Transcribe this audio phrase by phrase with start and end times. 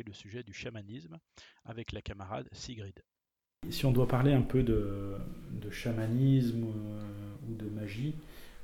[0.00, 1.18] le sujet du chamanisme
[1.64, 2.94] avec la camarade Sigrid.
[3.70, 5.16] Si on doit parler un peu de,
[5.70, 7.02] chamanisme euh,
[7.48, 8.14] ou de magie,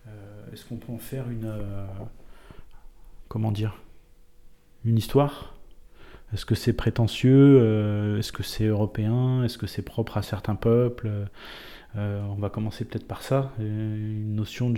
[0.06, 1.44] euh, est-ce qu'on peut en faire une...
[1.44, 1.86] Euh,
[3.28, 3.80] comment dire
[4.84, 5.54] Une histoire?
[6.32, 11.08] Est-ce que c'est prétentieux Est-ce que c'est européen Est-ce que c'est propre à certains peuples?
[11.94, 14.74] On va commencer peut-être par ça, une notion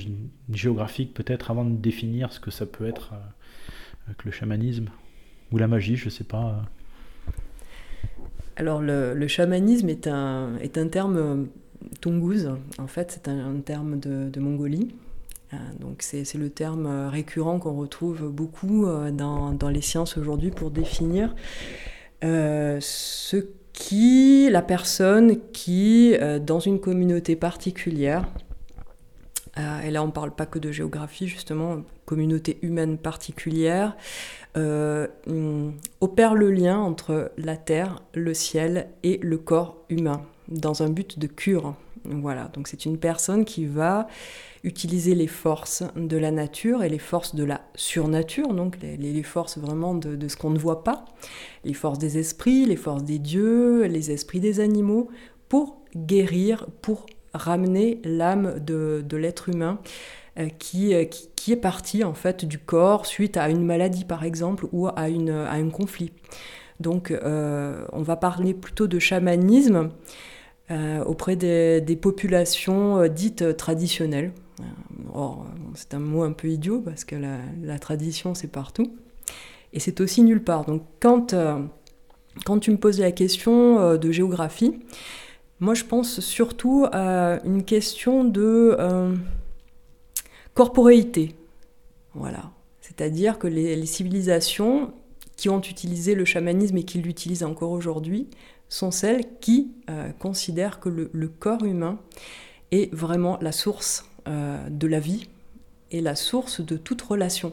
[0.48, 3.14] géographique peut-être avant de définir ce que ça peut être
[4.06, 4.90] avec le chamanisme
[5.52, 6.62] ou la magie, je ne sais pas.
[8.56, 11.48] Alors le, chamanisme est un, est un terme
[12.00, 14.94] tungouz, en fait c'est un, terme de Mongolie.
[15.52, 20.16] Euh, donc c'est le terme euh, récurrent qu'on retrouve beaucoup euh, dans, dans les sciences
[20.16, 21.34] aujourd'hui pour définir
[22.22, 23.36] ce
[23.72, 28.28] qui, la personne qui, dans une communauté particulière,
[29.56, 33.96] et là on ne parle pas que de géographie justement, communauté humaine particulière,
[34.54, 40.88] hum, opère le lien entre la terre, le ciel et le corps humain dans un
[40.88, 41.74] but de cure.
[42.04, 44.06] Voilà, donc c'est une personne qui va
[44.64, 49.58] utiliser les forces de la nature et les forces de la surnature, donc les, forces
[49.58, 51.04] vraiment de, ce qu'on ne voit pas,
[51.64, 55.08] les forces des esprits, les forces des dieux, les esprits des animaux,
[55.48, 59.78] pour guérir, pour ramener l'âme de, l'être humain
[60.40, 60.94] euh, qui,
[61.36, 65.08] qui, est parti en fait du corps suite à une maladie par exemple ou à,
[65.08, 66.12] une, à un conflit.
[66.80, 69.90] Donc euh, on va parler plutôt de chamanisme
[70.70, 74.32] euh, auprès des, populations dites traditionnelles.
[75.12, 78.96] Or, c'est un mot un peu idiot parce que la, tradition, c'est partout.
[79.72, 80.64] Et c'est aussi nulle part.
[80.64, 81.58] Donc, quand, euh,
[82.44, 84.78] quand tu me poses la question euh, de géographie,
[85.60, 89.14] moi, je pense surtout à une question de euh,
[90.54, 91.34] corporéité.
[92.14, 92.50] Voilà.
[92.80, 94.92] C'est-à-dire que les, civilisations
[95.36, 98.28] qui ont utilisé le chamanisme et qui l'utilisent encore aujourd'hui
[98.68, 99.72] sont celles qui
[100.18, 101.98] considèrent que le corps humain
[102.72, 105.28] est vraiment la source euh, de la vie
[105.90, 107.52] et la source de toute relation.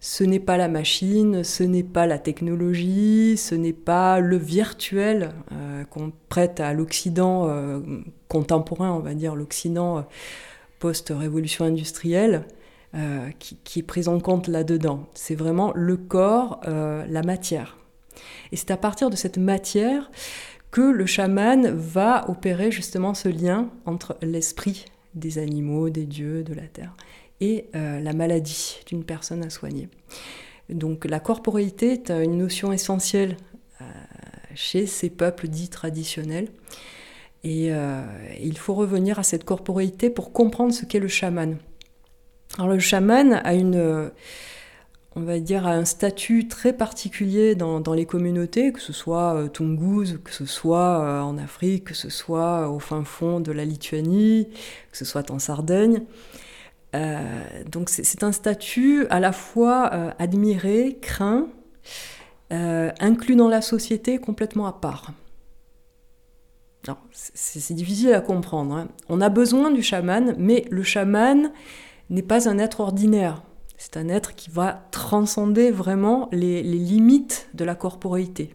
[0.00, 5.32] Ce n'est pas la machine, ce n'est pas la technologie, ce n'est pas le virtuel
[5.52, 7.80] euh, qu'on prête à l'Occident euh,
[8.28, 10.06] contemporain, on va dire l'Occident
[10.78, 12.44] post-révolution industrielle,
[13.38, 15.06] qui, qui, est pris en compte là-dedans.
[15.12, 17.76] C'est vraiment le corps, la matière.
[18.50, 20.10] Et c'est à partir de cette matière
[20.70, 26.54] que le chaman va opérer justement ce lien entre l'esprit des animaux, des dieux, de
[26.54, 26.94] la terre,
[27.40, 29.88] et euh, la maladie d'une personne à soigner.
[30.68, 33.36] Donc la corporéité est une notion essentielle
[33.80, 33.84] euh,
[34.54, 36.48] chez ces peuples dits traditionnels.
[37.44, 38.02] Et euh,
[38.40, 41.56] il faut revenir à cette corporéité pour comprendre ce qu'est le chaman.
[42.56, 44.10] Alors le chaman a une
[45.18, 49.48] on va dire, à un statut très particulier dans, les communautés, que ce soit euh,
[49.48, 53.50] Tungus, que ce soit euh, en Afrique, que ce soit euh, au fin fond de
[53.50, 54.48] la Lituanie,
[54.92, 56.02] que ce soit en Sardaigne.
[57.70, 61.48] donc c'est un statut à la fois admiré, craint,
[62.50, 65.12] inclus dans la société, complètement à part.
[67.12, 68.74] C'est difficile à comprendre.
[68.74, 68.88] Hein.
[69.08, 71.52] On a besoin du chaman, mais le chaman
[72.10, 73.42] n'est pas un être ordinaire.
[73.76, 78.54] C'est un être qui va transcender vraiment les, limites de la corporéité.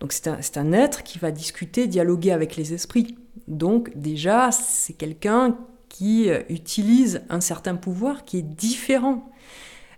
[0.00, 3.16] Donc c'est un, être qui va discuter, dialoguer avec les esprits.
[3.48, 5.56] Donc déjà, c'est quelqu'un
[5.88, 9.30] qui euh, utilise un certain pouvoir qui est différent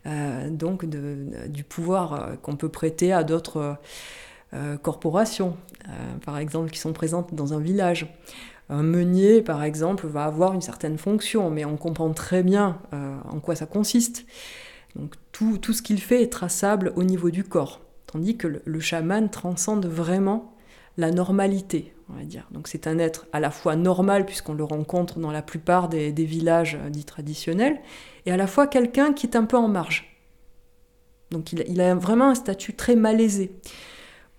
[0.07, 0.49] euh,
[1.49, 3.79] du pouvoir euh, qu'on peut prêter à d'autres
[4.83, 5.57] corporations,
[6.25, 8.07] par exemple, qui sont présentes dans un village.
[8.71, 13.17] Un meunier, par exemple, va avoir une certaine fonction, mais on comprend très bien euh,
[13.31, 14.27] en quoi ça consiste.
[14.95, 18.81] Donc tout, tout ce qu'il fait est traçable au niveau du corps, tandis que le,
[18.81, 20.55] chaman transcende vraiment
[20.99, 22.47] la normalité, on va dire.
[22.51, 26.11] Donc c'est un être à la fois normal, puisqu'on le rencontre dans la plupart des,
[26.13, 27.81] villages euh, dits traditionnels,
[28.27, 30.15] et à la fois quelqu'un qui est un peu en marge.
[31.31, 33.53] Donc il a vraiment un statut très malaisé.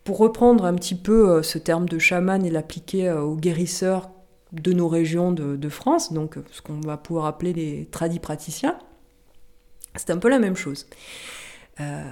[0.04, 4.10] Pour reprendre un petit peu euh, ce terme de chaman et l'appliquer aux guérisseurs
[4.51, 8.78] de nos régions de, France, donc ce qu'on va pouvoir appeler les tradis praticiens.
[9.96, 10.88] C'est un peu la même chose.
[11.81, 12.04] Euh,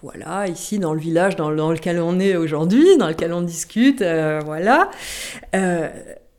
[0.00, 4.40] voilà, ici dans le village dans, lequel on est aujourd'hui, dans lequel on discute, euh,
[4.44, 4.90] voilà,
[5.54, 5.90] euh,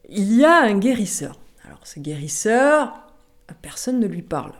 [0.09, 1.37] il y a un guérisseur.
[1.65, 2.93] Alors ce guérisseur,
[3.61, 4.53] personne ne lui parle.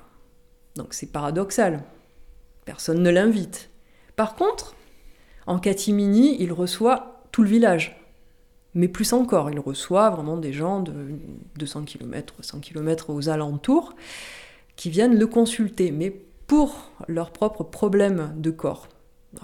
[0.76, 1.84] Donc c'est paradoxal.
[2.66, 3.70] Personne ne l'invite.
[4.16, 4.76] Par contre,
[5.48, 8.02] en catimini, il reçoit tout le village.
[8.74, 10.94] Mais plus encore, il reçoit vraiment des gens de
[11.58, 13.96] 200 km, 100 km aux alentours
[14.76, 16.12] qui viennent le consulter, mais
[16.48, 18.90] pour leurs propres problèmes de corps.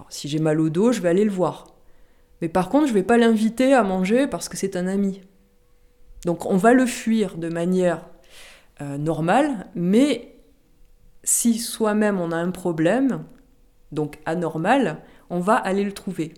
[0.10, 1.68] si j'ai mal au dos, je vais aller le voir.
[2.42, 5.22] Mais par contre, je ne vais pas l'inviter à manger parce que c'est un ami.
[6.26, 8.06] Donc on va le fuir de manière
[8.82, 10.36] euh, normale, mais
[11.24, 13.24] si soi-même on a un problème,
[13.92, 15.02] donc anormal,
[15.32, 16.34] on va aller le trouver.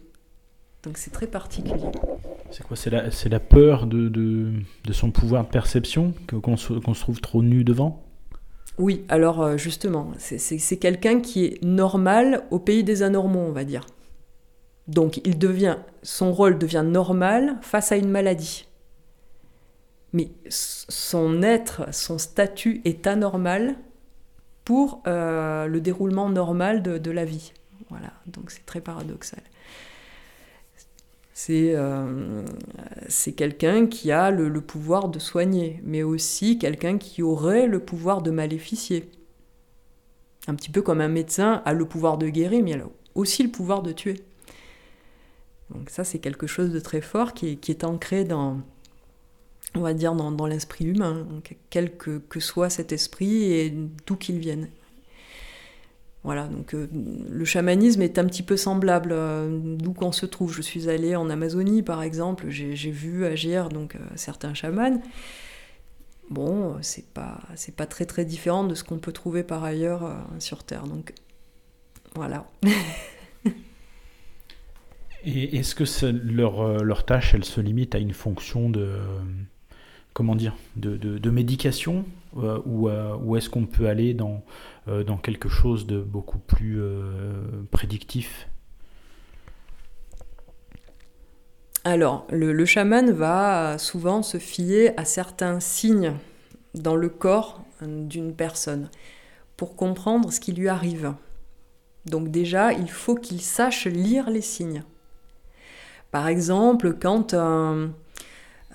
[0.83, 1.91] Donc c'est très particulier.
[2.51, 4.51] C'est quoi C'est la, la, peur de, de,
[4.85, 8.03] de, son pouvoir de perception qu'on se, se, trouve trop nu devant?
[8.77, 13.63] Oui, alors euh, justement, c'est quelqu'un qui est normal au pays des anormaux, on va
[13.63, 13.85] dire.
[14.87, 18.67] Donc il devient, son rôle devient normal face à une maladie.
[20.11, 23.75] Mais son être, son statut est anormal
[24.65, 27.53] pour euh, le déroulement normal de, de la vie.
[27.93, 29.43] Voilà, donc c'est très paradoxal.
[31.51, 32.43] Euh,
[33.07, 38.23] c'est quelqu'un qui a le, pouvoir de soigner, mais aussi quelqu'un qui aurait le pouvoir
[38.23, 39.11] de maléficier.
[40.47, 43.43] Un petit peu comme un médecin a le pouvoir de guérir, mais il a aussi
[43.43, 44.23] le pouvoir de tuer.
[45.69, 48.61] Donc ça, c'est quelque chose de très fort qui est, ancré dans,
[49.75, 51.27] on va dire, dans, l'esprit humain,
[51.69, 53.69] quel que, que, soit cet esprit et
[54.07, 54.67] d'où qu'il vienne.
[56.23, 56.87] Voilà, donc euh,
[57.29, 60.53] le chamanisme est un petit peu semblable euh, d'où qu'on se trouve.
[60.53, 65.01] Je suis allée en Amazonie, par exemple, j'ai vu agir donc euh, certains chamans.
[66.29, 67.39] Bon, c'est pas
[67.75, 70.09] pas très très différent de ce qu'on peut trouver par ailleurs
[70.39, 70.85] sur Terre.
[72.15, 72.47] Voilà.
[75.25, 78.97] Et est-ce que leur, leur tâche, elle se limite à une fonction de
[80.13, 82.05] comment dire de, médication
[82.35, 82.89] ou,
[83.37, 84.43] est-ce qu'on peut aller dans
[84.87, 88.49] dans quelque chose de beaucoup plus euh, prédictif
[91.85, 96.13] Alors, le, chaman va souvent se fier à certains signes
[96.75, 98.89] dans le corps d'une personne
[99.57, 101.13] pour comprendre ce qui lui arrive.
[102.05, 104.83] Donc déjà, il faut qu'il sache lire les signes.
[106.11, 107.87] Par exemple, quand euh,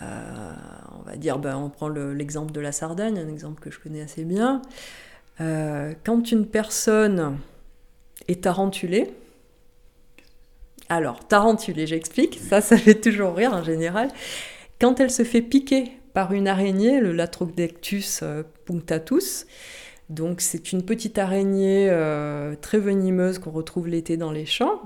[0.00, 4.02] on va dire, ben, on prend l'exemple de la Sardaigne, un exemple que je connais
[4.02, 4.62] assez bien.
[5.40, 7.38] Euh, quand une personne
[8.26, 9.10] est tarentulée,
[10.88, 14.08] alors tarentulée, j'explique, ça, ça fait toujours rire en général.
[14.80, 19.46] Quand elle se fait piquer par une araignée, le Latrocdectus euh, punctatus,
[20.08, 24.80] donc c'est une petite araignée euh, très venimeuse qu'on retrouve l'été dans les champs.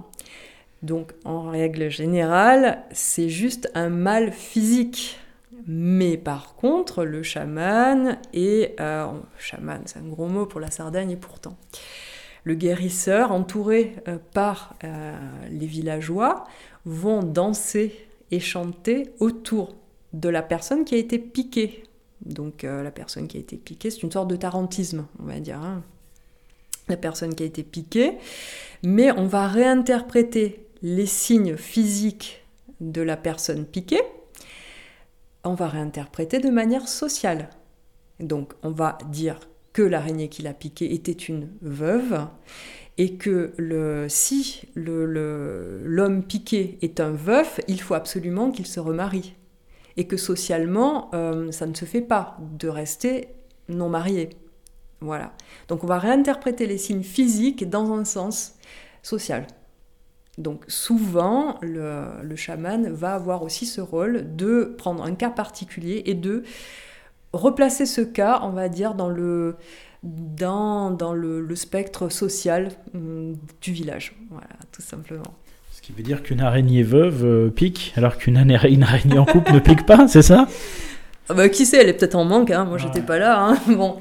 [0.82, 5.20] Donc en règle générale, c'est juste un mal physique.
[5.66, 9.06] Mais par contre, le chaman et euh,
[9.38, 11.56] chaman, c'est un gros mot pour la Sardaigne et pourtant.
[12.44, 15.16] Le guérisseur, entouré euh, par euh,
[15.50, 16.44] les villageois,
[16.84, 19.76] vont danser et chanter autour
[20.12, 21.84] de la personne qui a été piquée.
[22.22, 25.58] Donc la personne qui a été piquée, c'est une sorte de tarantisme, on va dire.
[25.58, 25.82] Hein.
[26.88, 28.12] La personne qui a été piquée,
[28.84, 32.44] mais on va réinterpréter les signes physiques
[32.80, 34.02] de la personne piquée
[35.44, 37.50] on va réinterpréter de manière sociale.
[38.20, 39.40] Donc on va dire
[39.72, 42.26] que l'araignée qui l'a piqué était une veuve
[42.98, 43.54] et que
[44.08, 49.34] si l'homme piqué est un veuf, il faut absolument qu'il se remarie.
[49.96, 53.28] Et que socialement, euh, ça ne se fait pas de rester
[53.68, 54.30] non marié.
[55.00, 55.32] Voilà.
[55.68, 58.54] Donc on va réinterpréter les signes physiques dans un sens
[59.02, 59.46] social.
[60.38, 66.14] Donc souvent, le, chaman va avoir aussi ce rôle de prendre un cas particulier et
[66.14, 66.42] de
[67.32, 69.56] replacer ce cas, on va dire, dans le,
[70.02, 74.16] dans, dans le, spectre social hum, du village.
[74.30, 75.34] Voilà, tout simplement.
[75.70, 79.58] Ce qui veut dire qu'une araignée veuve euh, pique, alors qu'une araignée en couple ne
[79.58, 80.48] pique pas, c'est ça?
[81.28, 82.64] Ah bah, Qui sait, elle est peut-être en manque, hein.
[82.64, 83.38] moi j'étais pas là.
[83.38, 83.58] Hein.
[83.68, 83.98] bon.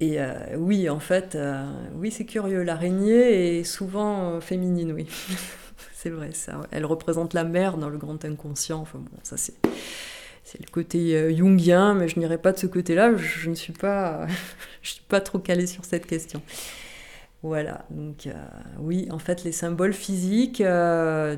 [0.00, 1.62] Et euh, oui, en fait, euh,
[1.94, 2.62] oui, c'est curieux.
[2.62, 5.06] L'araignée est souvent féminine, oui.
[6.02, 6.62] c'est vrai, ça.
[6.70, 8.80] Elle représente la mère dans le grand inconscient.
[8.80, 9.54] Enfin bon, ça c'est.
[10.42, 13.14] C'est le côté euh, jungien, mais je n'irai pas de ce côté-là.
[13.14, 14.26] Je, ne suis pas,
[14.82, 16.40] je suis pas trop calée sur cette question.
[17.42, 17.84] Voilà.
[17.90, 18.32] Donc euh,
[18.78, 21.36] oui, en fait, les symboles physiques, euh,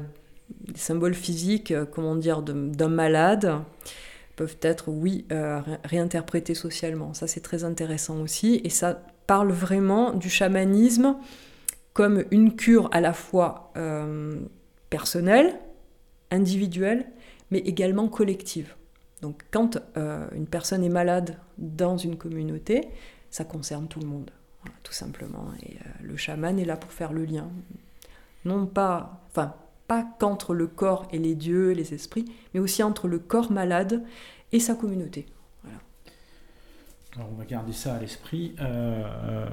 [0.69, 3.59] les symboles physiques, comment dire, d'un malade
[4.37, 5.26] peuvent être, oui,
[5.85, 7.14] réinterprétés socialement.
[7.14, 11.16] Ça, c'est très intéressant aussi, et ça parle vraiment du chamanisme
[11.92, 14.40] comme une cure à la fois euh,
[14.90, 15.58] personnelle,
[16.30, 17.06] individuelle,
[17.50, 18.75] mais également collective.
[19.20, 22.88] Donc quand euh, une personne est malade dans une communauté,
[23.30, 24.30] ça concerne tout le monde,
[24.82, 25.46] tout simplement.
[25.62, 27.50] Et euh, le chaman est là pour faire le lien.
[28.44, 29.54] Non pas, enfin,
[29.87, 34.02] pas qu'entre le corps et les dieux, les esprits, mais aussi entre le corps malade
[34.50, 35.26] et sa communauté.
[37.16, 38.54] Alors on va garder ça à l'esprit.
[38.61, 39.47] Euh,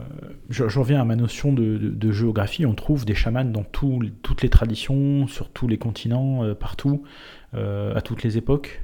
[0.49, 2.65] je, reviens à ma notion de, géographie.
[2.65, 7.03] On trouve des chamans dans toutes les traditions, sur tous les continents, euh, partout,
[7.55, 8.81] euh, à toutes les époques.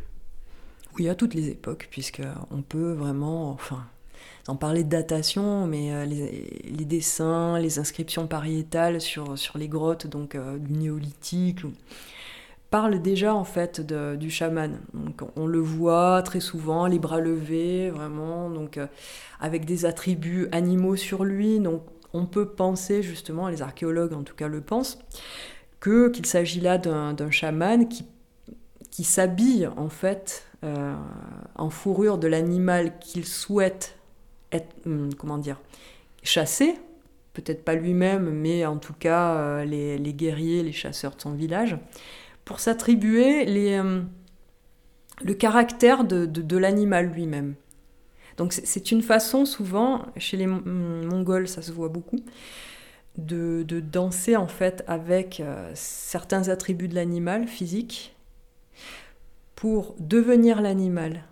[0.98, 3.86] Oui, à toutes les époques, puisque on peut vraiment, enfin,
[4.48, 10.38] en parler de datation, mais les, dessins, les inscriptions pariétales sur, sur les grottes, donc
[10.38, 11.62] du néolithique
[12.76, 14.78] parle déjà en fait du chaman.
[14.94, 18.88] Donc, on le voit très souvent, les bras levés, vraiment, donc euh,
[19.40, 21.62] avec des attributs animaux sur lui.
[21.62, 25.00] Donc on peut penser justement, les archéologues en tout cas le pensent,
[25.80, 28.04] que qu'il s'agit là d'un chaman qui,
[28.92, 30.96] qui s'habille en fait euh,
[31.56, 33.98] en fourrure de l'animal qu'il souhaite
[34.52, 35.62] être, hum, comment dire,
[36.24, 36.76] chasser.
[37.32, 41.32] Peut-être pas lui-même, mais en tout cas euh, les, les guerriers, les chasseurs de son
[41.32, 41.78] village
[42.46, 43.46] pour s'attribuer
[43.80, 44.02] euh,
[45.24, 47.56] le caractère de, l'animal lui-même.
[48.38, 52.20] Donc c'est une façon souvent, chez les Mongols ça se voit beaucoup,
[53.18, 58.16] de, danser en fait avec euh, certains attributs de l'animal physique
[59.56, 61.24] pour devenir l'animal.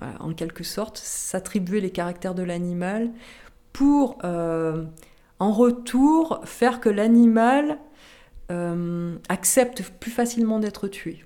[0.00, 3.10] en quelque sorte, s'attribuer les caractères de l'animal
[3.72, 4.84] pour euh,
[5.38, 7.78] en retour faire que l'animal
[8.50, 11.24] euh, acceptent plus facilement d'être tués.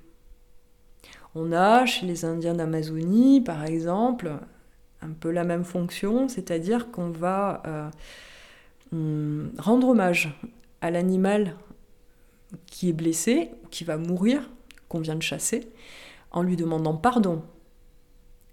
[1.35, 4.33] On a chez les Indiens d'Amazonie, par exemple,
[5.01, 7.63] un peu la même fonction, c'est-à-dire qu'on va
[8.93, 10.39] euh, rendre hommage
[10.81, 11.55] à l'animal
[12.67, 14.51] qui est blessé, qui va mourir,
[14.89, 15.73] qu'on vient de chasser,
[16.33, 17.43] en lui demandant pardon.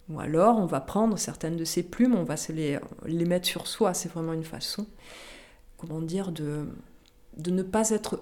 [0.10, 2.80] Ou alors on va prendre certaines de ses plumes, on va se les,
[3.26, 3.94] mettre sur soi.
[3.94, 4.86] C'est vraiment une façon,
[5.78, 6.66] comment dire, de
[7.38, 8.22] ne pas être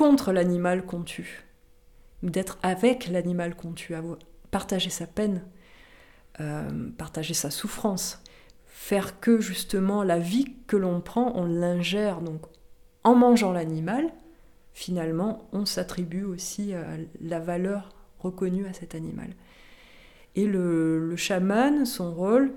[0.00, 1.44] contre l'animal qu'on tue,
[2.22, 3.92] d'être avec l'animal qu'on tue,
[4.50, 5.42] partager sa peine,
[6.40, 8.22] euh, partager sa souffrance,
[8.64, 12.22] faire que justement la vie que l'on prend, on l'ingère.
[12.22, 12.40] Donc
[13.04, 14.10] en mangeant l'animal,
[14.72, 17.90] finalement, on s'attribue aussi euh, la valeur
[18.20, 19.28] reconnue à cet animal.
[20.34, 22.54] Et le, le chaman, son rôle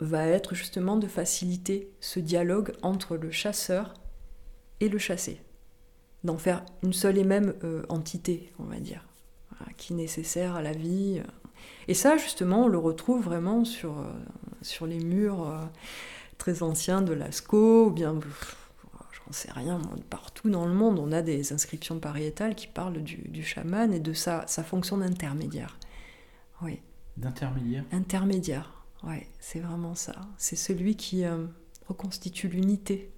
[0.00, 3.94] va être justement de faciliter ce dialogue entre le chasseur
[4.80, 5.40] et le chassé
[6.24, 9.06] d'en faire une seule et même euh, entité, on va dire,
[9.76, 11.22] qui est nécessaire à la vie.
[11.88, 14.12] Et ça, justement, on le retrouve vraiment sur, euh,
[14.62, 15.64] sur les murs euh,
[16.38, 18.18] très anciens de Lascaux, ou bien,
[19.12, 19.80] j'en sais rien,
[20.10, 24.00] partout dans le monde, on a des inscriptions pariétales qui parlent du, du chaman et
[24.00, 25.78] de sa, sa fonction d'intermédiaire.
[26.62, 26.80] Oui.
[27.16, 30.14] D'intermédiaire Intermédiaire, oui, c'est vraiment ça.
[30.36, 31.24] C'est celui qui
[31.88, 33.10] reconstitue l'unité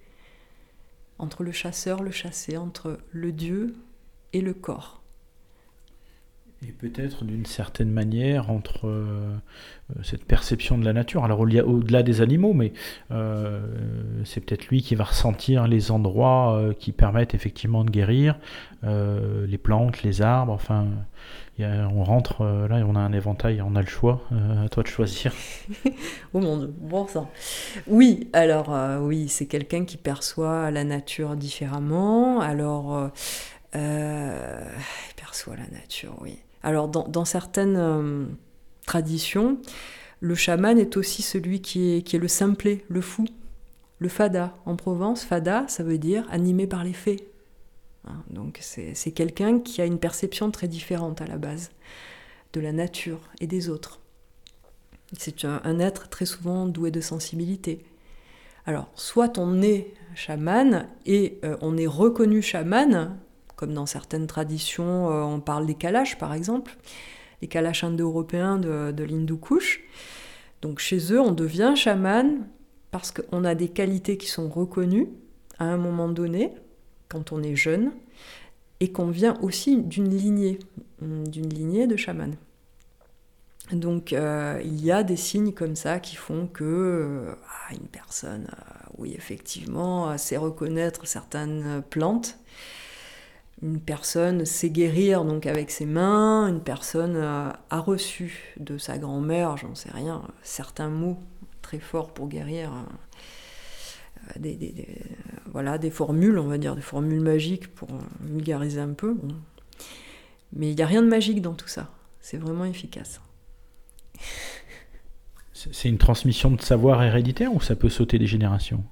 [1.19, 3.75] entre le chasseur, le chassé, entre le Dieu
[4.33, 4.98] et le corps.
[6.67, 9.37] Et peut-être d'une certaine manière entre euh,
[10.03, 12.73] cette perception de la nature, alors au-delà des animaux, mais
[13.11, 13.61] euh,
[14.25, 18.37] c'est peut-être lui qui va ressentir les endroits euh, qui permettent effectivement de guérir,
[18.83, 20.87] les plantes, les arbres, enfin,
[21.59, 25.33] on rentre, là on a un éventail, on a le choix, à toi de choisir.
[26.33, 27.29] oh mon dieu, bon sang.
[27.87, 33.11] Oui, alors oui, c'est quelqu'un qui perçoit la nature différemment, alors
[33.73, 33.79] il
[35.17, 36.39] perçoit la nature, oui.
[36.63, 38.25] Alors dans, certaines euh,
[38.85, 39.57] traditions,
[40.19, 43.25] le chaman est aussi celui qui est, le simplet, le fou,
[43.99, 44.55] le fada.
[44.65, 47.29] En Provence, fada, ça veut dire animé par les fées.
[48.05, 51.71] Hein, donc c'est quelqu'un qui a une perception très différente à la base
[52.53, 53.99] de la nature et des autres.
[55.17, 57.83] C'est un, être très souvent doué de sensibilité.
[58.65, 63.17] Alors, soit on est chaman et euh, on est reconnu chaman
[63.59, 66.77] comme dans certaines traditions, euh, on parle des Kalash par exemple,
[67.41, 69.83] les Kalash indo-européens de, de l'Hindu Kush.
[70.61, 72.47] Donc chez eux, on devient chaman
[72.89, 75.09] parce qu'on a des qualités qui sont reconnues
[75.57, 76.53] à un moment donné,
[77.09, 77.91] quand on est jeune,
[78.79, 80.59] et qu'on vient aussi d'une lignée,
[81.01, 82.37] d'une lignée de chaman.
[83.73, 87.89] Donc euh, il y a des signes comme ça qui font que euh, ah, une
[87.89, 88.47] personne,
[88.97, 92.39] oui effectivement, sait reconnaître certaines plantes
[93.61, 99.57] une personne sait guérir donc avec ses mains, une personne a, reçu de sa grand-mère,
[99.57, 101.19] j'en sais rien, certains mots
[101.61, 104.87] très forts pour guérir, euh, des,
[105.51, 107.89] voilà, des formules, on va dire, des formules magiques pour
[108.21, 109.17] vulgariser un peu.
[110.53, 113.21] Mais il n'y a rien de magique dans tout ça, c'est vraiment efficace.
[115.53, 118.85] C'est une transmission de savoir héréditaire ou ça peut sauter des générations?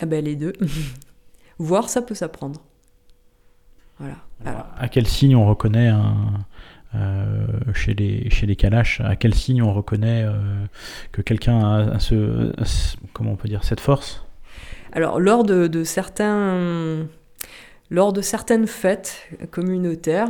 [0.00, 0.54] Ah ben Les deux.
[1.58, 2.62] Voir, ça peut s'apprendre.
[4.40, 4.66] Voilà.
[4.78, 6.44] à quel signe on reconnaît un,
[7.74, 10.26] chez les chez les Kalash, à quel signe on reconnaît
[11.12, 12.52] que quelqu'un a, ce,
[13.12, 14.24] comment on peut dire cette force?
[14.92, 17.06] Alors lors de certains
[17.90, 20.28] lors de certaines fêtes communautaires,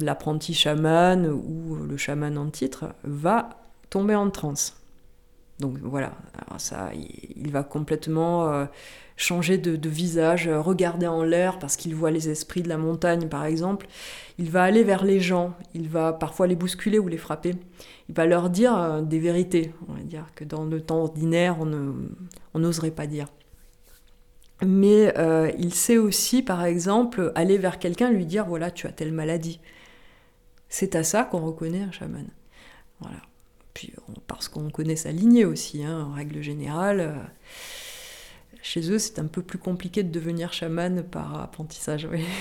[0.00, 3.50] l'apprenti chaman ou le chaman en titre va
[3.90, 4.79] tomber en transe.
[5.60, 6.12] Donc voilà,
[6.58, 8.64] ça, il va complètement euh,
[9.16, 13.44] changer de, visage, regarder en l'air parce qu'il voit les esprits de la montagne par
[13.44, 13.86] exemple.
[14.38, 17.54] Il va aller vers les gens, il va parfois les bousculer ou les frapper.
[18.08, 21.58] Il va leur dire euh, des vérités, on va dire, que dans le temps ordinaire,
[21.60, 23.26] on n'oserait pas dire
[24.62, 28.92] mais euh, il sait aussi, par exemple, aller vers quelqu'un, lui dire voilà, tu as
[28.92, 29.60] telle maladie.
[30.68, 32.26] C'est à ça qu'on reconnaît un chaman.
[33.00, 33.18] Voilà.
[33.74, 33.92] Puis
[34.26, 37.00] parce qu'on connaît sa lignée aussi, hein, en règle générale.
[37.00, 37.14] Euh,
[38.62, 42.08] chez eux, c'est un peu plus compliqué de devenir chaman par apprentissage.
[42.10, 42.24] Oui.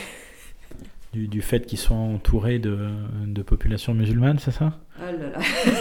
[1.12, 2.78] Du, fait qu'ils soient entourés de,
[3.26, 4.78] de populations musulmanes, c'est ça?
[5.02, 5.10] Ah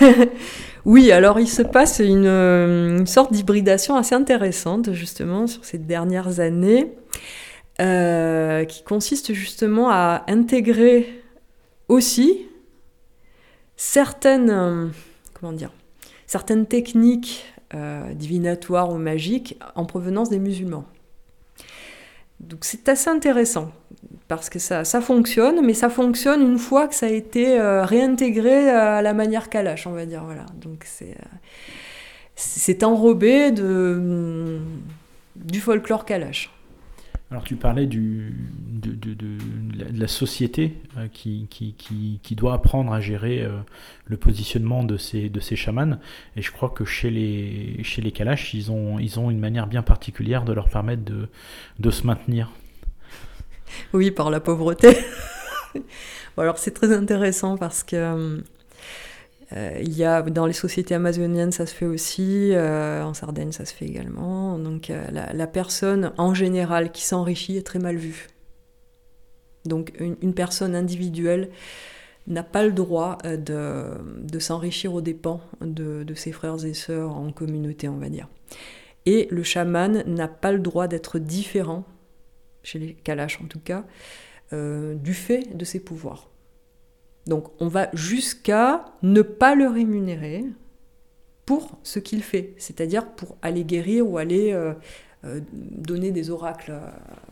[0.86, 6.94] oui, alors il se passe une, sorte d'hybridation assez intéressante justement sur ces dernières années,
[7.78, 11.22] euh, qui consiste justement à intégrer
[11.88, 12.46] aussi
[13.76, 14.92] certaines,
[15.38, 15.70] comment dire,
[16.26, 20.84] certaines techniques euh, divinatoires ou magiques en provenance des musulmans.
[22.40, 23.72] Donc c'est assez intéressant
[24.28, 28.70] parce que ça, fonctionne, mais ça fonctionne une fois que ça a été euh, réintégré
[28.70, 30.22] à la manière Kalash, on va dire.
[30.24, 30.46] Voilà.
[30.60, 31.16] Donc c'est,
[32.70, 34.60] euh, enrobé de, mm,
[35.36, 36.50] du folklore Kalash.
[37.30, 38.32] Alors tu parlais de,
[39.92, 43.46] la société euh, qui, doit apprendre à gérer
[44.06, 45.98] le positionnement de ces, chamans,
[46.36, 50.52] et je crois que chez les, chez Kalash, ils ont, une manière bien particulière de
[50.54, 51.28] leur permettre de,
[51.78, 52.50] de se maintenir.
[53.92, 54.96] Oui, par la pauvreté.
[56.38, 58.42] alors c'est très intéressant parce que
[59.56, 63.52] euh, il y a dans les sociétés amazoniennes, ça se fait aussi, euh, en Sardaigne,
[63.52, 64.58] ça se fait également.
[64.58, 68.28] Donc euh, la, personne en général qui s'enrichit est très mal vue.
[69.64, 71.50] Donc une, personne individuelle
[72.26, 73.84] n'a pas le droit de,
[74.20, 78.28] de s'enrichir aux dépens de, de, ses frères et sœurs en communauté, on va dire.
[79.06, 81.84] Et le chaman n'a pas le droit d'être différent
[82.62, 83.84] chez les Kalash en tout cas,
[84.52, 86.28] du fait de ses pouvoirs.
[87.28, 90.44] Donc on va jusqu'à ne pas le rémunérer
[91.44, 94.72] pour ce qu'il fait, c'est-à-dire pour aller guérir ou aller euh,
[95.24, 96.72] euh, donner des oracles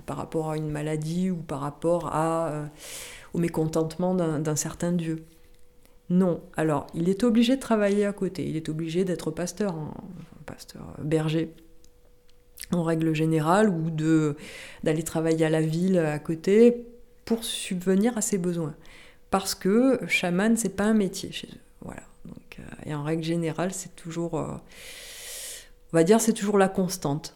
[0.04, 2.14] par rapport à une maladie ou par rapport
[3.34, 5.24] au mécontentement d'un certain dieu.
[6.08, 9.92] Non, alors il est obligé de travailler à côté, il est obligé d'être pasteur, hein,
[10.44, 11.52] pasteur berger
[12.70, 13.90] en règle générale, ou
[14.82, 16.86] d'aller travailler à la ville à côté
[17.24, 18.74] pour subvenir à ses besoins.
[19.30, 21.60] Parce que chaman, c'est pas un métier chez eux.
[21.80, 22.02] Voilà.
[22.24, 24.46] Donc, euh, et en règle générale, c'est toujours, euh,
[25.92, 27.34] on va dire, c'est toujours la constante.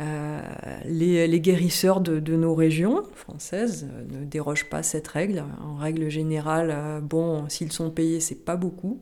[0.00, 0.40] Euh,
[0.86, 5.44] les, guérisseurs de, de, nos régions françaises ne dérogent pas cette règle.
[5.62, 8.98] En règle générale, bon, s'ils sont payés, c'est pas beaucoup.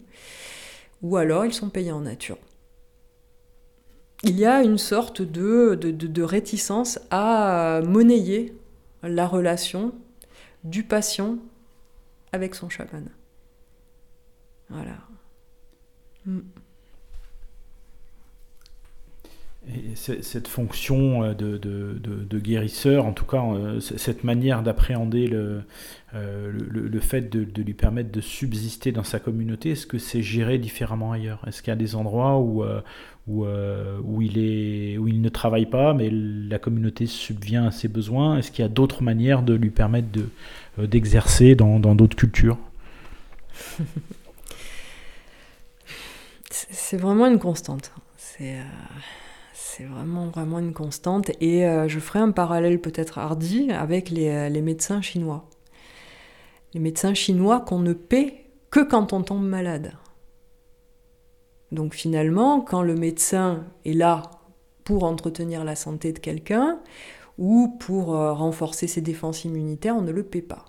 [1.03, 2.39] Ou alors ils sont payés en nature
[4.25, 8.57] il y a une sorte de, de, réticence à monnayer
[9.03, 9.93] la relation
[10.65, 11.37] du patient
[12.33, 13.09] avec son chaman.
[14.69, 14.99] Voilà.
[16.27, 16.41] Mm.
[19.67, 25.63] Et cette fonction euh, de, de, guérisseur, en tout cas, euh, cette manière d'appréhender le,
[26.15, 30.59] euh, le, fait de, lui permettre de subsister dans sa communauté, est-ce que c'est géré
[30.59, 31.43] différemment ailleurs?
[31.47, 32.65] Est-ce qu'il y a des endroits où,
[33.29, 37.89] où, où, il est, où il ne travaille pas, mais la communauté subvient à ses
[37.89, 42.59] besoins Est-ce qu'il y a d'autres manières de lui permettre de, d'exercer dans, d'autres cultures?
[46.51, 47.93] C'est vraiment une constante.
[48.17, 48.57] C'est
[49.79, 51.31] c'est vraiment, vraiment une constante.
[51.41, 55.49] Et euh, je ferai un parallèle peut-être hardi avec euh, les, médecins chinois.
[56.75, 59.93] Les médecins chinois qu'on ne paie que quand on tombe malade.
[61.73, 64.23] Donc finalement, quand le médecin est là
[64.85, 66.79] pour entretenir la santé de quelqu'un
[67.37, 70.65] ou pour euh, renforcer ses défenses immunitaires, on ne le paie pas.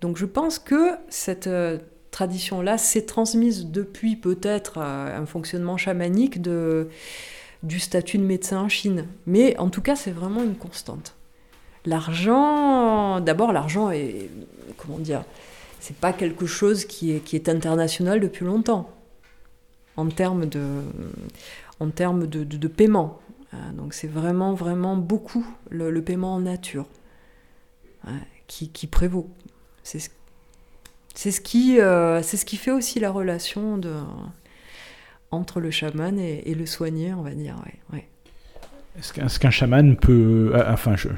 [0.00, 1.48] Donc je pense que cette
[2.10, 9.06] tradition-là s'est transmise depuis peut-être un fonctionnement chamanique du statut de médecin en Chine.
[9.26, 11.16] Mais en tout cas, c'est vraiment une constante.
[11.86, 14.30] L'argent, d'abord, l'argent est,
[14.76, 15.24] comment dire,
[15.80, 18.93] c'est pas quelque chose qui est international depuis longtemps
[19.96, 20.82] en termes de,
[21.80, 23.20] en termes de, de, paiement.
[23.52, 26.86] Hein, donc c'est vraiment, vraiment beaucoup le, paiement en nature.
[28.46, 29.30] qui, qui, prévaut.
[29.82, 30.10] C'est ce,
[31.14, 33.94] ce, qui, euh, ce qui fait aussi la relation de,
[35.30, 37.56] entre le chaman et, le soigné, on va dire.
[37.92, 38.06] Ouais,
[38.98, 41.08] Est-ce qu'un, chaman peut, euh, enfin, je,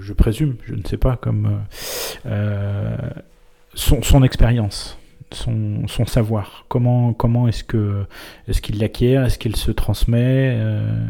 [0.00, 1.62] je, présume, je ne sais pas, comme
[2.26, 2.96] euh,
[3.74, 4.98] son, son expérience
[5.34, 8.04] son, savoir Comment, comment est-ce, que,
[8.48, 9.24] est-ce qu'il l'acquiert?
[9.24, 10.54] Est-ce qu'il se transmet?
[10.56, 11.06] Euh?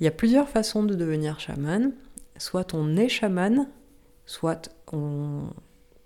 [0.00, 1.92] Il y a plusieurs façons de devenir chaman.
[2.38, 3.66] Soit on est chaman,
[4.26, 5.44] soit on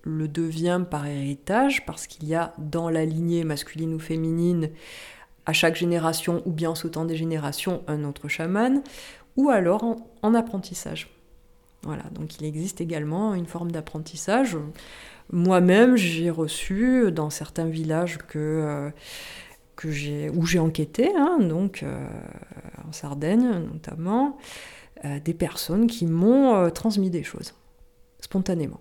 [0.05, 4.71] le devient par héritage, parce qu'il y a dans la lignée masculine ou féminine,
[5.47, 8.83] à chaque génération ou bien sautant des générations, un autre chaman,
[9.37, 11.09] ou alors en apprentissage.
[11.83, 14.57] Voilà, donc il existe également une forme d'apprentissage.
[15.33, 18.93] Moi-même, j'ai reçu dans certains villages que,
[19.85, 22.07] euh, où j'ai enquêté, hein, donc euh,
[22.87, 24.37] en Sardaigne notamment,
[25.05, 27.55] euh, des personnes qui m'ont transmis des choses
[28.19, 28.81] spontanément.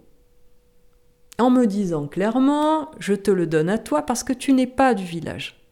[1.38, 4.94] En me disant clairement, je te le donne à toi parce que tu n'es pas
[4.94, 5.64] du village.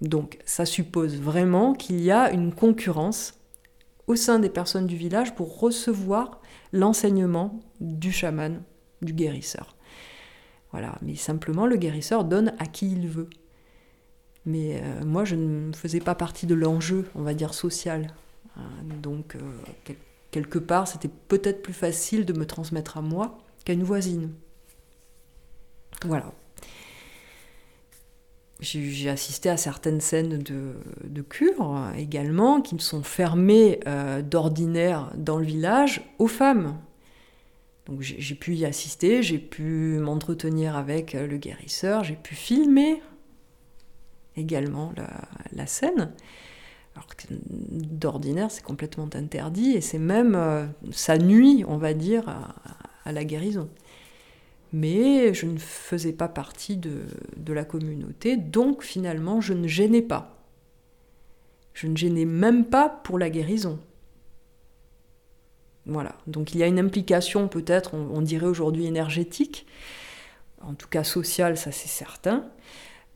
[0.00, 3.34] Donc ça suppose vraiment qu'il y a une concurrence
[4.06, 6.40] au sein des personnes du village pour recevoir
[6.72, 8.62] l'enseignement du chaman,
[9.02, 9.76] du guérisseur.
[10.72, 13.28] Voilà, mais simplement le guérisseur donne à qui il veut.
[14.46, 18.14] Mais euh, moi, je ne faisais pas partie de l'enjeu, on va dire, social.
[18.56, 18.62] Hein,
[19.02, 19.94] donc, euh,
[20.30, 24.30] quelque part, c'était peut-être plus facile de me transmettre à moi qu'à une voisine.
[26.06, 26.32] Voilà.
[28.60, 35.46] J'ai assisté à certaines scènes de, cure également qui sont fermées euh, d'ordinaire dans le
[35.46, 36.78] village aux femmes.
[37.98, 43.02] J'ai pu y assister, j'ai pu m'entretenir avec euh, le guérisseur, j'ai pu filmer
[44.36, 44.92] également
[45.52, 46.12] la, scène.
[47.58, 53.24] D'ordinaire, c'est complètement interdit et c'est même, euh, ça nuit, on va dire, à, la
[53.24, 53.68] guérison.
[54.72, 60.40] Mais je ne faisais pas partie de la communauté, donc finalement, je ne gênais pas.
[61.74, 63.80] Je ne gênais même pas pour la guérison.
[65.86, 66.14] Voilà.
[66.26, 69.66] Donc il y a une implication peut-être, on, dirait aujourd'hui énergétique,
[70.60, 72.44] en tout cas sociale, ça c'est certain.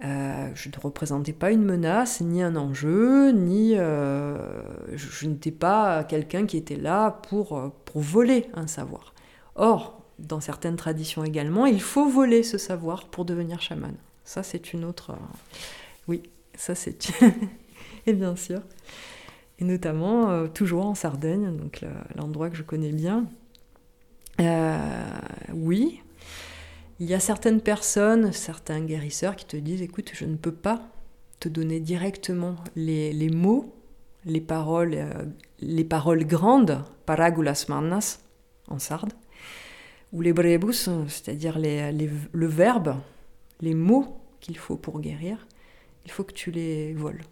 [0.02, 6.04] Euh, je ne représentais pas une menace, ni un enjeu, ni euh, je, n'étais pas
[6.04, 9.14] quelqu'un qui était là pour, euh, pour voler un savoir.
[9.54, 13.94] Or, dans certaines traditions également, il faut voler ce savoir pour devenir chaman.
[14.24, 15.14] Ça, c'est une autre.
[16.08, 16.22] Oui,
[16.56, 17.12] ça, c'est.
[18.06, 18.60] Et bien sûr
[19.58, 21.84] et notamment euh, toujours en Sardaigne, donc
[22.16, 23.26] l'endroit que je connais bien.
[24.40, 24.78] Euh,
[25.52, 26.02] oui,
[27.00, 30.82] il y a certaines personnes, certains guérisseurs qui te disent écoute, je ne peux pas
[31.40, 33.74] te donner directement les, mots,
[34.24, 35.24] les paroles, euh,
[35.60, 38.20] les paroles grandes, paragulas manas
[38.68, 39.12] en sarde,
[40.12, 41.92] ou les brebus, c'est-à-dire les,
[42.32, 42.96] le verbe,
[43.60, 45.46] les mots qu'il faut pour guérir,
[46.04, 47.22] il faut que tu les voles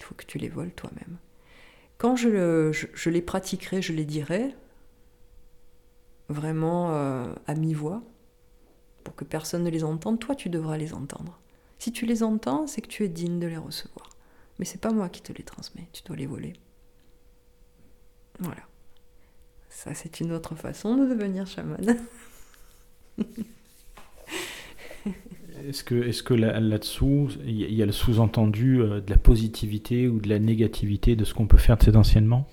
[0.00, 1.18] il faut que tu les voles toi-même.
[1.98, 4.54] Quand je, les pratiquerai, je les dirai
[6.30, 8.02] vraiment euh, à mi-voix,
[9.04, 11.38] pour que personne ne les entende, toi tu devras les entendre.
[11.78, 14.08] Si tu les entends, c'est que tu es digne de les recevoir.
[14.58, 16.54] Mais c'est pas moi qui te les transmets, tu dois les voler.
[18.38, 18.62] Voilà.
[19.68, 21.98] Ça, c'est une autre façon de devenir chaman.
[25.68, 30.20] Est-ce que, est que là-dessous, il y a le sous-entendu euh, de la positivité ou
[30.20, 32.46] de la négativité de ce qu'on peut faire de cet enseignement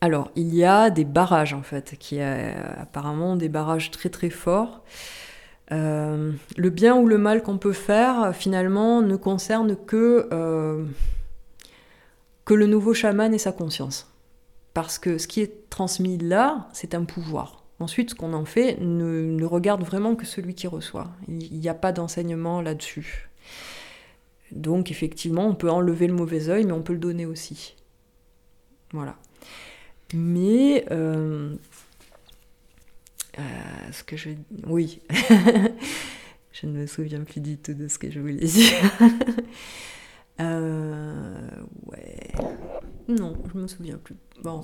[0.00, 4.30] Alors, il y a des barrages en fait, qui a apparemment des barrages très très
[4.30, 4.82] forts.
[5.72, 10.84] Euh, le bien ou le mal qu'on peut faire, finalement, ne concerne que, euh,
[12.44, 14.12] que le nouveau chaman et sa conscience.
[14.72, 17.63] Parce que ce qui est transmis là, c'est un pouvoir.
[17.84, 21.10] Ensuite, ce qu'on en fait ne, regarde vraiment que celui qui reçoit.
[21.28, 23.28] Il n'y a pas d'enseignement là-dessus.
[24.52, 27.76] Donc effectivement, on peut enlever le mauvais œil, mais on peut le donner aussi.
[28.92, 29.18] Voilà.
[30.14, 31.54] Mais euh,
[33.38, 33.42] euh,
[33.92, 34.30] ce que je...
[34.66, 35.02] Oui.
[36.52, 38.72] je ne me souviens plus du tout de ce que je voulais dire.
[40.40, 41.50] euh,
[41.84, 42.32] ouais.
[43.08, 44.16] Non, je me souviens plus.
[44.42, 44.62] Bon.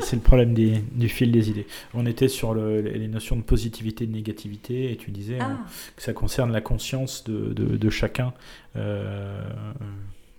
[0.00, 1.66] c'est le problème du fil des idées.
[1.94, 5.70] On était sur les notions de positivité et de négativité, et tu disais hein, ah.
[5.96, 8.32] que ça concerne la conscience de, chacun
[8.76, 9.42] euh,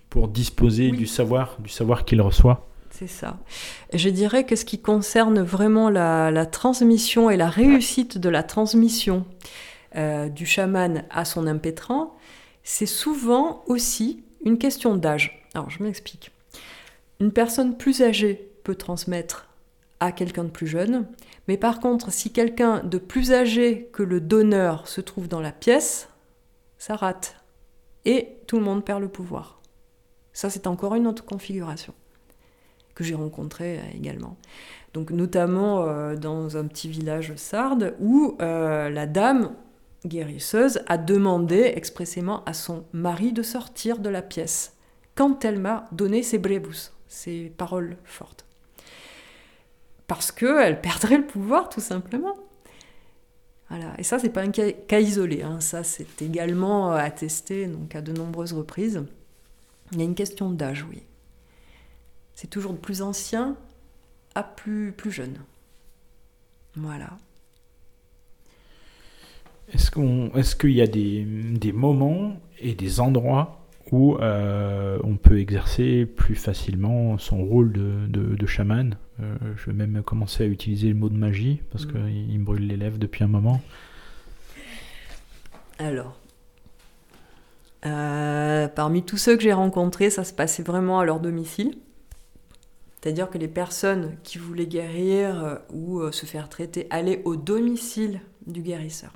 [0.09, 2.67] pour disposer du savoir, du savoir qu'il reçoit.
[2.89, 3.37] C'est ça.
[3.91, 9.25] Je dirais que ce qui concerne vraiment la, transmission et la réussite de la transmission
[9.95, 12.15] euh, du chaman à son impétrant,
[12.63, 15.43] c'est souvent aussi une question d'âge.
[15.55, 16.31] Alors je m'explique.
[17.23, 19.47] Une personne plus âgée peut transmettre
[20.01, 21.07] à quelqu'un de plus jeune,
[21.47, 25.53] mais par contre, si quelqu'un de plus âgé que le donneur se trouve dans la
[25.53, 26.09] pièce,
[26.77, 27.37] ça rate.
[28.03, 29.61] Et tout le monde perd le pouvoir.
[30.33, 31.93] Ça, c'est encore une autre configuration
[32.93, 34.35] que j'ai rencontrée euh, également.
[34.93, 39.55] Donc, notamment euh, dans un petit village sarde où euh, la dame
[40.05, 44.75] guérisseuse a demandé expressément à son mari de sortir de la pièce
[45.15, 48.45] quand elle m'a donné ses brébus, ses paroles fortes.
[50.07, 52.35] Parce qu'elle perdrait le pouvoir, tout simplement.
[53.69, 53.93] Voilà.
[53.97, 55.43] Et ça, c'est pas un cas, isolé.
[55.43, 55.59] Hein.
[55.59, 59.03] Ça, c'est également attesté donc, à de nombreuses reprises.
[59.91, 61.03] Il y a une question d'âge, oui.
[62.33, 63.55] C'est toujours de plus ancien
[64.35, 65.37] à plus, plus jeune.
[66.75, 67.11] Voilà.
[69.71, 73.62] Est-ce qu'il y a des, des, moments et des endroits
[73.93, 79.73] où euh, on peut exercer plus facilement son rôle de, de, chaman euh, Je vais
[79.73, 81.91] même commencer à utiliser le mot de magie parce mm.
[81.91, 83.61] qu'il me brûle les lèvres depuis un moment.
[85.77, 86.17] Alors,
[87.85, 91.75] euh, parmi tous ceux que j'ai rencontrés, ça se passait vraiment à leur domicile.
[92.99, 98.61] C'est-à-dire que les personnes qui voulaient guérir ou se faire traiter allaient au domicile du
[98.63, 99.11] guérisseur.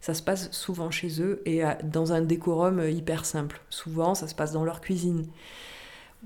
[0.00, 3.60] Ça se passe souvent chez eux et dans un décorum hyper simple.
[3.68, 5.26] Souvent, ça se passe dans leur cuisine.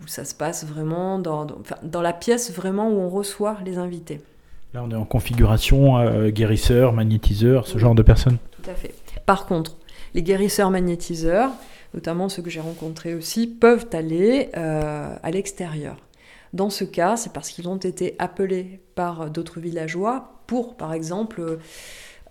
[0.02, 1.46] Ou ça se passe vraiment dans,
[1.82, 4.20] dans, la pièce vraiment où on reçoit les invités.
[4.74, 8.94] Là, on est en configuration guérisseur, magnétiseur, ce genre de personnes Tout à fait.
[9.24, 9.76] Par contre,
[10.14, 11.50] les guérisseurs magnétiseurs,
[11.94, 15.96] notamment ceux que j'ai rencontrés aussi, peuvent aller euh, à l'extérieur.
[16.52, 21.58] Dans ce cas, c'est parce qu'ils ont été appelés par d'autres villageois pour, par exemple,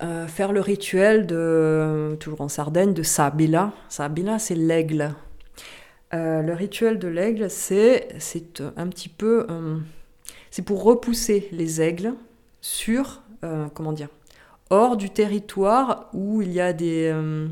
[0.03, 3.71] euh, faire le rituel de, toujours en Sardaigne, de Sabila.
[3.89, 5.13] Sabila, c'est l'aigle.
[6.13, 8.09] Euh, le rituel de l'aigle, c'est,
[8.75, 9.47] un petit peu...
[10.49, 12.13] c'est pour repousser les aigles
[12.61, 13.21] sur,
[13.73, 14.09] comment dire,
[14.71, 17.47] hors du territoire où il y a des, euh,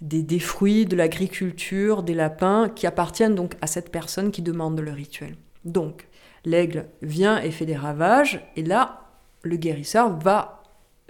[0.00, 4.92] des, fruits, de l'agriculture, des lapins qui appartiennent donc à cette personne qui demande le
[4.92, 5.34] rituel.
[5.64, 6.06] Donc,
[6.46, 9.08] l'aigle vient et fait des ravages, et là,
[9.42, 10.59] le guérisseur va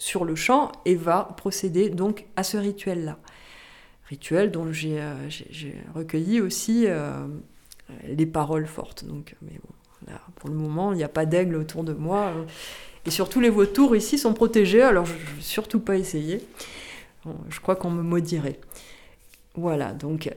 [0.00, 3.18] sur le champ et va procéder donc à ce rituel-là.
[4.08, 5.28] Rituel dont j'ai euh,
[5.94, 7.26] recueilli aussi euh,
[8.08, 9.04] les paroles fortes.
[9.04, 12.32] Donc, mais bon, pour le moment, il n'y a pas d'aigle autour de moi.
[13.04, 16.40] Et surtout, les vautours ici sont protégés, alors je ne vais surtout pas essayer.
[17.50, 18.58] Je crois qu'on me maudirait.
[19.54, 20.30] Voilà, donc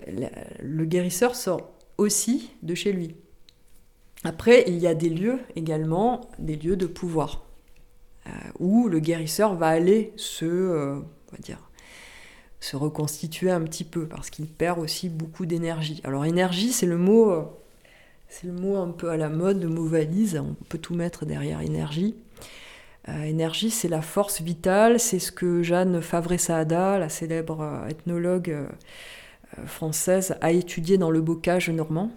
[0.61, 3.15] le guérisseur sort aussi de chez lui.
[4.25, 7.52] Après, il y a des lieux également, des lieux de pouvoir, euh,
[8.59, 11.69] où le guérisseur va aller se, euh, on va dire,
[12.59, 16.01] se reconstituer un petit peu, parce qu'il perd aussi beaucoup d'énergie.
[16.03, 17.43] Alors énergie, c'est le mot, euh,
[18.29, 20.37] c'est le mot un peu à la mode, le mot valise.
[20.37, 22.15] On peut tout mettre derrière énergie.
[23.09, 28.49] Euh, énergie, c'est la force vitale, c'est ce que Jeanne Favre-Saada, la célèbre euh, ethnologue
[28.49, 28.67] euh,
[29.65, 32.11] française, a étudié dans le bocage normand.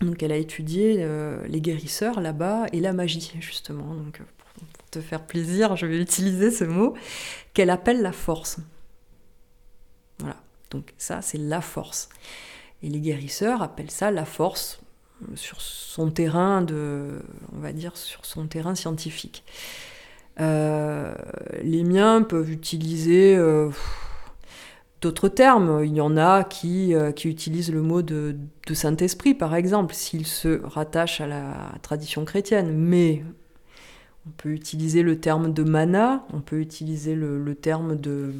[0.00, 1.06] Donc elle a étudié
[1.46, 3.94] les guérisseurs là-bas et la magie, justement.
[3.94, 4.20] Donc
[4.92, 6.94] te faire plaisir, je vais utiliser ce mot
[7.54, 8.58] qu'elle appelle la force.
[10.20, 10.36] Voilà,
[10.70, 12.08] donc ça c'est la force.
[12.82, 14.80] Et les guérisseurs appellent ça la force
[15.34, 17.22] sur son terrain de,
[17.54, 19.44] on va dire, sur son terrain scientifique.
[20.40, 21.14] Euh,
[21.62, 23.70] les miens peuvent utiliser euh,
[25.00, 25.84] d'autres termes.
[25.84, 28.36] Il y en a qui, euh, qui utilisent le mot de,
[28.72, 32.72] Saint-Esprit, par exemple, s'ils se rattachent à la tradition chrétienne.
[32.74, 33.22] Mais
[34.26, 38.32] on peut utiliser le terme de mana, on peut utiliser le terme de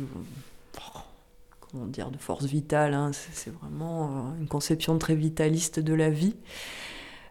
[1.74, 2.94] dire, de force vitale.
[2.94, 3.10] Hein.
[3.12, 6.36] C'est vraiment euh, une conception très vitaliste de la vie.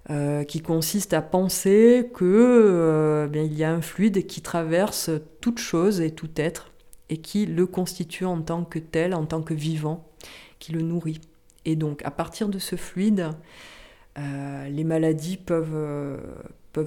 [0.10, 5.12] Euh, qui consiste à penser que euh, bien, il y a un fluide qui traverse
[5.42, 6.72] toute chose et tout être
[7.10, 10.10] et qui le constitue en tant que tel, en tant que vivant,
[10.58, 11.22] qui le nourrit.
[11.66, 13.30] Et donc à partir de ce fluide,
[14.18, 16.18] les maladies peuvent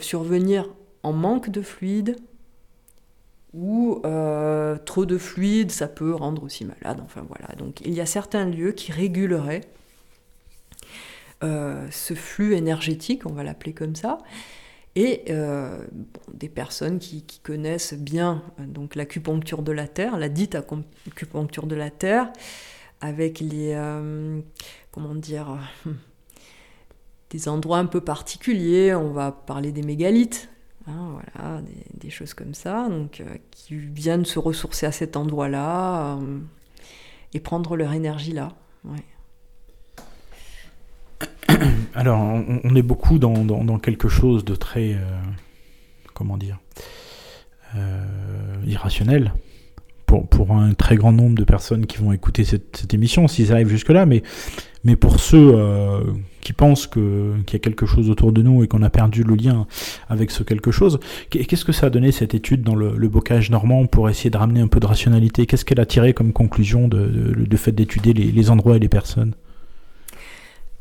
[0.01, 0.69] survenir
[1.05, 2.17] en manque de fluide,
[3.55, 7.01] ou euh, trop de fluide, ça peut rendre aussi malade.
[7.05, 9.61] Enfin voilà, donc il y a certains lieux qui réguleraient
[11.45, 14.19] euh, ce flux énergétique, on va l'appeler comme ça,
[14.97, 15.85] et euh,
[16.33, 21.91] des personnes qui, connaissent bien donc l'acupuncture de la terre, la dite acupuncture de la
[21.91, 22.33] terre,
[23.01, 23.79] avec les
[24.91, 25.59] comment dire
[27.31, 28.95] des endroits un peu particuliers.
[28.95, 30.49] On va parler des mégalithes,
[30.87, 31.63] Hein, voilà,
[31.95, 36.39] des, choses comme ça, donc euh, qui viennent se ressourcer à cet endroit-là euh,
[37.33, 38.53] et prendre leur énergie là.
[41.95, 44.99] Alors, on, est beaucoup dans, dans, quelque chose de très,
[46.13, 46.59] comment dire,
[48.67, 49.33] irrationnel
[50.05, 53.53] pour, pour, un très grand nombre de personnes qui vont écouter cette, cette émission, s'ils
[53.53, 54.23] arrivent jusque-là, mais,
[54.83, 55.55] mais pour ceux
[56.45, 57.03] qui pensent qu'il
[57.53, 59.67] y a quelque chose autour de nous et qu'on a perdu le lien
[60.09, 61.01] avec ce quelque chose.
[61.31, 64.61] Qu'est-ce que ça a donné cette étude dans le, bocage normand pour essayer de ramener
[64.61, 65.47] un peu de rationalité?
[65.47, 69.35] Qu'est-ce qu'elle a tiré comme conclusion de, fait d'étudier les, endroits et les personnes?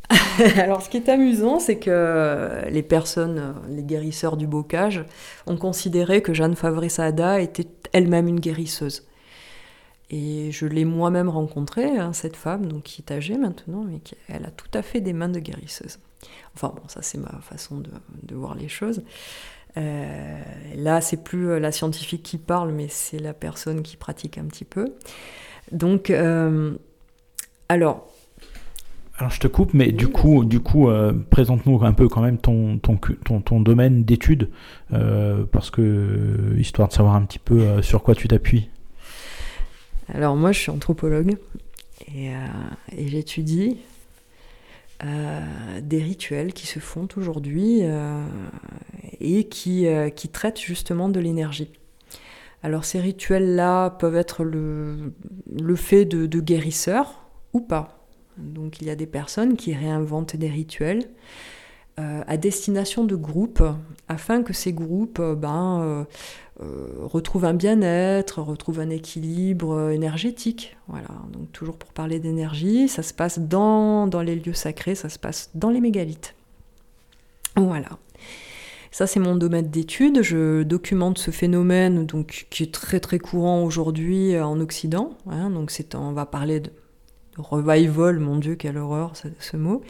[0.57, 5.05] Alors, ce qui est amusant, c'est que les personnes, les guérisseurs du bocage,
[5.47, 9.07] ont considéré que Jeanne Favre-Sada était elle-même une guérisseuse.
[10.15, 14.13] Et je l'ai moi-même rencontrée, hein, cette femme, donc qui est âgée maintenant, mais qui,
[14.27, 15.97] elle a tout à fait des mains de guérisseuse.
[16.53, 19.01] Enfin bon, ça c'est ma façon de, voir les choses.
[19.75, 20.39] Euh,
[20.75, 24.43] là, c'est plus euh, la scientifique qui parle, mais c'est la personne qui pratique un
[24.43, 24.93] petit peu.
[25.71, 26.75] Donc, euh,
[27.67, 28.07] alors.
[29.17, 30.89] Alors je te coupe, mais du coup, du coup,
[31.31, 34.49] présente-nous un peu quand même ton ton, ton, ton domaine d'études,
[34.89, 38.69] parce que histoire de savoir un petit peu sur quoi tu t'appuies.
[40.13, 41.37] Alors moi, je suis anthropologue
[42.07, 42.37] et, euh,
[42.97, 43.77] j'étudie
[45.03, 45.41] euh,
[45.81, 48.23] des rituels qui se font aujourd'hui euh,
[49.19, 49.87] et qui,
[50.31, 51.71] traitent justement de l'énergie.
[52.61, 55.11] Alors ces rituels-là peuvent être le,
[55.75, 58.05] fait de, guérisseurs ou pas.
[58.37, 61.03] Donc il y a des personnes qui réinventent des rituels
[61.97, 63.63] à destination de groupes
[64.07, 66.05] afin que ces groupes ben,
[66.61, 70.77] euh, retrouve un bien-être, retrouve un équilibre euh, énergétique.
[70.87, 75.17] Voilà, donc toujours pour parler d'énergie, ça se passe dans, les lieux sacrés, ça se
[75.17, 76.35] passe dans les mégalithes.
[77.55, 77.89] Voilà.
[78.91, 80.21] Ça, c'est mon domaine d'étude.
[80.21, 85.17] Je documente ce phénomène donc, qui est très très courant aujourd'hui euh, en Occident.
[85.27, 85.49] Hein.
[85.49, 86.69] donc, on va parler de
[87.37, 89.81] revival, mon Dieu, quelle horreur ce mot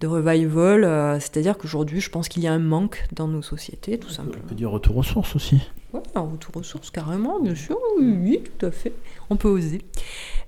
[0.00, 0.84] de revival.
[0.84, 4.42] Euh, c'est-à-dire qu'aujourd'hui, je pense qu'il y a un manque dans nos sociétés, tout simplement.
[4.44, 5.60] On peut dire retour aux sources aussi.
[5.92, 8.92] Oui, retour aux sources, carrément, bien sûr, oui, tout à fait.
[9.30, 9.82] On peut oser.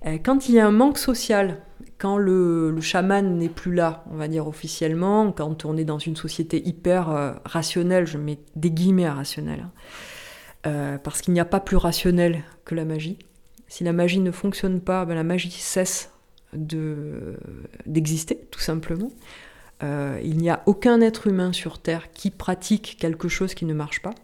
[0.07, 1.59] Euh, quand il y a un manque social,
[1.99, 6.17] quand le, chaman n'est plus là, on va dire officiellement, quand on est dans une
[6.17, 9.69] société hyper euh, rationnelle, je mets des guillemets à rationnel,
[10.65, 13.19] hein, parce qu'il n'y a pas plus rationnel que la magie.
[13.69, 16.11] Si la magie ne fonctionne pas, ben la magie cesse
[16.57, 19.11] d'exister, tout simplement.
[19.83, 23.75] Euh, il n'y a aucun être humain sur Terre qui pratique quelque chose qui ne
[23.75, 24.15] marche pas.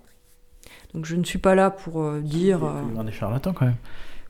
[0.95, 2.61] Donc je ne suis pas là pour euh, dire...
[2.91, 3.77] Il y a des charlatans quand même.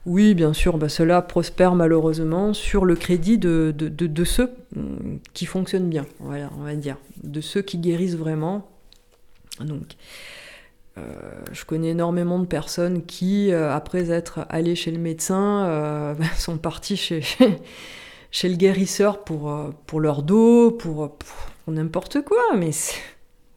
[0.05, 5.17] Oui, bien sûr, bah, cela prospère malheureusement sur le crédit de, de, de, ceux mm,
[5.33, 8.67] qui fonctionnent bien, voilà, on va dire, de ceux qui guérissent vraiment.
[9.61, 10.32] Donc, euh,
[10.95, 16.97] je connais énormément de personnes qui, après être allées chez le médecin, sont parties
[18.33, 21.15] chez, le guérisseur pour, euh, pour leur dos, pour,
[21.67, 22.71] n'importe quoi, mais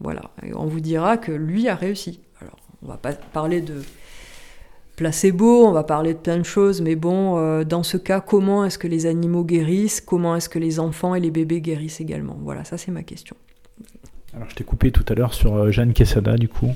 [0.01, 2.21] voilà, on vous dira que lui a réussi.
[2.41, 3.83] Alors, on va pas parler de
[4.97, 8.65] placebo, on va parler de plein de choses, mais bon, euh, dans ce cas, comment
[8.65, 12.37] est-ce que les animaux guérissent Comment est-ce que les enfants et les bébés guérissent également?
[12.43, 13.37] Voilà, ça c'est ma question.
[14.35, 16.75] Alors, je t'ai coupé tout à l'heure sur euh, Jeanne Quesada, du coup.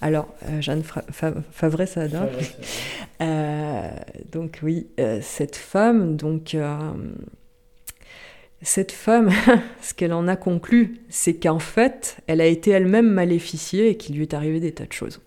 [0.00, 2.28] Alors, Jeanne Favre-Sada.
[4.32, 4.86] donc oui,
[5.20, 6.56] cette femme, donc
[8.62, 9.30] cette femme,
[9.82, 14.16] ce qu'elle en a conclu, c'est qu'en fait, elle a été elle-même maléficiée et qu'il
[14.16, 15.20] lui est arrivé des tas de choses.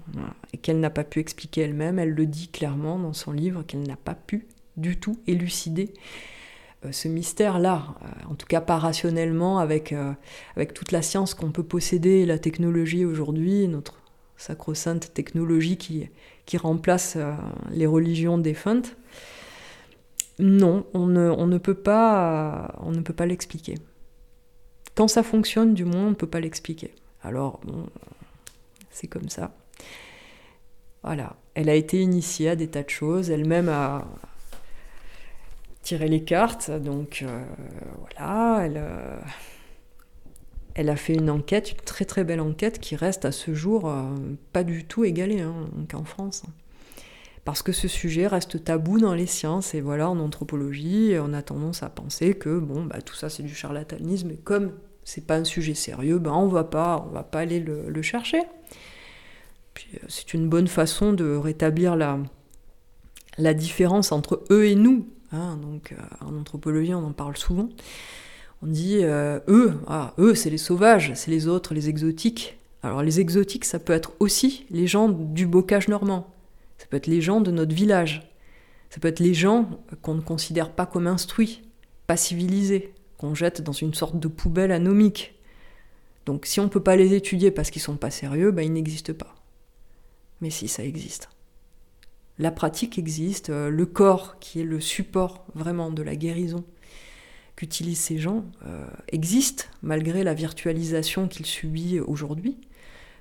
[0.53, 3.83] Et qu'elle n'a pas pu expliquer elle-même, elle le dit clairement dans son livre, qu'elle
[3.83, 5.93] n'a pas pu du tout élucider
[6.85, 10.11] euh, ce mystère-là, euh, en tout cas pas rationnellement, avec, euh,
[10.55, 14.00] avec toute la science qu'on peut posséder et la technologie aujourd'hui, notre
[14.41, 16.09] sacro-sainte technologie qui,
[16.57, 17.17] remplace
[17.69, 18.97] les religions défuntes.
[20.39, 23.75] Non, on ne, peut pas, on ne peut pas l'expliquer.
[24.95, 26.93] Quand ça fonctionne, du moins, on ne peut pas l'expliquer.
[27.23, 27.61] Alors,
[28.89, 29.51] c'est comme ça.
[31.03, 31.35] Voilà.
[31.53, 33.29] Elle a été initiée à des tas de choses.
[33.29, 34.05] Elle-même a
[35.81, 36.71] tiré les cartes.
[36.71, 37.45] Donc, euh,
[37.99, 38.65] voilà.
[38.65, 39.19] Elle, euh,
[40.81, 43.89] elle, a fait une enquête, une très très belle enquête qui reste à ce jour
[43.89, 44.03] euh,
[44.53, 45.53] pas du tout égalée hein,
[45.93, 46.43] en France
[47.45, 51.41] parce que ce sujet reste tabou dans les sciences et voilà en anthropologie on a
[51.41, 54.73] tendance à penser que bon bah tout ça c'est du charlatanisme et comme
[55.03, 59.97] c'est pas un sujet sérieux ben on va pas va pas aller le, chercher euh,
[60.07, 62.19] c'est une bonne façon de rétablir la
[63.37, 65.57] la différence entre eux et nous hein.
[65.57, 67.69] donc euh, en anthropologie on en parle souvent
[68.61, 73.03] on dit euh, eux ah, eux c'est les sauvages c'est les autres les exotiques alors
[73.03, 76.31] les exotiques ça peut être aussi les gens du bocage normand
[76.81, 78.27] ça peut être les gens de notre village.
[78.89, 79.69] Ça peut être les gens
[80.01, 81.61] qu'on ne considère pas comme instruits,
[82.07, 85.35] pas civilisés, qu'on jette dans une sorte de poubelle anomique.
[86.25, 88.73] Donc si on ne peut pas les étudier parce qu'ils sont pas sérieux, ben, ils
[88.73, 89.35] n'existent pas.
[90.41, 91.29] Mais si, ça existe.
[92.39, 96.63] La pratique existe, euh, le corps, qui est le support vraiment de la guérison
[97.55, 102.57] qu'utilisent ces gens, euh, existe malgré la virtualisation qu'il subit aujourd'hui.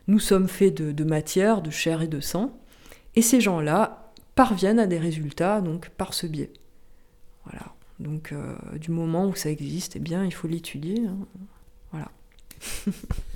[0.08, 2.58] Nous sommes faits de, matière, de chair et de sang,
[3.16, 6.52] et ces gens-là parviennent à des résultats donc par ce biais.
[7.44, 7.74] Voilà.
[7.98, 11.06] Donc euh, du moment où ça existe, eh bien il faut l'étudier.
[11.06, 11.18] Hein.
[11.92, 12.10] Voilà.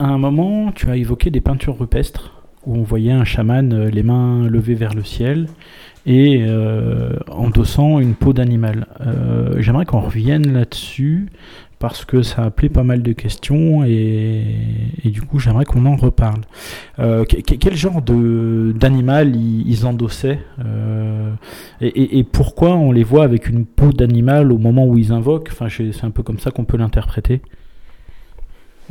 [0.00, 2.32] À un moment, tu as évoqué des peintures rupestres
[2.64, 5.46] où on voyait un chaman euh, les mains levées vers le ciel
[6.06, 8.86] et euh, endossant une peau d'animal.
[9.02, 11.28] Euh, j'aimerais qu'on revienne là-dessus
[11.78, 14.46] parce que ça a appelé pas mal de questions et,
[15.04, 16.40] du coup j'aimerais qu'on en reparle.
[16.96, 20.40] quel genre d'animal ils, endossaient
[21.82, 25.50] et, et, pourquoi on les voit avec une peau d'animal au moment où ils invoquent?
[25.52, 27.42] Enfin, c'est un peu comme ça qu'on peut l'interpréter.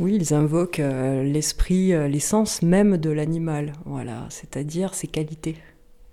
[0.00, 5.56] Oui, ils invoquent euh, l'esprit, euh, l'essence même de l'animal, voilà, c'est-à-dire ses qualités.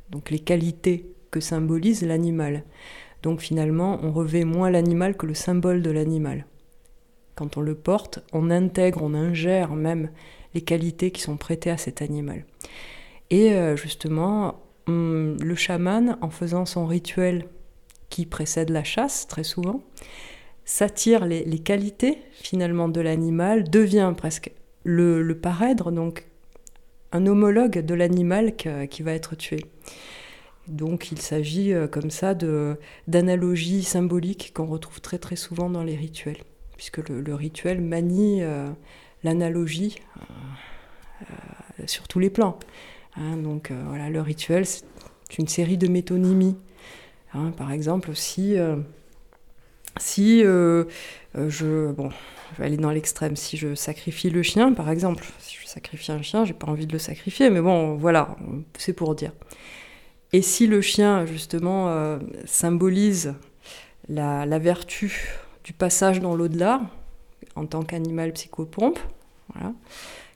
[0.10, 2.66] Donc les qualités que symbolise l'animal.
[3.24, 6.46] Donc finalement, on revêt moins l'animal que le symbole de l'animal.
[7.36, 10.10] Quand on le porte, on intègre, on ingère même
[10.54, 12.46] les qualités qui sont prêtées à cet animal.
[13.30, 17.46] Et euh, justement, hum, le chaman, en faisant son rituel
[18.10, 19.82] qui précède la chasse très souvent,
[20.68, 24.52] s'attire les, qualités finalement de l'animal, devient presque
[24.84, 26.28] le, le, parèdre, donc
[27.14, 29.66] un homologue de l'animal qui va être tué.
[30.68, 32.36] Donc il s'agit euh, comme ça
[33.08, 36.44] d'analogies symboliques qu'on retrouve très très souvent dans les rituels,
[36.76, 38.70] puisque le, rituel manie euh,
[39.24, 40.00] l'analogie
[41.22, 42.60] euh, sur tous les plans.
[43.16, 43.38] Hein.
[43.38, 44.84] donc voilà, le rituel, c'est
[45.40, 46.58] une série de métonymies.
[47.34, 47.52] Hein.
[47.52, 48.58] par exemple, si
[50.00, 50.86] si euh,
[51.38, 52.10] euh, je, bon,
[52.54, 56.12] je vais aller dans l'extrême, si je sacrifie le chien, par exemple, si je sacrifie
[56.12, 58.36] un chien, j'ai pas envie de le sacrifier, mais bon, voilà,
[58.78, 59.32] c'est pour dire.
[60.34, 63.36] Et si le chien, justement, euh, symbolise
[64.10, 65.30] la, vertu
[65.64, 66.82] du passage dans l'au-delà,
[67.56, 69.00] en tant qu'animal psychopompe,
[69.54, 69.74] voilà,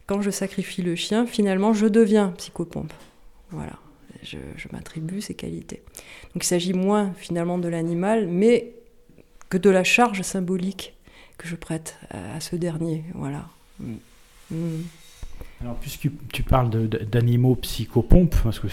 [0.08, 2.94] quand je sacrifie le chien, finalement, je deviens psychopompe.
[3.52, 3.74] Voilà,
[4.24, 5.84] je, je m'attribue ces qualités.
[6.34, 8.74] Donc il s'agit moins finalement de l'animal, mais
[9.52, 10.96] que de la charge symbolique
[11.38, 13.04] que je prête à, ce dernier.
[13.14, 13.46] Voilà.
[13.80, 13.94] Mm.
[14.50, 14.84] Mm.
[15.62, 18.68] Alors, puisque tu parles d'animaux psychopompes, parce que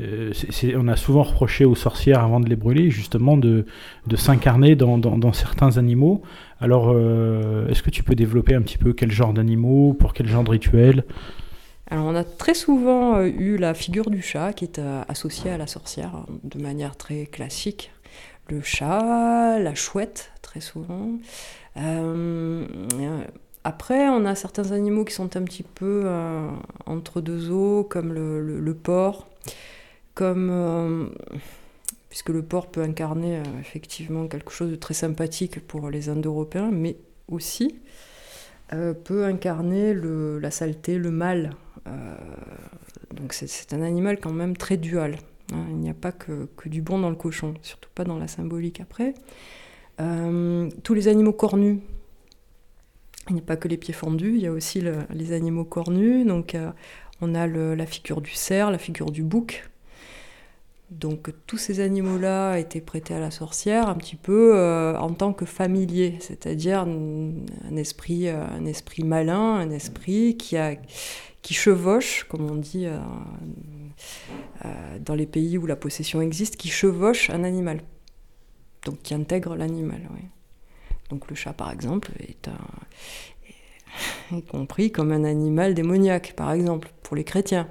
[0.00, 3.66] euh, c'est, on a souvent reproché aux sorcières avant de les brûler, justement, de,
[4.06, 6.22] de s'incarner dans, dans, certains animaux.
[6.60, 10.28] Alors, euh, est-ce que tu peux développer un petit peu quel genre d'animaux, pour quel
[10.28, 11.04] genre de rituel?
[11.92, 15.58] Alors on a très souvent euh, eu la figure du chat qui est associée à
[15.58, 17.90] la sorcière de manière très classique
[18.50, 21.18] le chat, la chouette, très souvent.
[21.76, 22.66] Euh,
[23.64, 26.48] après, on a certains animaux qui sont un petit peu euh,
[26.86, 29.28] entre deux eaux, comme le, porc,
[30.14, 31.06] comme euh,
[32.08, 36.96] puisque le porc peut incarner effectivement quelque chose de très sympathique pour les Indo-Européens, mais
[37.28, 37.76] aussi
[39.04, 41.56] peut incarner la saleté, le mal.
[43.12, 45.16] donc c'est un animal quand même très dual.
[45.52, 48.28] Hein, il n'y a pas que, du bon dans le cochon, surtout pas dans la
[48.28, 49.14] symbolique après.
[50.00, 51.78] Euh, tous les animaux cornus,
[53.28, 56.26] il n'y a pas que les pieds fendus, il y a aussi les animaux cornus.
[56.26, 56.70] Donc euh,
[57.20, 59.68] on a la figure du cerf, la figure du bouc.
[60.90, 65.32] Donc tous ces animaux-là étaient prêtés à la sorcière un petit peu euh, en tant
[65.32, 68.26] que familiers, c'est-à-dire un, esprit,
[69.04, 70.56] malin, un esprit qui,
[71.54, 72.88] chevauche, comme on dit
[75.00, 77.80] dans les pays où la possession existe, qui chevauche un animal,
[78.84, 80.00] donc qui intègre l'animal.
[81.10, 82.48] Donc le chat, par exemple, est,
[84.50, 87.68] compris comme un animal démoniaque, par exemple, pour les chrétiens.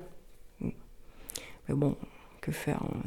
[0.61, 1.95] Mais bon,
[2.41, 2.97] que faire hein,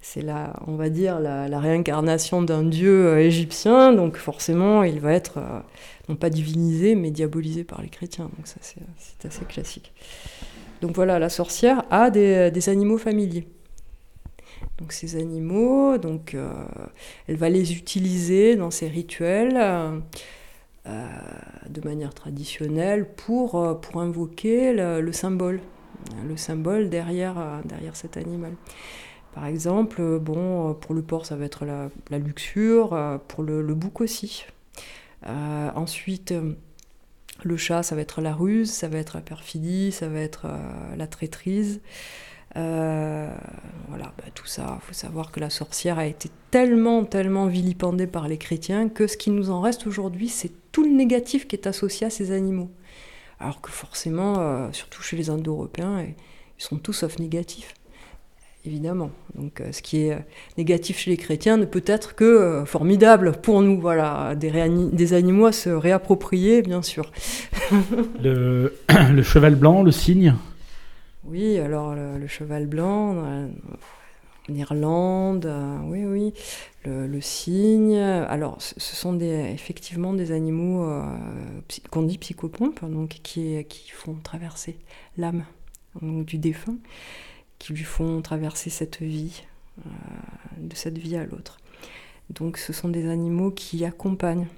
[0.00, 5.12] C'est la, on va dire, la, réincarnation d'un dieu euh, égyptien, donc forcément, il va
[5.12, 5.60] être euh,
[6.08, 8.30] non pas divinisé, mais diabolisé par les chrétiens.
[8.36, 9.92] Donc ça, c'est assez classique.
[10.82, 13.46] Donc voilà, la sorcière a des, animaux familiers.
[14.78, 15.96] donc ces animaux.
[15.96, 16.36] Donc,
[17.28, 20.02] elle va les utiliser dans ses rituels
[20.84, 23.64] de manière traditionnelle pour,
[23.94, 25.60] invoquer le, symbole,
[26.26, 27.62] le symbole derrière,
[27.94, 28.54] cet animal.
[29.34, 34.00] Par exemple, bon, pour le porc, ça va être la, luxure, pour le, le, bouc
[34.00, 34.46] aussi.
[35.24, 36.34] ensuite,
[37.48, 40.46] le chat, ça va être la ruse, ça va être la perfidie, ça va être
[40.46, 41.80] euh, la traîtrise.
[42.56, 43.34] Euh,
[43.88, 48.06] voilà, bah, tout ça, il faut savoir que la sorcière a été tellement, tellement vilipendée
[48.06, 51.56] par les chrétiens que ce qui nous en reste aujourd'hui, c'est tout le négatif qui
[51.56, 52.70] est associé à ces animaux.
[53.40, 56.14] Alors que forcément, euh, surtout chez les Indo-Européens, ils
[56.62, 57.74] sont tous sauf négatifs
[58.64, 59.10] évidemment.
[59.34, 60.18] Donc euh, ce qui est euh,
[60.58, 63.80] négatif chez les chrétiens ne peut être que euh, formidable pour nous.
[63.80, 64.52] Voilà, des,
[64.92, 67.10] des, animaux à se réapproprier, bien sûr.
[68.22, 68.74] le,
[69.10, 70.34] le, cheval blanc, le cygne?
[71.24, 73.16] Oui, alors le, cheval blanc,
[74.48, 75.52] en Irlande,
[75.86, 76.34] oui, oui.
[76.84, 80.84] Le, cygne, alors ce sont des, effectivement des animaux
[81.90, 84.76] qu'on dit psychopompes, donc qui, qui font traverser
[85.16, 85.44] l'âme
[86.02, 86.76] du défunt
[87.62, 89.44] qui lui font traverser cette vie,
[89.86, 89.90] euh,
[90.58, 91.58] de cette vie à l'autre.
[92.30, 94.48] Donc ce sont des animaux qui accompagnent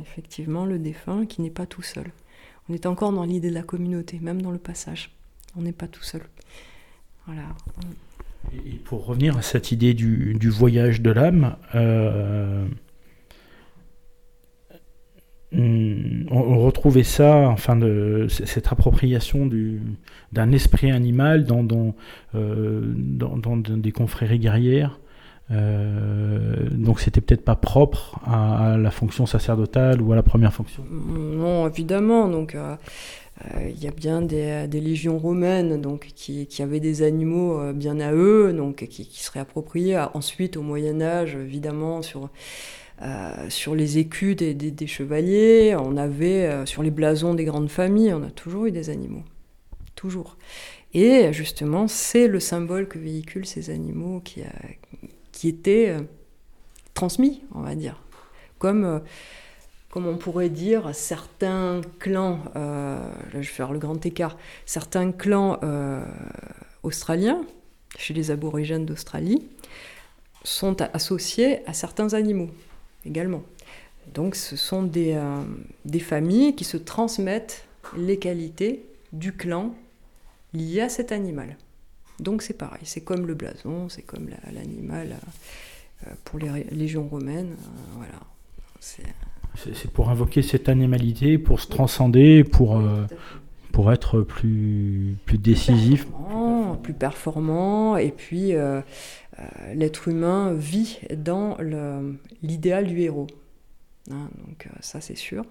[0.00, 2.10] effectivement le défunt qui n'est pas tout seul.
[2.70, 5.10] On est encore dans l'idée de la communauté, même dans le passage.
[5.54, 6.22] On n'est pas tout seul.
[7.26, 7.42] Voilà.
[8.64, 12.66] Et pour revenir à cette idée du, voyage de l'âme, euh,
[15.56, 19.48] on, retrouvait ça, enfin, de, cette appropriation
[20.32, 21.94] d'un esprit animal dans,
[22.34, 25.00] euh, des confréries guerrières.
[25.50, 30.84] Euh, donc c'était peut-être pas propre à, la fonction sacerdotale ou à la première fonction.
[30.90, 32.28] Non, évidemment.
[32.28, 32.76] Donc euh,
[33.70, 38.52] il y a bien des, légions romaines donc qui, avaient des animaux bien à eux,
[38.52, 39.98] donc qui, seraient appropriés.
[40.12, 42.28] Ensuite au Moyen Âge, évidemment sur euh,
[43.48, 48.22] sur les écus des, chevaliers, on avait euh, sur les blasons des grandes familles, on
[48.22, 49.22] a toujours eu des animaux.
[49.94, 50.36] Toujours.
[50.94, 54.42] Et justement, c'est le symbole que véhiculent ces animaux qui,
[55.46, 56.00] étaient euh,
[56.94, 58.02] transmis, on va dire.
[58.58, 59.00] Comme,
[59.90, 64.36] comme on pourrait dire, certains clans, là je vais faire le grand écart,
[64.66, 65.60] certains clans
[66.82, 67.42] australiens,
[67.96, 69.46] chez les aborigènes d'Australie,
[70.42, 72.50] sont associés à certains animaux
[73.04, 73.42] également.
[74.14, 75.42] Donc ce sont des, euh,
[75.84, 77.64] des familles qui se transmettent
[77.96, 79.74] les qualités du clan
[80.54, 81.56] liées à cet animal.
[82.20, 85.16] Donc c'est pareil, c'est comme le blason, c'est comme l'animal
[86.06, 87.52] euh, pour les légions romaines.
[87.52, 88.20] Euh, voilà.
[88.80, 92.80] C'est pour invoquer cette animalité, pour se transcender, pour,
[93.72, 96.06] pour être plus, plus décisif.
[96.76, 98.54] Plus performant, et puis
[99.38, 99.44] euh,
[99.74, 101.56] l'être humain vit dans
[102.42, 103.28] l'idéal du héros.
[104.10, 105.44] Hein, donc euh, ça c'est sûr.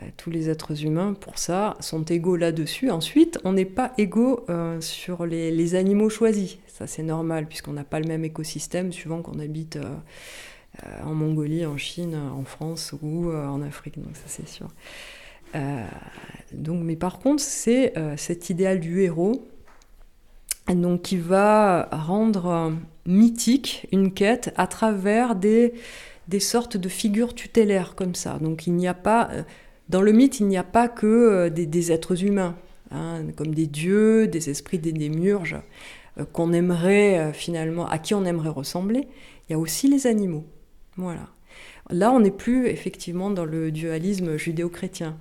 [0.00, 2.90] Euh, tous les êtres humains, pour ça, sont égaux là-dessus.
[2.90, 4.46] Ensuite, on n'est pas égaux
[4.80, 6.58] sur les, animaux choisis.
[6.66, 9.78] Ça c'est normal, puisqu'on n'a pas le même écosystème suivant qu'on habite
[11.04, 13.98] en Mongolie, en Chine, en France ou en Afrique.
[13.98, 14.68] Donc ça c'est sûr.
[16.52, 19.46] donc, mais par contre, c'est cet idéal du héros
[20.68, 22.72] donc qui va rendre
[23.06, 25.74] mythique une quête à travers des,
[26.28, 28.38] des sortes de figures tutélaires comme ça.
[28.40, 29.42] Donc il n'y a pas, euh,
[29.88, 32.56] dans le mythe, il n'y a pas que euh, des, êtres humains,
[32.90, 35.56] hein, comme des dieux, des esprits, des démiurges,
[36.18, 39.08] euh, qu'on aimerait finalement, à qui on aimerait ressembler.
[39.48, 40.44] Il y a aussi les animaux.
[40.96, 41.28] Voilà.
[41.90, 45.16] Là, on n'est plus effectivement dans le dualisme judéo-chrétien.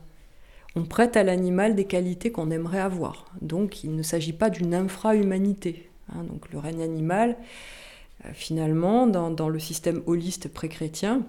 [0.75, 3.25] On prête à l'animal des qualités qu'on aimerait avoir.
[3.41, 5.89] Donc il ne s'agit pas d'une infra-humanité.
[6.13, 6.23] Hein.
[6.23, 7.37] donc le règne animal,
[8.25, 11.23] euh, finalement, dans, le système holiste pré-chrétien,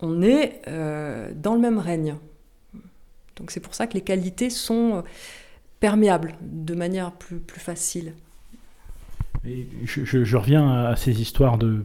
[0.00, 2.16] on est euh, dans le même règne.
[3.36, 5.02] Donc c'est pour ça que les qualités sont euh,
[5.80, 8.14] perméables de manière plus, plus facile.
[9.44, 11.84] je, reviens à ces histoires de,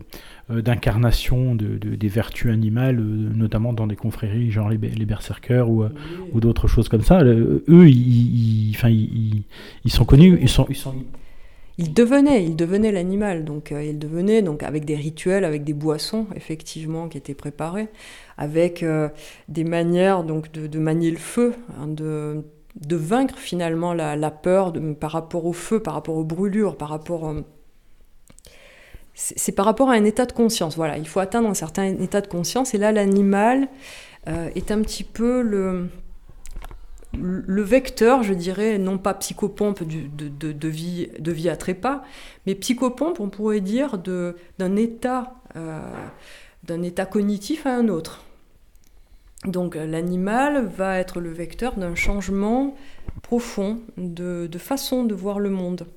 [0.64, 5.86] d'incarnation de, des vertus animales, notamment dans des confréries genre les, les berserkers ou,
[6.34, 7.24] ou d'autres choses comme ça.
[7.24, 9.44] eux, ils, ils,
[9.86, 10.96] ils, sont connus, ils sont, ils sont
[11.82, 13.44] il devenait, il devenait l'animal.
[13.44, 13.98] Donc, euh, il
[14.44, 17.88] donc avec des rituels, avec des boissons effectivement qui étaient préparées,
[18.38, 19.10] avec euh,
[19.48, 22.44] des manières donc de, manier le feu, hein, de,
[22.76, 27.28] de, vaincre finalement la, peur par rapport au feu, par rapport aux brûlures, par rapport
[27.28, 27.42] euh,
[29.14, 30.76] c'est par rapport à un état de conscience.
[30.76, 32.74] Voilà, il faut atteindre un certain état de conscience.
[32.74, 33.68] Et là, l'animal
[34.28, 35.90] est un petit peu le,
[37.62, 42.04] vecteur, je dirais, non pas psychopompe de, vie, à trépas,
[42.46, 43.98] mais psychopompe, on pourrait dire,
[44.78, 45.36] état,
[46.64, 48.24] d'un état cognitif à un autre.
[49.46, 52.76] Donc l'animal va être le vecteur d'un changement
[53.24, 55.88] profond de, façon de voir le monde.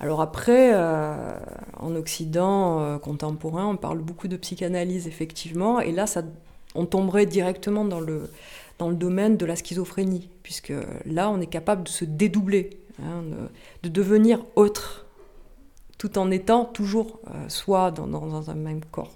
[0.00, 1.38] Alors après, euh,
[1.76, 6.04] en Occident euh, contemporain, on parle beaucoup de psychanalyse, effectivement, et là,
[6.76, 8.30] on tomberait directement dans le,
[8.78, 10.72] dans le domaine de la schizophrénie, puisque
[11.04, 13.24] là, on est capable de se dédoubler, hein,
[13.82, 15.06] de, devenir autre,
[15.98, 19.10] tout en étant toujours euh, soi dans, dans, un même corps.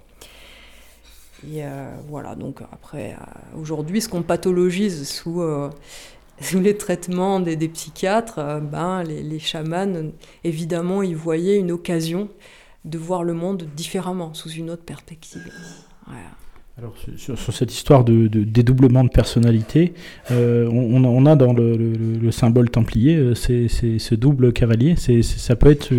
[1.45, 1.61] Et
[2.07, 3.17] voilà, donc après,
[3.59, 5.43] aujourd'hui, ce qu'on pathologise sous
[6.49, 10.11] sous les traitements des, psychiatres, euh, ben, les, chamans,
[10.43, 12.29] évidemment, ils voyaient une occasion
[12.85, 15.49] de voir le monde différemment, sous une autre perspective.
[16.77, 19.93] Alors, sur, cette histoire de, dédoublement de personnalité,
[20.31, 24.95] euh, on, a dans le, symbole templier euh, c'est, ce double cavalier.
[24.97, 25.89] C'est, ça peut être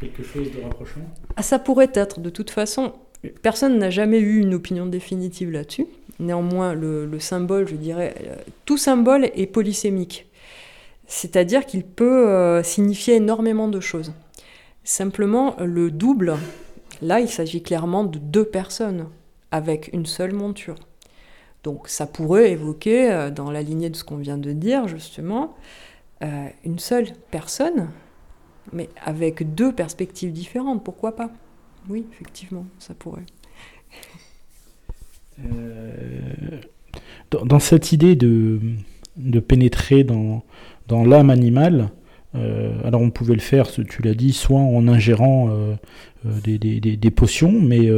[0.00, 1.00] quelque chose de rapprochant?
[1.36, 2.20] Ah, Ça pourrait être.
[2.20, 2.94] De toute façon,
[3.30, 5.86] personne n'a jamais eu une opinion définitive là-dessus.
[6.18, 10.26] Néanmoins, le, symbole, je dirais, euh, tout symbole est polysémique.
[11.06, 14.12] C'est-à-dire qu'il peut euh, signifier énormément de choses.
[14.84, 16.36] Simplement, le double,
[17.00, 19.08] là, il s'agit clairement de deux personnes
[19.50, 20.76] avec une seule monture.
[21.64, 25.54] Donc ça pourrait évoquer, euh, dans la lignée de ce qu'on vient de dire, justement,
[26.64, 27.88] une seule personne,
[28.72, 31.32] mais avec deux perspectives différentes, pourquoi pas?
[31.88, 33.26] Oui, effectivement, ça pourrait.
[35.44, 36.60] Euh,
[37.30, 38.60] dans, cette idée de,
[39.46, 40.44] pénétrer dans,
[40.88, 41.88] dans l'âme animale,
[42.34, 45.74] euh, alors on pouvait le faire, tu l'as dit, soit en ingérant euh,
[46.44, 47.90] des, potions, mais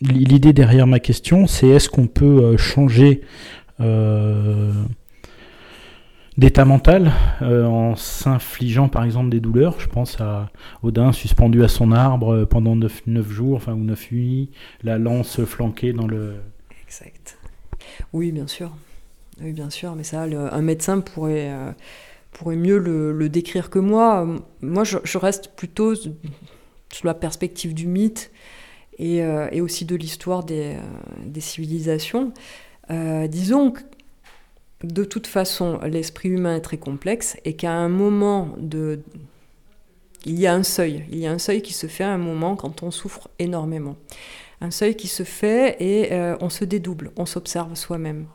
[0.00, 3.20] l'idée derrière ma question, c'est est-ce qu'on peut changer
[6.38, 9.80] d'état mental euh, en s'infligeant par exemple des douleurs.
[9.80, 10.50] Je pense à
[10.82, 14.50] Odin suspendu à son arbre euh, pendant 9, jours, enfin ou 9 nuits,
[14.82, 16.34] la lance flanquée dans le...
[16.84, 17.38] Exact.
[18.12, 18.70] Oui, bien sûr.
[19.40, 21.72] Oui, bien sûr, mais ça, un médecin pourrait, euh,
[22.32, 24.26] pourrait mieux le, décrire que moi.
[24.62, 28.30] Moi, je, reste plutôt sous la perspective du mythe
[28.98, 30.76] et, et aussi de l'histoire des,
[31.22, 32.32] des, civilisations.
[33.28, 33.80] disons que
[34.86, 39.00] de toute façon, l'esprit humain est très complexe et qu'à un moment de...
[40.24, 41.04] Il y a un seuil.
[41.10, 43.96] Il y a un seuil qui se fait à un moment quand on souffre énormément.
[44.60, 48.26] Un seuil qui se fait et euh, on se dédouble, on s'observe soi-même.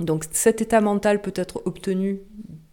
[0.00, 2.20] Donc cet état mental peut être obtenu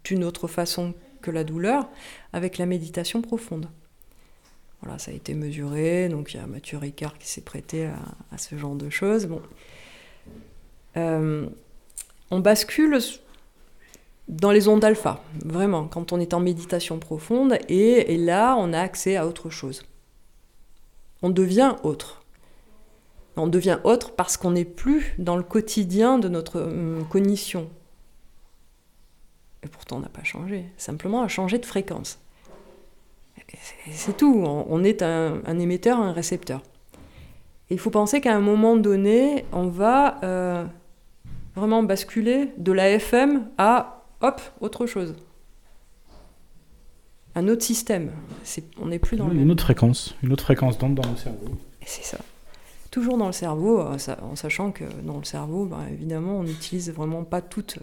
[0.04, 1.90] d'une autre façon que la douleur,
[2.34, 3.70] avec la méditation profonde.
[4.82, 8.38] Voilà, ça a été mesuré, donc il y a Mathieu Ricard qui s'est prêté à,
[8.38, 9.28] ce genre de choses.
[9.28, 9.42] Bon.
[10.98, 11.48] Euh,
[12.34, 12.98] on bascule
[14.28, 18.80] dans les ondes alpha, vraiment, quand on est en méditation profonde, et, là, on a
[18.80, 19.84] accès à autre chose.
[21.22, 22.24] On devient autre.
[23.36, 27.70] On devient autre parce qu'on n'est plus dans le quotidien de notre hum, cognition.
[29.62, 30.66] Et pourtant, on n'a pas changé.
[30.78, 32.20] Simplement, on a changé de fréquence.
[33.92, 34.44] C'est tout.
[34.44, 36.64] On est un, émetteur, un récepteur.
[37.70, 40.66] il faut penser qu'à un moment donné, on va euh,
[41.56, 45.16] vraiment basculer de la FM à, hop, autre chose.
[47.36, 48.12] Un autre système.
[48.80, 51.48] on n'est plus dans Une autre fréquence, une autre fréquence dans, dans le cerveau.
[51.86, 52.20] C'est ça.
[52.92, 56.92] Toujours dans le cerveau, euh, en sachant que dans le cerveau, bah, évidemment, on n'utilise
[56.92, 57.80] vraiment pas toutes,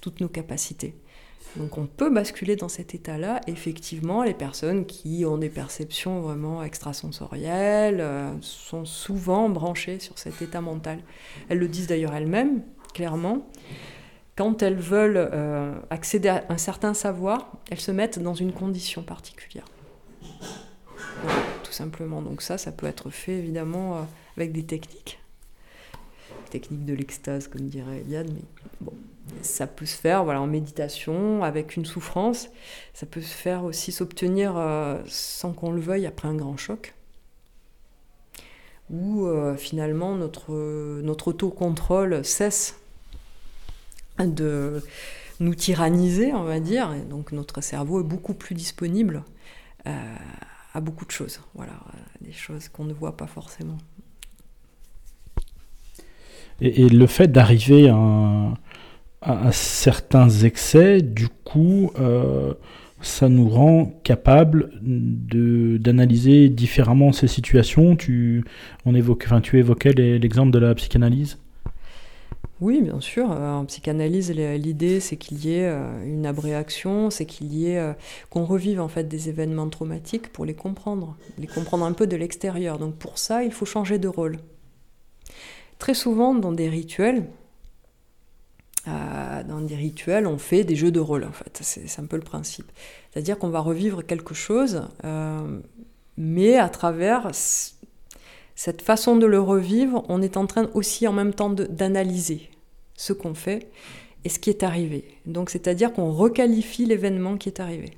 [0.00, 0.94] toutes nos capacités.
[1.56, 3.40] Donc on peut basculer dans cet état-là.
[3.46, 10.42] Effectivement, les personnes qui ont des perceptions vraiment extrasensorielles euh, sont souvent branchées sur cet
[10.42, 10.98] état mental.
[11.48, 12.62] Elles le disent d'ailleurs elles-mêmes,
[12.96, 13.46] clairement.
[14.36, 19.02] Quand elles veulent euh, accéder à un certain savoir, elles se mettent dans une condition
[19.02, 19.66] particulière.
[21.62, 22.22] tout simplement.
[22.22, 24.02] Donc ça, ça peut être fait évidemment euh,
[24.38, 25.18] avec des techniques.
[26.48, 28.44] Techniques de l'extase, comme dirait Eliade, mais
[28.80, 28.94] bon,
[29.42, 32.48] ça peut se faire voilà, en méditation, avec une souffrance.
[32.94, 36.94] Ça peut se faire aussi s'obtenir euh, sans qu'on le veuille après un grand choc
[38.88, 40.52] où finalement notre,
[41.02, 42.76] notre autocontrôle cesse
[44.24, 44.82] de
[45.40, 46.92] nous tyranniser, on va dire.
[46.94, 49.22] Et donc notre cerveau est beaucoup plus disponible
[49.86, 49.90] euh,
[50.74, 51.40] à beaucoup de choses.
[51.54, 51.74] Voilà,
[52.20, 53.78] des choses qu'on ne voit pas forcément.
[56.60, 58.54] Et, le fait d'arriver à,
[59.20, 62.54] à, certains excès, du coup, euh,
[63.02, 67.94] ça nous rend capable d'analyser différemment ces situations.
[67.94, 68.42] Tu,
[68.86, 71.38] on évoque, enfin, tu évoquais l'exemple de la psychanalyse
[72.60, 73.30] Oui, bien sûr.
[73.30, 75.68] En psychanalyse, l'idée, c'est qu'il y ait
[76.04, 77.94] une abréaction, c'est qu'il y ait
[78.30, 82.16] qu'on revive en fait des événements traumatiques pour les comprendre, les comprendre un peu de
[82.16, 82.78] l'extérieur.
[82.78, 84.38] Donc pour ça, il faut changer de rôle.
[85.78, 87.26] Très souvent, dans des rituels,
[88.86, 91.58] dans des rituels, on fait des jeux de rôle, en fait.
[91.62, 92.70] C'est un peu le principe.
[93.10, 95.60] C'est-à-dire qu'on va revivre quelque chose, euh,
[96.16, 97.30] mais à travers
[98.56, 102.50] cette façon de le revivre, on est en train aussi en même temps d'analyser
[102.94, 103.70] ce qu'on fait
[104.24, 105.04] et ce qui est arrivé.
[105.26, 107.92] Donc, c'est-à-dire qu'on requalifie l'événement qui est arrivé.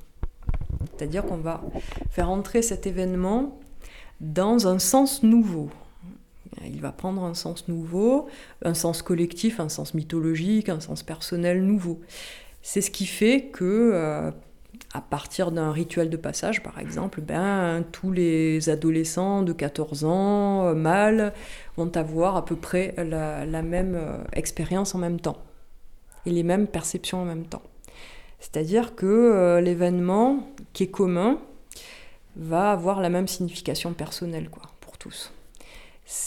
[0.96, 1.62] C'est-à-dire qu'on va
[2.10, 3.58] faire entrer cet événement
[4.20, 5.70] dans un sens nouveau.
[6.66, 8.26] Il va prendre un sens nouveau,
[8.64, 12.00] un sens collectif, un sens mythologique, un sens personnel nouveau.
[12.62, 14.32] C'est ce qui fait que, euh,
[14.94, 20.66] à partir d'un rituel de passage, par exemple, ben, tous les adolescents de 14 ans,
[20.66, 21.34] euh, mâles,
[21.76, 25.38] vont avoir à peu près la, même euh, expérience en même temps
[26.26, 27.62] et les mêmes perceptions en même temps.
[28.40, 31.38] C'est-à-dire que l'événement qui est commun
[32.36, 35.32] va avoir la même signification personnelle quoi, pour tous.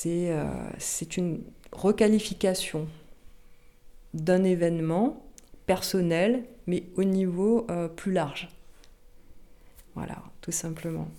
[0.06, 0.46] Euh,
[0.78, 1.42] c'est une
[1.72, 2.88] requalification
[4.14, 5.26] d'un événement
[5.66, 8.48] personnel, mais au niveau euh, plus large.
[9.94, 11.10] Voilà, tout simplement.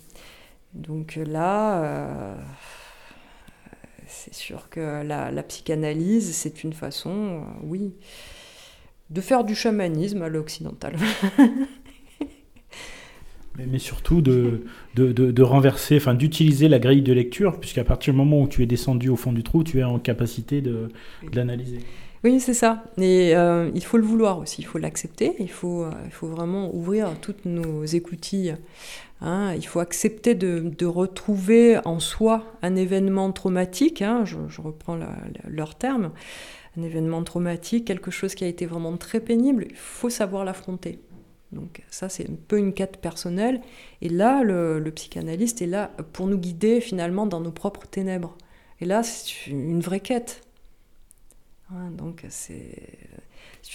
[0.73, 2.35] Donc là, euh,
[4.07, 7.93] c'est sûr que la, la psychanalyse, c'est une façon, oui,
[9.11, 10.95] de faire du chamanisme à l'occidental.
[13.57, 14.63] mais, surtout de,
[14.95, 18.63] de, de, renverser, enfin d'utiliser la grille de lecture, puisqu'à partir du moment où tu
[18.63, 20.89] es descendu au fond du trou, tu es en capacité de,
[21.31, 21.81] l'analyser.
[22.23, 22.83] Oui, c'est ça.
[22.97, 26.27] Et euh, il faut le vouloir aussi, il faut l'accepter, il faut, euh, il faut
[26.27, 28.55] vraiment ouvrir toutes nos écoutilles.
[29.19, 29.53] Hein.
[29.55, 34.23] Il faut accepter de, retrouver en soi un événement traumatique, hein.
[34.25, 34.97] je, reprends
[35.47, 36.11] leur terme,
[36.77, 40.99] un événement traumatique, quelque chose qui a été vraiment très pénible, il faut savoir l'affronter.
[41.51, 43.61] Donc ça, c'est un peu une quête personnelle.
[44.01, 48.37] Et là, le, psychanalyste est là pour nous guider finalement dans nos propres ténèbres.
[48.79, 50.41] Et là, c'est une vraie quête.
[51.71, 52.77] Hein, donc c'est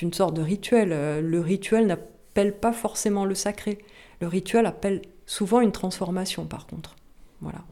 [0.00, 0.90] une sorte de rituel.
[0.90, 3.78] Le rituel n'appelle pas forcément le sacré.
[4.20, 6.96] Le rituel appelle souvent une transformation, par contre.
[7.40, 7.64] Voilà.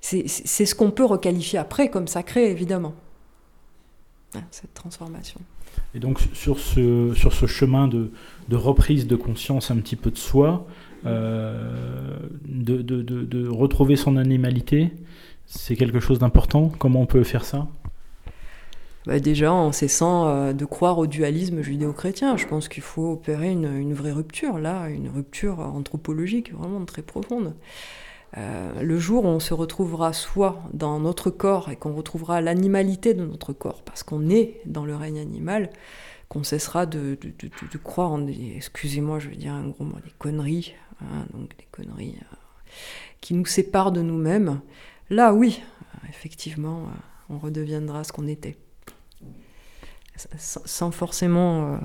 [0.00, 2.94] C'est ce qu'on peut requalifier après comme sacré, évidemment.
[4.34, 5.40] Hein, cette transformation.
[5.94, 8.10] Et donc sur ce, sur ce chemin de,
[8.48, 10.66] de reprise de conscience un petit peu de soi,
[11.04, 14.92] euh, de, de, de, retrouver son animalité,
[15.46, 16.70] c'est quelque chose d'important?
[16.78, 17.68] Comment on peut faire ça?
[19.06, 22.36] Bah déjà en cessant euh, de croire au dualisme judéo-chrétien.
[22.36, 27.54] Je pense qu'il faut opérer une, vraie rupture, là, une rupture anthropologique vraiment très profonde.
[28.38, 33.12] Euh, le jour où on se retrouvera soit dans notre corps et qu'on retrouvera l'animalité
[33.12, 35.70] de notre corps, parce qu'on est dans le règne animal,
[36.28, 37.18] qu'on cessera de,
[37.84, 41.66] croire en des, excusez-moi, je vais dire un gros mot, des conneries, hein, donc des
[41.70, 42.36] conneries euh,
[43.20, 44.60] qui nous séparent de nous-mêmes.
[45.10, 45.60] Là, oui,
[46.08, 46.86] effectivement,
[47.28, 48.56] on redeviendra ce qu'on était,
[50.16, 51.80] sans forcément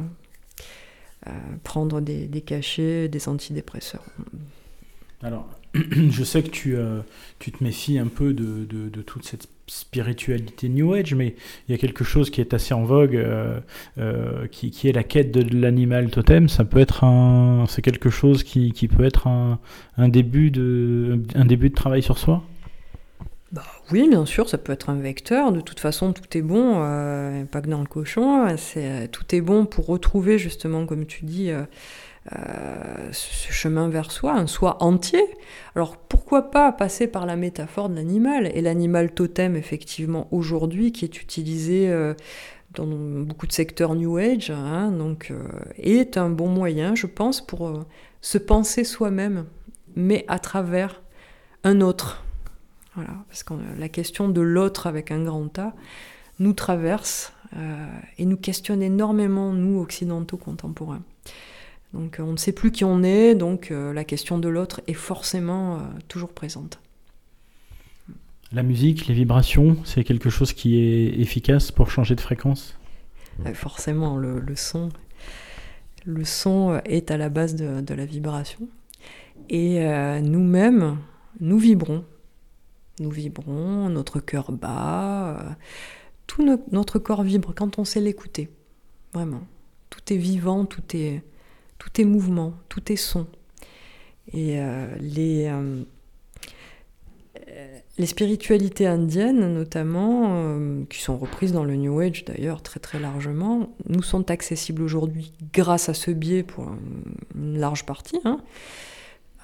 [1.63, 4.05] prendre des, cachets, des antidépresseurs.
[5.23, 6.99] Alors, je sais que tu, euh,
[7.39, 11.35] tu te méfies un peu de, de, toute cette spiritualité New Age, mais
[11.67, 13.59] il y a quelque chose qui est assez en vogue, euh,
[13.97, 16.49] euh, qui, qui, est la quête de l'animal totem.
[16.49, 19.59] Ça peut être un, c'est quelque chose qui, qui, peut être un,
[19.97, 22.43] un, début de, un début de travail sur soi?
[23.91, 25.51] Oui, bien sûr, ça peut être un vecteur.
[25.51, 26.73] De toute façon, tout est bon,
[27.51, 28.45] pas que dans le cochon.
[28.57, 31.53] C'est, tout est bon pour retrouver justement, comme tu dis
[32.35, 35.23] euh, ce chemin vers soi, un soi entier.
[35.75, 41.05] Alors pourquoi pas passer par la métaphore de l'animal Et l'animal totem, effectivement, aujourd'hui, qui
[41.05, 42.13] est utilisé euh,
[42.73, 47.39] dans beaucoup de secteurs New Age, hein, donc, euh, est un bon moyen, je pense,
[47.39, 47.85] pour
[48.19, 49.45] se penser soi-même,
[49.95, 51.01] mais à travers
[51.63, 52.26] un autre.
[52.97, 55.73] Voilà, parce que la question de l'autre avec un grand A
[56.39, 57.31] nous traverse
[58.17, 61.03] et nous questionne énormément, nous, occidentaux contemporains.
[61.93, 64.81] Donc euh, on ne sait plus qui on est, donc euh, la question de l'autre
[64.87, 66.79] est forcément euh, toujours présente.
[68.51, 72.77] La musique, les vibrations, c'est quelque chose qui est efficace pour changer de fréquence?
[73.53, 74.89] Forcément, le, son,
[76.05, 78.69] le son est à la base de, la vibration.
[79.49, 79.79] Et
[80.21, 80.97] nous-mêmes,
[81.41, 82.05] nous vibrons.
[82.99, 85.55] Nous vibrons, notre cœur bat,
[86.25, 88.49] tout notre corps vibre quand on sait l'écouter.
[89.13, 89.41] Vraiment.
[89.89, 91.23] Tout est vivant, tout est,
[91.77, 93.27] tout est mouvement, tout est son.
[94.33, 95.83] Et euh, les, euh,
[97.97, 102.99] les spiritualités indiennes, notamment, euh, qui sont reprises dans le New Age d'ailleurs très très
[102.99, 106.69] largement, nous sont accessibles aujourd'hui grâce à ce biais pour
[107.35, 108.41] une large partie, hein,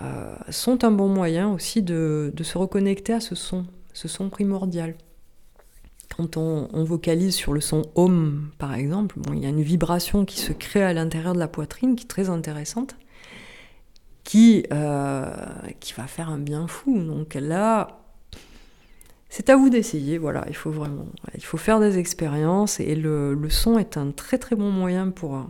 [0.01, 4.95] euh, sont un bon moyen aussi de, se reconnecter à ce son, ce son primordial.
[6.15, 10.25] Quand on, vocalise sur le son Om, par exemple, bon, il y a une vibration
[10.25, 12.95] qui se crée à l'intérieur de la poitrine qui est très intéressante,
[14.23, 15.33] qui, euh,
[15.79, 17.01] qui va faire un bien fou.
[17.01, 18.03] Donc là,
[19.35, 23.35] c'est à vous d'essayer, voilà, il faut vraiment, il faut faire des expériences et le,
[23.49, 25.43] son est un très très bon moyen pour,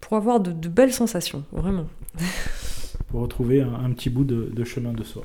[0.00, 1.86] pour avoir de, belles sensations, vraiment.
[3.20, 5.24] retrouver un, petit bout de, chemin de soi.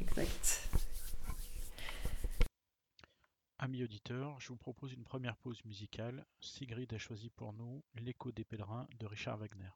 [0.00, 0.70] Exact.
[3.58, 6.24] Amis auditeurs, je vous propose une première pause musicale.
[6.40, 9.68] Sigrid a choisi pour nous L'écho des pèlerins de Richard Wagner.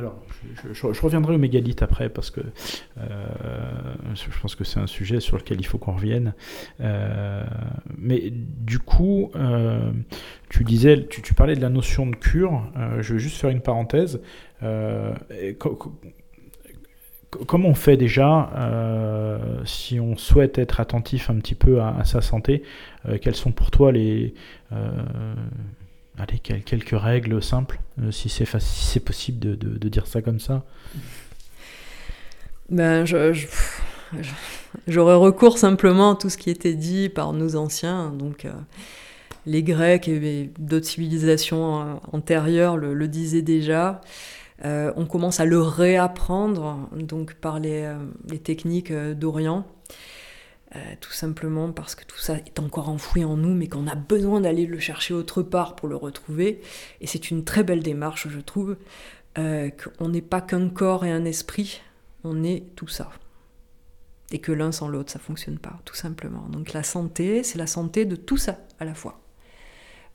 [0.00, 0.14] Alors,
[0.72, 3.04] je, reviendrai au mégalithe après parce que euh,
[4.14, 6.32] je pense que c'est un sujet sur lequel il faut qu'on revienne.
[6.80, 7.44] Euh,
[7.98, 9.92] mais du coup, euh,
[10.48, 12.62] tu disais, tu, parlais de la notion de cure.
[13.00, 14.22] je vais juste faire une parenthèse.
[17.46, 18.48] comment on fait déjà
[19.66, 22.62] si on souhaite être attentif un petit peu à, à sa santé
[23.20, 24.32] Quelles sont pour toi les
[26.18, 30.64] allez, quelques règles simples, euh, si c'est si possible de, dire ça comme ça
[32.68, 33.04] ben,
[34.86, 38.52] J'aurais recours simplement à tout ce qui était dit par nos anciens, donc euh,
[39.46, 44.00] les Grecs et d'autres civilisations euh, antérieures le, disaient déjà.
[44.62, 47.88] on commence à le réapprendre donc par les
[48.42, 49.64] techniques d'Orient.
[50.76, 53.96] Euh, tout simplement parce que tout ça est encore enfoui en nous, mais qu'on a
[53.96, 56.60] besoin d'aller le chercher autre part pour le retrouver.
[57.00, 58.76] Et c'est une très belle démarche, je trouve,
[59.36, 61.80] euh, qu'on n'est pas qu'un corps et un esprit,
[62.22, 63.10] on est tout ça.
[64.30, 66.46] Et que l'un sans l'autre, ça fonctionne pas, tout simplement.
[66.50, 69.20] Donc la santé, c'est la santé de tout ça à la fois.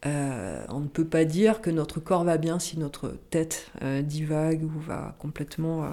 [0.05, 3.71] Euh, on ne peut pas dire que notre corps va bien si notre tête
[4.03, 5.89] divague ou va complètement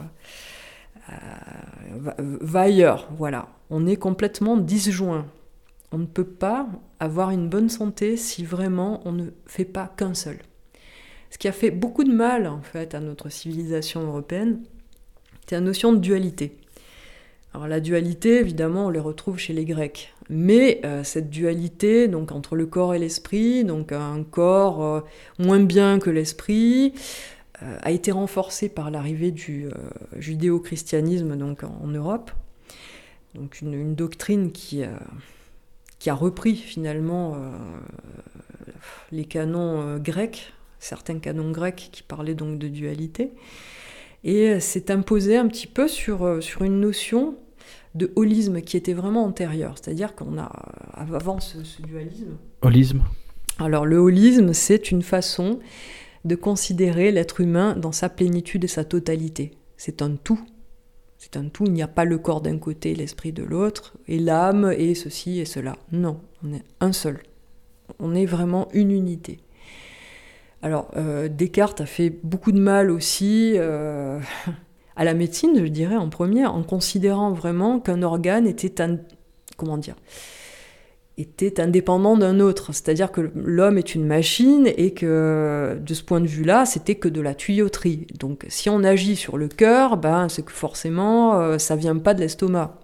[1.98, 3.08] va, ailleurs.
[3.16, 5.27] Voilà on est complètement disjoint.
[5.93, 6.68] On ne peut pas
[7.01, 10.39] avoir une bonne santé si vraiment on ne fait pas qu'un seul.
[11.31, 14.61] Ce qui a fait beaucoup de mal en fait à notre civilisation européenne,
[15.47, 16.59] c'est la notion de dualité.
[17.55, 20.12] Alors la dualité, évidemment, on les retrouve chez les Grecs.
[20.29, 25.01] Mais euh, cette dualité, donc entre le corps et l'esprit, donc un corps euh,
[25.39, 26.93] moins bien que l'esprit,
[27.62, 29.68] euh, a été renforcée par l'arrivée du
[30.18, 32.31] judéo-christianisme donc en Europe
[33.35, 34.83] donc une, doctrine qui,
[35.99, 37.51] qui, a repris finalement euh,
[39.11, 43.33] les canons euh, grecs, certains canons grecs qui parlaient donc de dualité,
[44.24, 47.37] et s'est imposé un petit peu sur, euh, sur une notion
[47.95, 50.51] de holisme qui était vraiment antérieure, c'est-à-dire qu'on a
[50.95, 52.37] avant ce, dualisme.
[52.62, 53.03] Holisme.
[53.59, 55.59] Alors le holisme, c'est une façon
[56.24, 59.53] de considérer l'être humain dans sa plénitude et sa totalité.
[59.76, 60.41] C'est un tout
[61.23, 64.18] c'est un tout, il n'y a pas le corps d'un côté, l'esprit de l'autre, et
[64.18, 65.77] l'âme, et ceci et cela.
[65.93, 67.23] Non, on est un seul.
[68.01, 69.39] On est vraiment une unité.
[70.62, 74.18] Alors, euh, Descartes a fait beaucoup de mal aussi euh,
[74.97, 78.99] à la médecine, je dirais, en premier, en considérant vraiment qu'un organe était un.
[79.57, 79.95] Comment dire
[81.18, 82.72] était indépendant d'un autre.
[82.72, 87.08] C'est-à-dire que l'homme est une machine et que de ce point de vue-là, c'était que
[87.08, 88.06] de la tuyauterie.
[88.18, 92.14] Donc si on agit sur le cœur, ben, c'est que forcément, euh, ça vient pas
[92.14, 92.78] de l'estomac.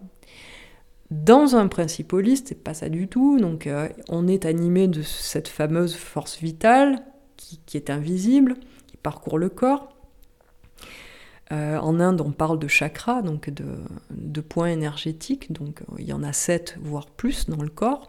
[1.10, 3.38] Dans un principe holiste, c'est pas ça du tout.
[3.38, 7.02] Donc euh, on est animé de cette fameuse force vitale
[7.36, 8.56] qui est invisible,
[8.88, 9.97] qui parcourt le corps.
[11.50, 16.12] Euh, en Inde, on parle de chakras, donc de, points énergétiques, donc euh, il y
[16.12, 18.08] en a sept, voire plus dans le corps.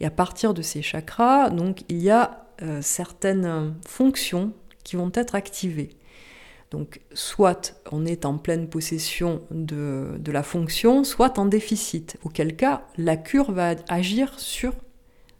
[0.00, 4.52] Et à partir de ces chakras, donc il y a euh, certaines fonctions
[4.82, 5.90] qui vont être activées.
[6.72, 12.56] Donc soit on est en pleine possession de, de la fonction, soit en déficit, auquel
[12.56, 14.72] cas la cure va agir sur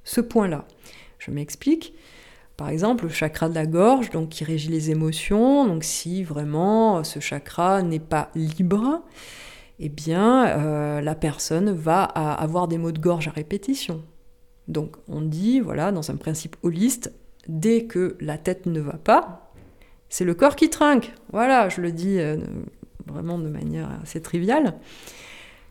[0.04, 0.66] ce point-là.
[1.18, 1.94] Je m'explique.
[2.56, 5.66] Par exemple, le chakra de la gorge, donc qui régit les émotions.
[5.66, 9.02] Donc, si vraiment euh, ce chakra n'est pas libre,
[9.78, 14.02] eh bien, euh, la personne va avoir des maux de gorge à répétition.
[14.68, 17.12] Donc, on dit, voilà, dans un principe holiste,
[17.48, 19.52] dès que la tête ne va pas,
[20.08, 21.12] c'est le corps qui trinque.
[21.32, 22.36] Voilà, je le dis euh,
[23.06, 24.74] vraiment de manière assez triviale.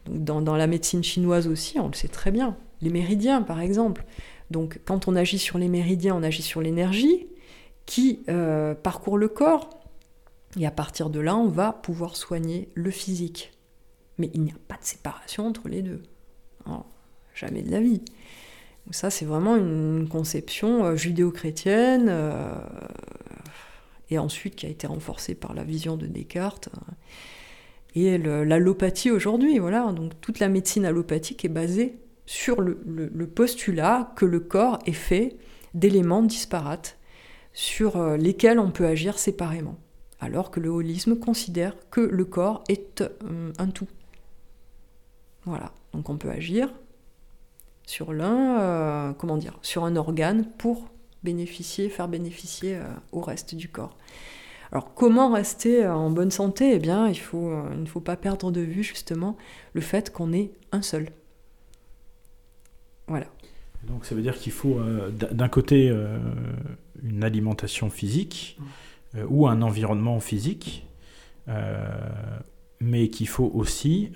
[0.09, 2.57] dans, dans la médecine chinoise aussi, on le sait très bien.
[2.82, 4.03] Les méridiens, par exemple.
[4.51, 7.27] Donc quand on agit sur les méridiens, on agit sur l'énergie
[7.85, 9.69] qui euh, parcourt le corps.
[10.59, 13.53] Et à partir de là, on va pouvoir soigner le physique.
[14.17, 16.03] Mais il n'y a pas de séparation entre les deux.
[17.33, 18.01] jamais de la vie.
[18.91, 22.53] ça, c'est vraiment une conception euh, judéo-chrétienne, euh,
[24.09, 26.67] et ensuite qui a été renforcée par la vision de Descartes.
[27.95, 29.93] et l'allopathie aujourd'hui, voilà.
[29.93, 31.95] Donc toute la médecine allopathique est basée
[32.32, 35.36] sur le, postulat que le corps est fait
[35.73, 36.97] d'éléments disparates
[37.51, 39.75] sur euh, lesquels on peut agir séparément,
[40.21, 43.89] alors que le holisme considère que le corps est euh, un tout.
[45.43, 46.73] Voilà, donc on peut agir
[47.86, 50.88] sur l'un, euh, comment dire, sur un organe pour
[51.23, 52.79] bénéficier, faire bénéficier
[53.11, 53.97] au reste du corps.
[54.71, 56.75] Alors comment rester en bonne santé?
[56.75, 59.36] Eh bien, il, faut, il ne faut pas perdre de vue justement
[59.73, 61.09] le fait qu'on est un seul.
[63.07, 63.27] Voilà.
[63.83, 66.17] Donc ça veut dire qu'il faut euh, d'un côté euh,
[67.03, 68.57] une alimentation physique
[69.15, 70.87] euh, ou un environnement physique
[72.79, 74.11] mais qu'il faut aussi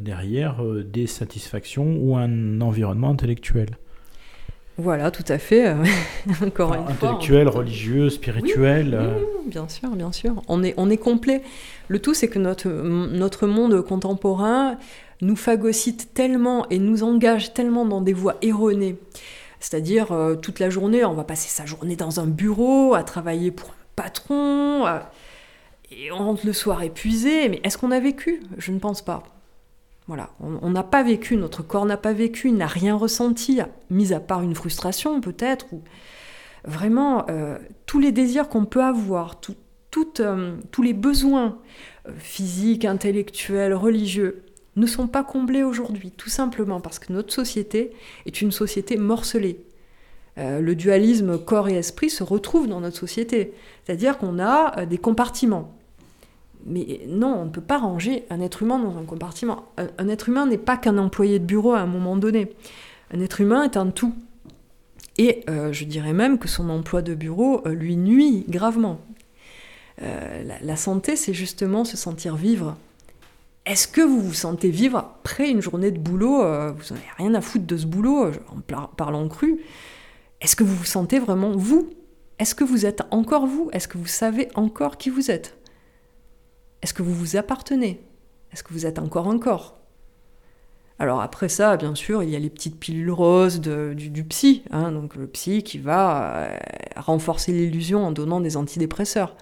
[0.00, 3.78] derrière des satisfactions ou un environnement intellectuel.
[4.76, 5.72] Voilà, tout à fait.
[6.44, 8.98] Encore une intellectuel, religieux, spirituel.
[9.00, 10.42] Oui, bien sûr, bien sûr.
[10.48, 11.42] On est, on est complet.
[11.86, 14.78] Le tout, c'est que notre, notre monde contemporain
[15.24, 18.98] nous phagocyte tellement et nous engage tellement dans des voies erronées.
[19.60, 23.50] C'est-à-dire, euh, toute la journée, on va passer sa journée dans un bureau, à travailler
[23.50, 24.86] pour un patron,
[25.90, 27.48] et on rentre le soir épuisé.
[27.48, 28.42] Mais est-ce qu'on a vécu?
[28.58, 29.22] Je ne pense pas.
[30.06, 34.12] Voilà, on n'a pas vécu, notre corps n'a pas vécu, il n'a rien ressenti, mis
[34.12, 35.80] à part une frustration peut-être, ou
[36.66, 37.56] vraiment euh,
[37.86, 39.40] tous les désirs qu'on peut avoir,
[40.20, 41.56] euh, tous les besoins
[42.18, 44.43] physiques, intellectuels, religieux,
[44.76, 47.92] ne sont pas comblés aujourd'hui, tout simplement parce que notre société
[48.26, 49.60] est une société morcelée.
[50.36, 53.52] le dualisme corps et esprit se retrouve dans notre société,
[53.84, 55.72] c'est-à-dire qu'on a des compartiments.
[56.66, 59.66] Mais non, on ne peut pas ranger un être humain dans un compartiment.
[59.76, 62.52] Un, être humain n'est pas qu'un employé de bureau à un moment donné.
[63.12, 64.14] Un être humain est un tout.
[65.18, 69.00] Et euh, je dirais même que son emploi de bureau euh, lui nuit gravement.
[70.02, 72.76] Euh, la, santé, c'est justement se sentir vivre.
[73.66, 77.40] Est-ce que vous vous sentez vivre après une journée de boulot Vous n'avez rien à
[77.40, 79.60] foutre de ce boulot, en parlant cru.
[80.40, 81.88] Est-ce que vous vous sentez vraiment vous?
[82.38, 83.70] Est-ce que vous êtes encore vous?
[83.72, 85.56] Est-ce que vous savez encore qui vous êtes?
[86.82, 88.02] Est-ce que vous vous appartenez?
[88.52, 89.78] Est-ce que vous êtes encore un corps?
[90.98, 94.92] Alors après ça, bien sûr, il y a les petites pilules roses du, psy, hein,
[94.92, 96.58] donc le psy qui va euh,
[96.96, 99.34] renforcer l'illusion en donnant des antidépresseurs.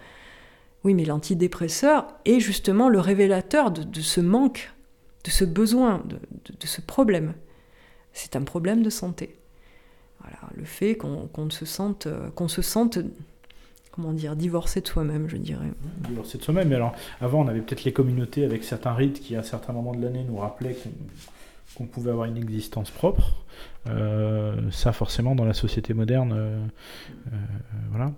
[0.85, 4.73] Oui, mais l'antidépresseur est justement le révélateur de, ce manque,
[5.25, 7.35] de ce besoin, de, ce problème.
[8.13, 9.37] C'est un problème de santé.
[10.21, 12.99] Voilà, le fait qu'on se sente, qu'on se sente
[13.93, 15.67] comment dire, divorcer de soi-même, je dirais.
[16.09, 16.69] Divorcer de soi-même.
[16.69, 19.95] Mais alors, avant, on avait peut-être les communautés avec certains rites qui, à certains moments
[19.95, 20.91] de l'année, nous rappelaient qu'on
[21.87, 23.45] pouvait avoir une existence propre.
[23.89, 26.67] Euh, ça, forcément, dans la société moderne, euh,
[27.33, 27.37] euh,
[27.91, 28.13] voilà,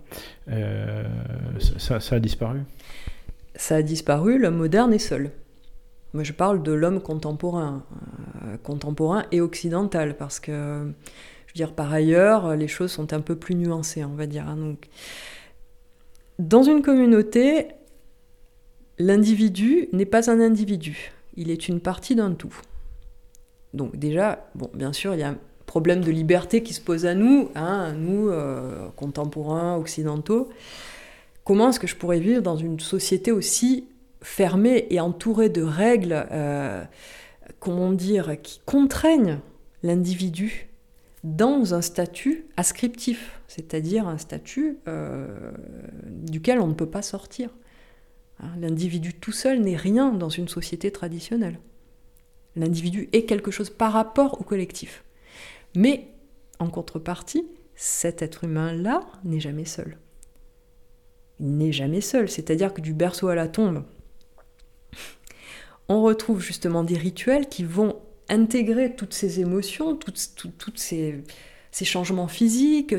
[1.77, 2.59] ça, ça, a disparu.
[3.55, 4.37] Ça a disparu.
[4.37, 5.31] L'homme moderne est seul.
[6.13, 7.83] Moi, je parle de l'homme contemporain,
[8.63, 10.93] contemporain et occidental, parce que,
[11.47, 14.47] je veux dire, par ailleurs, les choses sont un peu plus nuancées, on va dire.
[14.47, 14.55] Hein.
[14.55, 14.87] donc,
[16.37, 17.67] dans une communauté,
[18.97, 22.55] l'individu n'est pas un individu, il est une partie d'un tout.
[23.75, 27.13] Donc déjà, bien sûr, il y a un problème de liberté qui se pose à
[27.13, 30.49] nous, hein, nous, euh, contemporains, occidentaux.
[31.43, 33.87] Comment est-ce que je pourrais vivre dans une société aussi
[34.21, 36.83] fermée et entourée de règles, euh,
[37.59, 39.39] comment dire, qui contraignent
[39.83, 40.69] l'individu
[41.23, 45.27] dans un statut ascriptif, c'est-à-dire un statut euh,
[46.07, 47.49] duquel on ne peut pas sortir.
[48.39, 51.59] Hein, l'individu tout seul n'est rien dans une société traditionnelle.
[52.55, 55.03] L'individu est quelque chose par rapport au collectif.
[55.75, 56.07] Mais,
[56.59, 57.45] en contrepartie,
[57.75, 59.97] cet être humain-là n'est jamais seul.
[61.39, 63.83] Il n'est jamais seul, c'est-à-dire que du berceau à la tombe,
[65.89, 67.97] on retrouve justement des rituels qui vont
[68.29, 70.17] intégrer toutes ces émotions, toutes,
[70.77, 71.23] ces,
[71.83, 72.95] changements physiques,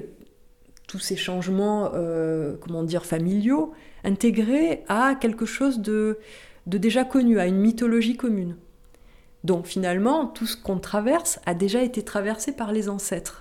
[0.87, 3.73] tous ces changements, euh, comment dire, familiaux,
[4.05, 6.19] intégrés à quelque chose de,
[6.67, 8.57] déjà connu, à une mythologie commune.
[9.47, 13.41] Donc finalement, tout ce qu'on traverse a déjà été traversé par les ancêtres.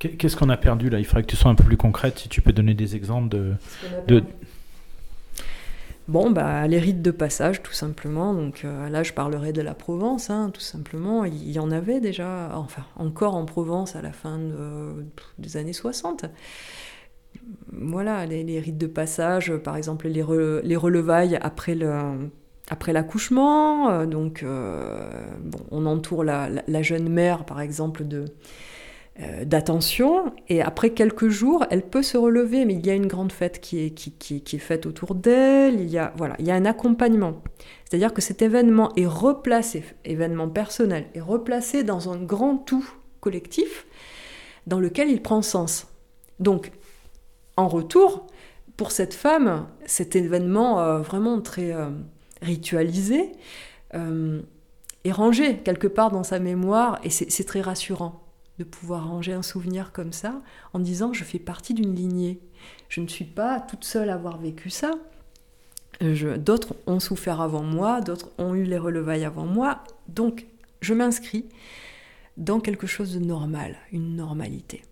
[0.00, 0.98] Qu'est-ce qu'on a perdu là?
[0.98, 3.28] Il faudrait que tu sois un peu plus concrète, si tu peux donner des exemples
[3.28, 4.22] de,
[6.08, 8.34] Bon, bah, les rites de passage, tout simplement.
[8.34, 11.24] Donc euh, là, je parlerai de la Provence, hein, tout simplement.
[11.24, 14.38] Il y en avait déjà, enfin, encore en Provence à la fin
[15.38, 16.26] des années 60.
[17.72, 22.28] Voilà, les, rites de passage, par exemple, les, relevailles après le,
[22.70, 23.90] après l'accouchement.
[23.90, 25.26] Euh, donc, euh,
[25.70, 28.24] on entoure la, jeune mère, par exemple, de,
[29.20, 33.06] euh, d'attention, et après quelques jours, elle peut se relever, mais il y a une
[33.06, 36.50] grande fête qui est, qui, est faite autour d'elle, il, y a, voilà, il y
[36.50, 37.42] a un accompagnement.
[37.84, 42.88] C'est-à-dire que cet événement est replacé, événement personnel, est replacé dans un grand tout
[43.20, 43.86] collectif
[44.66, 45.86] dans lequel il prend sens.
[46.40, 46.72] Donc,
[47.56, 48.26] en retour,
[48.76, 51.72] pour cette femme, cet événement vraiment très
[52.44, 53.32] euh, ritualisé
[55.04, 58.22] est rangé quelque part dans sa mémoire, et c'est très rassurant
[58.58, 60.40] de pouvoir ranger un souvenir comme ça
[60.72, 62.40] en disant je fais partie d'une lignée.
[62.88, 64.92] Je ne suis pas toute seule à avoir vécu ça.
[66.00, 69.84] D'autres ont souffert avant moi, d'autres ont eu les relevailles avant moi.
[70.08, 70.46] Donc
[70.80, 71.46] je m'inscris
[72.36, 74.82] dans quelque chose de normal, une normalité.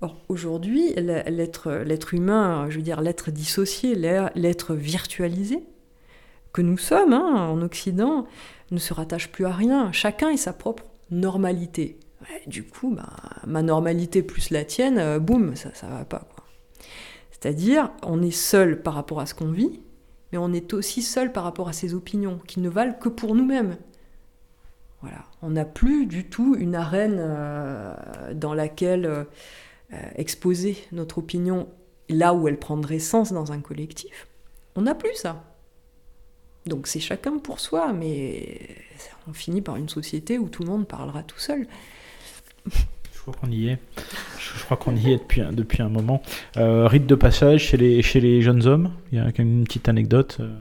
[0.00, 5.62] Or aujourd'hui, l'être humain, je veux dire l'être dissocié, l'être virtualisé,
[6.52, 8.26] que nous sommes hein, en Occident
[8.70, 9.92] ne se rattache plus à rien.
[9.92, 11.98] Chacun a sa propre normalité.
[12.46, 13.12] du coup, bah,
[13.46, 16.26] ma normalité plus la tienne, euh, boum, ça ça va pas.
[17.30, 19.80] C'est-à-dire, on est seul par rapport à ce qu'on vit,
[20.30, 23.34] mais on est aussi seul par rapport à ses opinions, qui ne valent que pour
[23.34, 23.76] nous-mêmes.
[25.00, 25.24] Voilà.
[25.42, 27.94] On n'a plus du tout une arène euh,
[28.34, 29.24] dans laquelle euh,
[30.14, 31.68] exposer notre opinion
[32.08, 34.28] là où elle prendrait sens dans un collectif.
[34.76, 35.42] On n'a plus ça.
[36.66, 38.58] Donc c'est chacun pour soi, mais
[39.28, 41.66] on finit par une société où tout le monde parlera tout seul.
[42.66, 43.78] Je crois qu'on y est.
[44.38, 46.22] Je crois qu'on y est depuis un, depuis un moment.
[46.56, 48.92] Euh, rite de passage chez les, chez les jeunes hommes.
[49.10, 50.38] Il y a une petite anecdote.
[50.40, 50.52] Euh.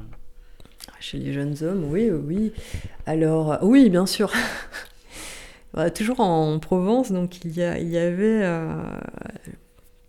[0.99, 2.53] Chez les jeunes hommes, oui, oui.
[3.07, 4.31] Alors, oui, bien sûr.
[5.73, 8.83] Bah, toujours en Provence, donc il y, a, il y avait, euh,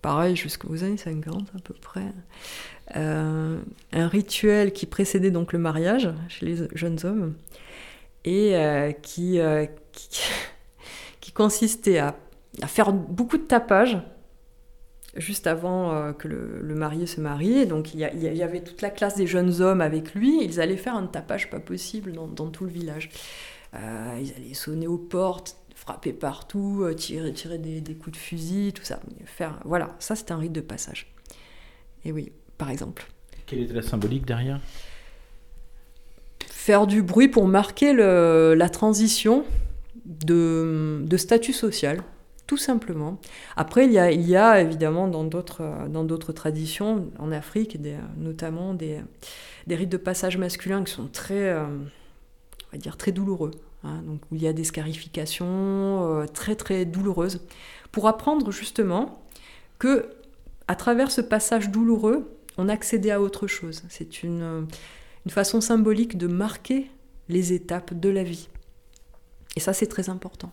[0.01, 2.03] pareil, jusqu'aux années 50 à peu près,
[2.97, 3.59] euh,
[3.93, 7.35] un rituel qui précédait donc le mariage chez les jeunes hommes
[8.25, 9.67] et euh, qui, euh,
[11.21, 12.15] qui, consistait à,
[12.67, 13.97] faire beaucoup de tapage
[15.17, 17.67] juste avant que le, marié se marie.
[17.67, 20.43] Donc il y, avait toute la classe des jeunes hommes avec lui.
[20.43, 23.09] Ils allaient faire un tapage pas possible dans, tout le village.
[23.75, 29.01] ils allaient sonner aux portes, frapper partout, tirer, des, coups de fusil, tout ça.
[29.65, 31.15] Voilà, ça c'était un rite de passage.
[32.05, 32.33] Et oui,
[32.63, 33.09] par exemple.
[33.47, 34.61] Quelle était la symbolique derrière?
[36.47, 39.45] Faire du bruit pour marquer le, la transition
[40.05, 42.05] de, de, statut social,
[42.47, 43.19] tout simplement.
[43.57, 48.75] Après, il y a, il y a évidemment dans d'autres traditions, en Afrique, des, notamment
[48.75, 49.01] des,
[49.67, 53.51] des, rites de passage masculin qui sont très, euh, on va dire, très douloureux.
[53.83, 54.03] Hein.
[54.07, 57.41] donc, où il y a des scarifications euh, très très douloureuses,
[57.91, 59.21] pour apprendre justement
[59.81, 60.11] que
[60.69, 63.83] à travers ce passage douloureux, on accédait à autre chose.
[63.89, 64.67] C'est une,
[65.25, 66.91] une façon symbolique de marquer
[67.29, 68.49] les étapes de la vie.
[69.57, 70.53] Et ça, c'est très important.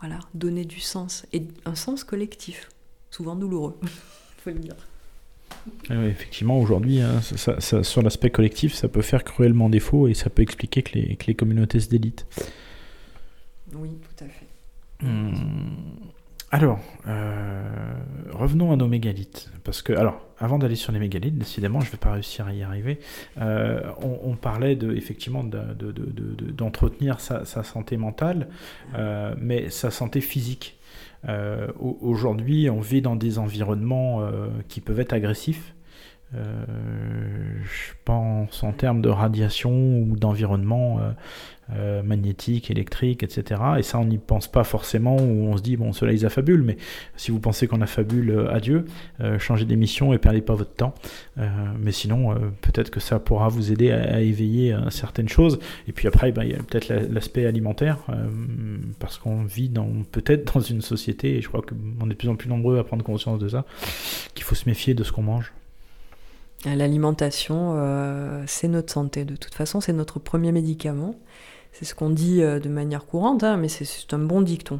[0.00, 2.68] Voilà, donner du sens, et un sens collectif,
[3.10, 3.88] souvent douloureux, il
[4.38, 4.76] faut le dire.
[5.88, 10.42] Ah effectivement, aujourd'hui, hein, sur l'aspect collectif, ça peut faire cruellement défaut et ça peut
[10.42, 12.26] expliquer que les, que les communautés se délitent.
[13.72, 14.46] Oui, tout à fait.
[15.02, 15.34] Hum,
[16.54, 16.78] alors,
[17.08, 17.64] euh,
[18.30, 19.50] revenons à nos mégalithes.
[19.64, 22.52] Parce que, alors, avant d'aller sur les mégalithes, décidément, je ne vais pas réussir à
[22.52, 23.00] y arriver.
[23.40, 28.46] Euh, on, parlait de, effectivement d'entretenir sa, santé mentale,
[28.94, 30.78] euh, mais sa santé physique.
[31.80, 34.20] Aujourd'hui, on vit dans des environnements
[34.68, 35.74] qui peuvent être agressifs.
[36.32, 41.00] je pense en termes de radiation ou d'environnement
[41.72, 43.58] euh, magnétique, électrique, etc.
[43.78, 46.62] Et ça, on n'y pense pas forcément, ou on se dit, bon, cela ils affabulent,
[46.62, 46.76] mais
[47.16, 48.84] si vous pensez qu'on affabule euh, à Dieu,
[49.22, 50.94] euh, changez d'émission et perdez pas votre temps.
[51.78, 55.58] mais sinon, peut-être que ça pourra vous aider à, éveiller certaines choses.
[55.88, 57.98] Et puis après, ben, il y a peut-être l'aspect alimentaire,
[58.98, 59.70] parce qu'on vit
[60.12, 62.84] peut-être dans une société, et je crois qu'on est de plus en plus nombreux à
[62.84, 63.64] prendre conscience de ça,
[64.34, 65.52] qu'il faut se méfier de ce qu'on mange.
[66.66, 67.76] L'alimentation,
[68.46, 69.24] c'est notre santé.
[69.24, 71.14] De toute façon, c'est notre premier médicament.
[71.74, 74.78] C'est ce qu'on dit euh, de manière courante, hein, mais c'est un bon dicton.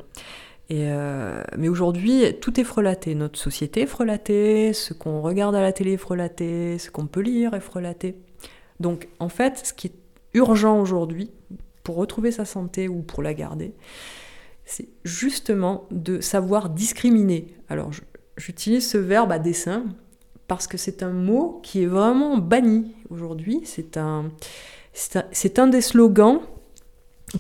[0.71, 3.17] Euh, mais aujourd'hui, tout est frelaté.
[3.17, 7.21] Notre société est frelatée, ce qu'on regarde à la télé est frelaté, ce qu'on peut
[7.21, 8.17] lire est frelaté.
[8.79, 9.95] Donc, en fait, ce qui est
[10.35, 11.33] urgent aujourd'hui,
[11.83, 13.75] pour retrouver sa santé ou pour la garder,
[14.65, 17.57] c'est justement de savoir discriminer.
[17.69, 17.91] Alors,
[18.37, 19.85] j'utilise ce verbe à dessein
[20.47, 23.63] parce que c'est un mot qui est vraiment banni aujourd'hui.
[23.65, 24.31] C'est un,
[25.15, 25.25] un,
[25.59, 26.41] un, des slogans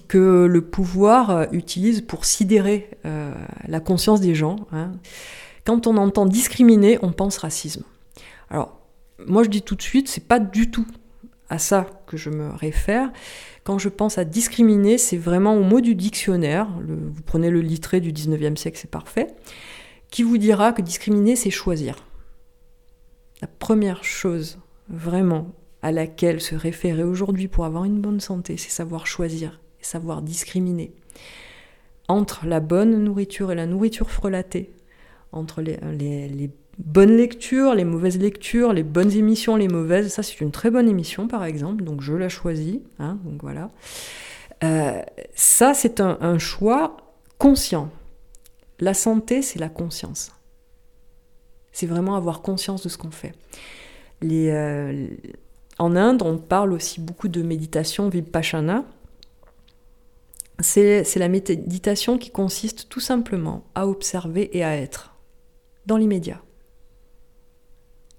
[0.08, 3.32] que le pouvoir euh, utilise pour sidérer euh,
[3.66, 4.56] la conscience des gens.
[4.72, 4.92] Hein.
[5.64, 7.84] Quand on entend discriminer, on pense racisme.
[8.50, 8.80] Alors,
[9.26, 10.86] moi je dis tout de suite, c'est pas du tout
[11.48, 13.12] à ça que je me réfère.
[13.62, 18.00] Quand je pense à discriminer, c'est vraiment au mot du dictionnaire, vous prenez le littré
[18.00, 19.28] du 19e siècle, c'est parfait,
[20.10, 21.96] qui vous dira que discriminer, c'est choisir.
[23.40, 24.58] La première chose
[24.88, 25.52] vraiment
[25.82, 30.92] à laquelle se référer aujourd'hui pour avoir une bonne santé, c'est savoir choisir savoir discriminer
[32.08, 34.70] entre la bonne nourriture et la nourriture frelatée,
[35.32, 40.12] entre les, les, bonnes lectures, les mauvaises lectures, les bonnes émissions, les mauvaises.
[40.12, 42.80] Ça, c'est une très bonne émission, par exemple, donc je la choisis.
[42.98, 43.70] Hein, donc voilà.
[44.64, 45.00] Euh,
[45.34, 46.96] ça, c'est un, choix
[47.38, 47.90] conscient.
[48.80, 50.32] La santé, c'est la conscience.
[51.72, 53.32] C'est vraiment avoir conscience de ce qu'on fait.
[54.24, 55.08] Euh,
[55.78, 58.84] en Inde, on parle aussi beaucoup de méditation vipassana,
[60.60, 65.14] c'est la méditation qui consiste tout simplement à observer et à être
[65.86, 66.40] dans l'immédiat.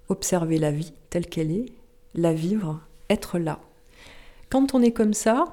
[0.10, 1.66] Observer la vie telle qu'elle est,
[2.14, 3.60] la vivre, être là.
[4.50, 5.46] Quand on est comme ça,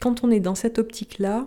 [0.00, 1.46] quand on est dans cette optique-là,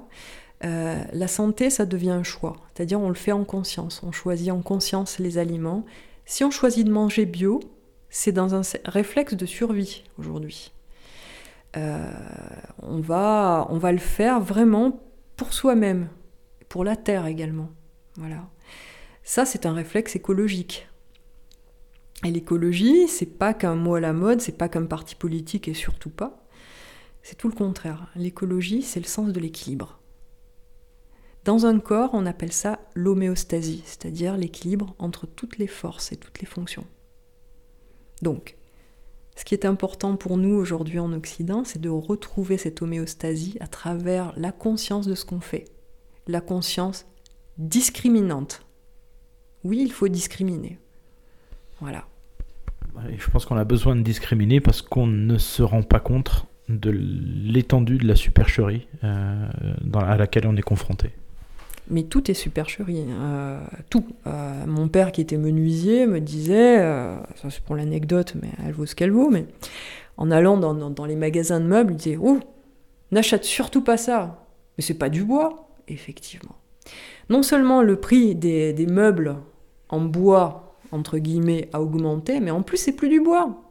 [0.64, 2.56] euh, la santé, ça devient un choix.
[2.74, 4.02] C'est-à-dire, on le fait en conscience.
[4.04, 5.86] On choisit en conscience les aliments.
[6.26, 7.60] Si on choisit de manger bio,
[8.10, 10.72] c'est dans un réflexe de survie aujourd'hui.
[11.78, 12.12] Euh,
[12.82, 15.04] on, va, le faire vraiment
[15.36, 16.10] pour soi-même,
[16.70, 17.70] pour la terre également.
[18.16, 18.48] Voilà.
[19.24, 20.88] Ça, c'est un réflexe écologique.
[22.24, 25.74] Et l'écologie, c'est pas qu'un mot à la mode, c'est pas qu'un parti politique et
[25.74, 26.46] surtout pas.
[27.24, 28.08] C'est tout le contraire.
[28.16, 30.00] L'écologie, c'est le sens de l'équilibre.
[31.44, 36.40] Dans un corps, on appelle ça l'homéostasie, c'est-à-dire l'équilibre entre toutes les forces et toutes
[36.40, 36.86] les fonctions.
[38.22, 38.56] Donc,
[39.36, 43.68] ce qui est important pour nous aujourd'hui en Occident, c'est de retrouver cette homéostasie à
[43.68, 45.66] travers la conscience de ce qu'on fait.
[46.28, 47.06] La conscience
[47.58, 48.66] discriminante.
[49.64, 50.80] Oui, il faut discriminer.
[51.82, 52.08] Voilà.
[53.18, 56.90] je pense qu'on a besoin de discriminer parce qu'on ne se rend pas compte de
[56.90, 59.48] l'étendue de la supercherie euh,
[59.94, 61.12] à laquelle on est confronté.
[61.88, 63.60] Mais tout est supercherie, euh,
[63.90, 64.06] tout.
[64.26, 66.78] Euh, mon père qui était menuisier me disait,
[67.36, 69.46] ça c'est pour l'anecdote, mais elle vaut ce qu'elle vaut, mais
[70.18, 72.40] en allant dans, les magasins de meubles, il disait, oh,
[73.12, 74.46] n'achète surtout pas ça.
[74.78, 76.56] Mais c'est pas du bois, effectivement.
[77.30, 79.38] Non seulement le prix des, meubles
[79.90, 83.62] en bois, entre guillemets, a augmenté, mais en plus c'est plus du bois.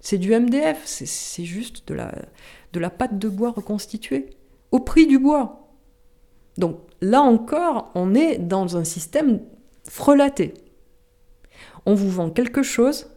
[0.00, 4.30] C'est du MDF, c'est juste de la pâte de bois reconstituée,
[4.70, 5.68] au prix du bois.
[6.58, 9.40] Donc là encore, on est dans un système
[9.84, 10.54] frelaté.
[11.84, 13.08] On vous vend quelque chose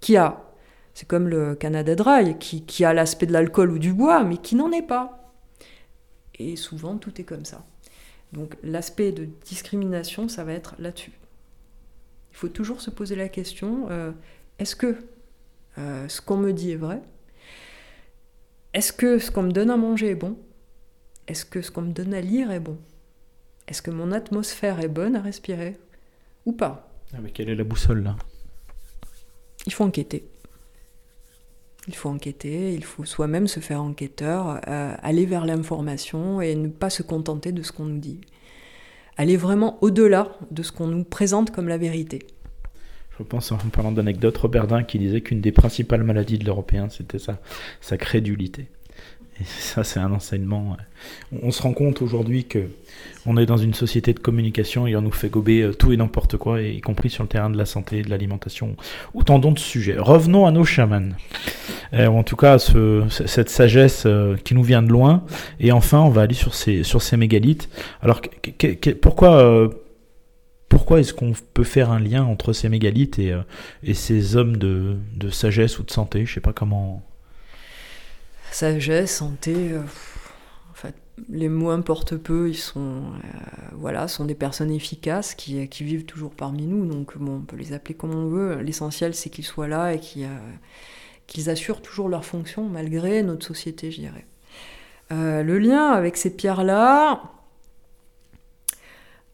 [0.00, 0.42] qui a,
[0.94, 4.54] c'est comme le Canada Dry, qui, a l'aspect de l'alcool ou du bois, mais qui
[4.54, 5.34] n'en est pas.
[6.38, 7.66] Et souvent, tout est comme ça.
[8.32, 11.12] Donc l'aspect de discrimination, ça va être là-dessus.
[12.30, 14.12] Il faut toujours se poser la question, euh,
[14.58, 14.96] est-ce que
[15.78, 17.02] euh, ce qu'on me dit est vrai?
[18.72, 20.38] Est-ce que ce qu'on me donne à manger est bon?
[21.26, 22.78] Est-ce que ce qu'on me donne à lire est bon?
[23.72, 25.78] Est-ce que mon atmosphère est bonne à respirer
[26.44, 26.92] Ou pas?
[27.14, 28.16] Ah, mais quelle est la boussole là?
[29.64, 30.28] Il faut enquêter.
[31.88, 36.68] Il faut enquêter, il faut soi-même se faire enquêteur, euh, aller vers l'information et ne
[36.68, 38.20] pas se contenter de ce qu'on nous dit.
[39.16, 42.26] Aller vraiment au-delà de ce qu'on nous présente comme la vérité.
[43.18, 46.90] Je pense en parlant d'anecdote, Robert Dain qui disait qu'une des principales maladies de l'Européen,
[46.90, 47.40] c'était sa,
[47.80, 48.68] sa crédulité.
[49.58, 50.76] Ça, c'est un enseignement.
[51.42, 52.68] On se rend compte aujourd'hui que
[53.26, 55.96] on est dans une société de communication et on nous fait gober euh, tout et
[55.96, 58.76] n'importe quoi, y compris sur le terrain de la santé, de l'alimentation,
[59.14, 59.96] autant d'autres sujets.
[59.98, 61.10] Revenons à nos chamans.
[61.94, 65.24] Euh, en tout cas, ce, cette sagesse euh, qui nous vient de loin.
[65.60, 66.82] Et enfin, on va aller sur ces,
[67.16, 67.68] mégalithes.
[68.00, 68.20] Alors,
[70.68, 74.96] pourquoi est-ce qu'on peut faire un lien entre ces mégalithes et, ces hommes de,
[75.30, 76.26] sagesse ou de santé?
[76.26, 77.02] Je sais pas comment.
[78.52, 79.80] Sagesse, santé, euh,
[81.28, 82.48] les mots importent peu.
[82.48, 83.38] Ils sont, euh,
[83.72, 86.86] voilà, sont des personnes efficaces qui, qui, vivent toujours parmi nous.
[86.86, 88.56] Donc, bon, on peut les appeler comme on veut.
[88.56, 90.00] L'essentiel, c'est qu'ils soient là et
[91.26, 94.26] qu'ils assurent toujours leur fonction malgré notre société, je dirais.
[95.10, 97.22] le lien avec ces pierres-là.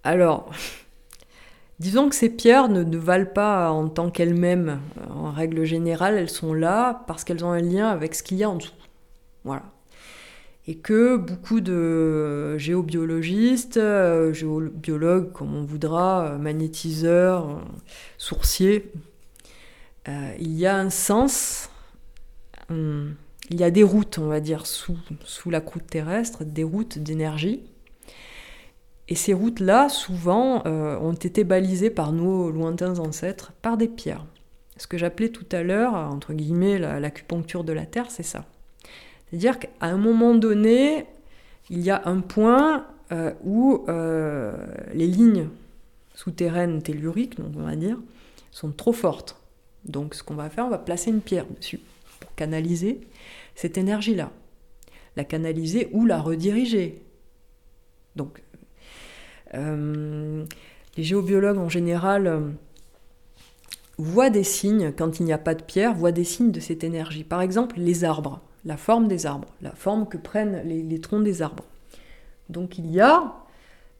[0.04, 0.50] Alors.
[1.78, 4.80] Disons que ces pierres ne, valent pas en tant qu'elles-mêmes.
[5.14, 8.42] En règle générale, elles sont là parce qu'elles ont un lien avec ce qu'il y
[8.42, 8.72] a en dessous.
[9.44, 9.64] Voilà.
[10.68, 17.60] Et que beaucoup de géobiologistes, euh, géobiologues, comme on voudra, euh, magnétiseurs, euh,
[18.18, 18.92] sourciers,
[20.38, 21.68] il y a un sens,
[22.70, 23.14] hum,
[23.50, 26.98] il y a des routes, on va dire, sous, sous la croûte terrestre, des routes
[26.98, 27.62] d'énergie
[29.08, 34.24] et ces routes-là, souvent, ont été balisées par nos lointains ancêtres par des pierres.
[34.78, 38.46] Ce que j'appelais tout à l'heure, entre guillemets, l'acupuncture de la Terre, c'est ça.
[39.30, 41.06] C'est-à-dire qu'à un moment donné,
[41.70, 44.54] il y a un point euh, où euh,
[44.94, 45.48] les lignes
[46.14, 47.98] souterraines telluriques, donc on va dire,
[48.50, 49.40] sont trop fortes.
[49.84, 51.80] Donc ce qu'on va faire, on va placer une pierre dessus
[52.20, 53.00] pour canaliser
[53.54, 54.30] cette énergie-là.
[55.16, 57.02] La canaliser ou la rediriger.
[58.16, 58.42] Donc
[59.54, 60.44] euh,
[60.96, 62.54] les géobiologues en général
[63.98, 66.84] voient des signes, quand il n'y a pas de pierre, voient des signes de cette
[66.84, 67.24] énergie.
[67.24, 71.42] Par exemple, les arbres, la forme des arbres, la forme que prennent les, troncs des
[71.42, 71.64] arbres.
[72.48, 73.34] Donc il y a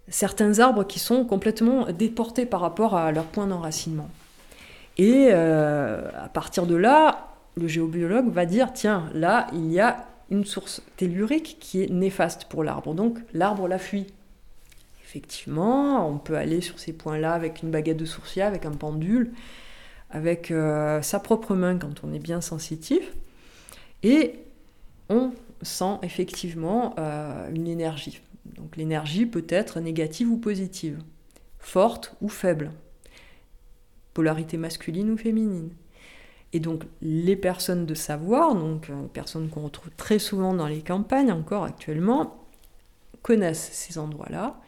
[0.08, 4.08] certains arbres qui sont complètement déportés par rapport à leur point d'enracinement.
[4.96, 10.06] Et euh, à partir de là, le géobiologue va dire, tiens, là, il y a
[10.30, 12.94] une source tellurique qui est néfaste pour l'arbre.
[12.94, 14.06] Donc l'arbre la fuit.
[15.04, 19.32] Effectivement, on peut aller sur ces points-là avec une baguette de sourcier, avec un pendule,
[20.10, 23.14] avec euh, sa propre main quand on est bien sensitif.
[24.02, 24.34] Et
[25.62, 28.20] sent effectivement euh, une énergie.
[28.56, 30.98] Donc l'énergie peut être négative ou positive,
[31.58, 32.72] forte ou faible,
[34.14, 35.70] polarité masculine ou féminine.
[36.52, 40.80] Et donc les personnes de savoir, donc euh, personnes qu'on retrouve très souvent dans les
[40.80, 42.46] campagnes encore actuellement,
[43.22, 44.60] connaissent ces endroits-là.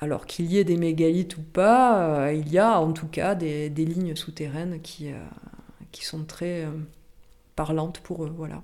[0.00, 3.34] Alors qu'il y ait des mégalithes ou pas, euh, il y a en tout cas
[3.34, 5.10] des, lignes souterraines qui,
[5.92, 6.66] qui sont très
[7.54, 8.32] parlantes pour eux.
[8.34, 8.62] Voilà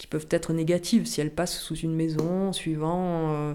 [0.00, 3.54] qui peuvent être négatives si elles passent sous une maison, suivant euh,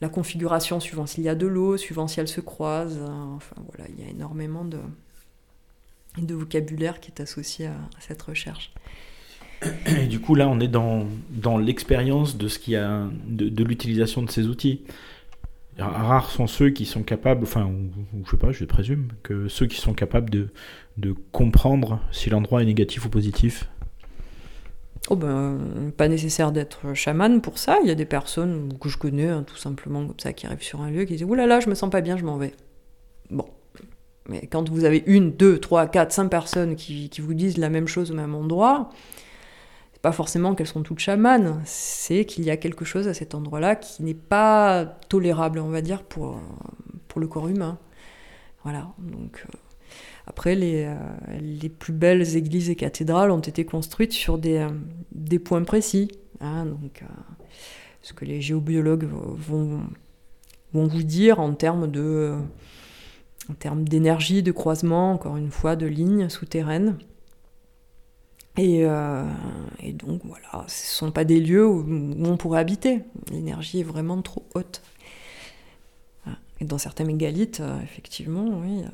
[0.00, 3.02] la configuration, suivant s'il y a de l'eau, suivant si elles se croisent.
[3.36, 4.78] Enfin voilà, il y a énormément de,
[6.34, 8.72] vocabulaire qui est associé à, cette recherche.
[9.84, 11.06] Et du coup, là, on est dans,
[11.58, 12.48] l'expérience de
[13.28, 14.80] de, l'utilisation de ces outils.
[15.76, 17.70] Rares sont ceux qui sont capables, enfin,
[18.24, 20.30] je sais pas, je présume, que ceux qui sont capables
[20.96, 23.68] de comprendre si l'endroit est négatif ou positif.
[25.10, 27.78] Oh ben, pas nécessaire d'être chaman pour ça.
[27.82, 30.62] Il y a des personnes que je connais, hein, tout simplement comme ça, qui arrivent
[30.62, 32.36] sur un lieu, qui disent Ouh là là, je me sens pas bien, je m'en
[32.36, 32.52] vais.
[33.30, 33.46] Bon.
[34.28, 37.88] Mais quand vous avez une, deux, trois, quatre, cinq personnes qui, vous disent la même
[37.88, 38.90] chose au même endroit,
[39.92, 43.34] c'est pas forcément qu'elles sont toutes chamanes, c'est qu'il y a quelque chose à cet
[43.34, 46.40] endroit-là qui n'est pas tolérable, on va dire, pour,
[47.08, 47.78] pour le corps humain.
[48.62, 48.92] Voilà.
[48.98, 49.44] Donc.
[49.48, 49.58] Euh,
[50.32, 50.94] après, les, euh,
[51.42, 56.10] les, plus belles églises et cathédrales ont été construites sur des, euh, points précis.
[56.40, 57.06] Hein, donc, euh,
[58.00, 59.82] ce que les géobiologues vont,
[60.72, 62.34] vous dire en termes de
[63.50, 66.96] en termes d'énergie, de croisement, encore une fois, de lignes souterraines.
[68.56, 71.84] Et, donc voilà, ce ne sont pas des lieux où,
[72.24, 73.00] on pourrait habiter.
[73.30, 74.80] L'énergie est vraiment trop haute.
[76.60, 78.84] Et dans certains mégalithes, effectivement, oui,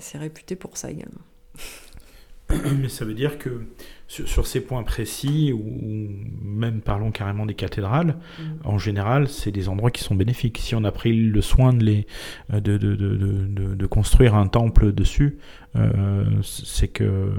[0.00, 1.20] c'est réputé pour ça également.
[2.80, 3.66] Mais ça veut dire que
[4.08, 6.10] sur, ces points précis, ou
[6.42, 8.42] même parlons carrément des cathédrales, mm.
[8.64, 10.58] en général, c'est des endroits qui sont bénéfiques.
[10.58, 12.06] Si on a pris le soin de, les,
[12.50, 15.38] de, de, de, de construire un temple dessus,
[15.76, 17.32] euh, c'est que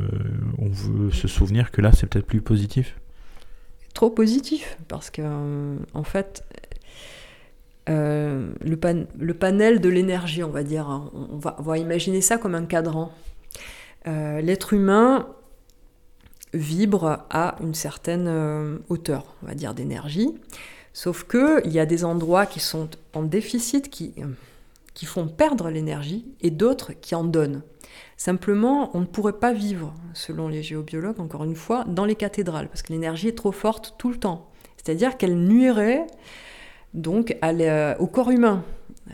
[0.58, 2.96] on veut se souvenir que là, c'est peut-être plus positif.
[3.94, 6.44] Trop positif, parce que euh, en fait,
[7.90, 8.80] euh, le,
[9.18, 10.88] le, panel de l'énergie, on va dire.
[11.14, 13.12] On va, imaginer ça comme un cadran.
[14.08, 15.28] Euh, l'être humain
[16.54, 20.34] vibre à une certaine euh, hauteur, on va dire, d'énergie.
[20.94, 24.14] Sauf qu'il y a des endroits qui sont en déficit, qui,
[24.94, 27.64] qui font perdre l'énergie, et d'autres qui en donnent.
[28.16, 32.70] Simplement, on ne pourrait pas vivre, selon les géobiologues, encore une fois, dans les cathédrales,
[32.70, 34.52] parce que l'énergie est trop forte tout le temps.
[34.78, 36.06] C'est-à-dire qu'elle nuirait
[36.94, 37.36] donc
[38.00, 38.64] au corps humain,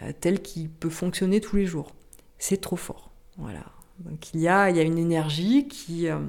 [0.03, 1.93] euh, tel qu'il peut fonctionner tous les jours.
[2.38, 3.11] C'est trop fort.
[3.38, 3.64] Voilà.
[3.99, 6.19] Donc il y a, il y a une énergie qui, euh,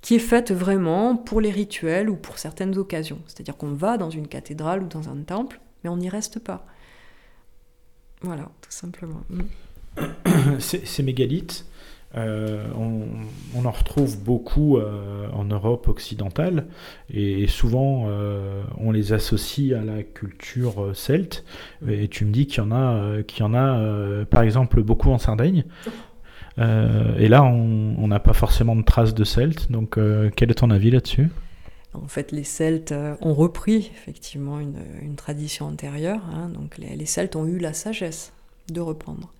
[0.00, 3.20] qui est faite vraiment pour les rituels ou pour certaines occasions.
[3.26, 6.64] C'est-à-dire qu'on va dans une cathédrale ou dans un temple, mais on n'y reste pas.
[8.22, 9.22] Voilà, tout simplement.
[10.60, 11.66] Ces mégalithes,
[12.16, 16.66] euh, on, en retrouve beaucoup euh, en Europe occidentale
[17.08, 21.44] et, souvent euh, on les associe à la culture celte.
[21.88, 25.10] Et tu me dis qu'il y en a, qu'il y en a par exemple beaucoup
[25.10, 25.64] en Sardaigne.
[26.58, 29.70] et là, on n'a pas forcément de traces de celtes.
[29.70, 29.98] Donc,
[30.36, 31.28] quel est ton avis là-dessus?
[31.92, 36.22] En fait, les Celtes ont repris effectivement une, tradition antérieure.
[36.32, 36.48] Hein.
[36.48, 38.32] donc, les, les Celtes ont eu la sagesse
[38.70, 39.32] de reprendre.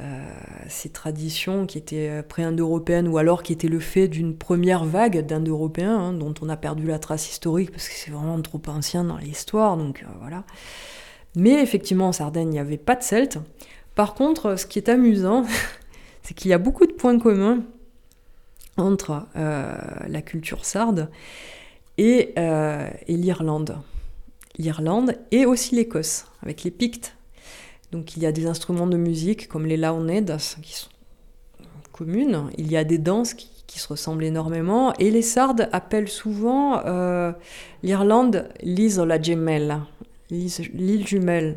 [0.00, 0.24] Euh,
[0.68, 5.98] ces traditions qui étaient pré-indo-européennes ou alors qui étaient le fait d'une première vague d'Indo-Européens
[5.98, 9.18] hein, dont on a perdu la trace historique parce que c'est vraiment trop ancien dans
[9.18, 10.44] l'histoire, donc euh, voilà.
[11.36, 13.38] Mais effectivement, en Sardaigne, il n'y avait pas de Celtes.
[13.94, 15.44] Par contre, ce qui est amusant,
[16.22, 17.62] c'est qu'il y a beaucoup de points communs
[18.78, 19.74] entre euh,
[20.08, 21.10] la culture sarde
[21.98, 22.32] et
[23.08, 23.76] l'Irlande.
[24.56, 27.14] L'Irlande et aussi l'Écosse, avec les Pictes
[27.92, 30.88] donc il y a des instruments de musique comme les launedas qui sont
[31.92, 32.50] communes.
[32.56, 34.92] Il y a des danses qui, se ressemblent énormément.
[34.98, 37.32] Et les Sardes appellent souvent euh,
[37.82, 39.30] l'Irlande l'île
[41.06, 41.56] jumelle.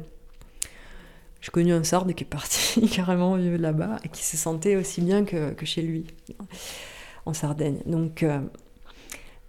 [1.41, 5.01] J'ai connu un Sarde qui est parti carrément vivre là-bas et qui se sentait aussi
[5.01, 6.05] bien que, chez lui
[7.25, 7.79] en Sardaigne.
[7.85, 8.39] Donc euh,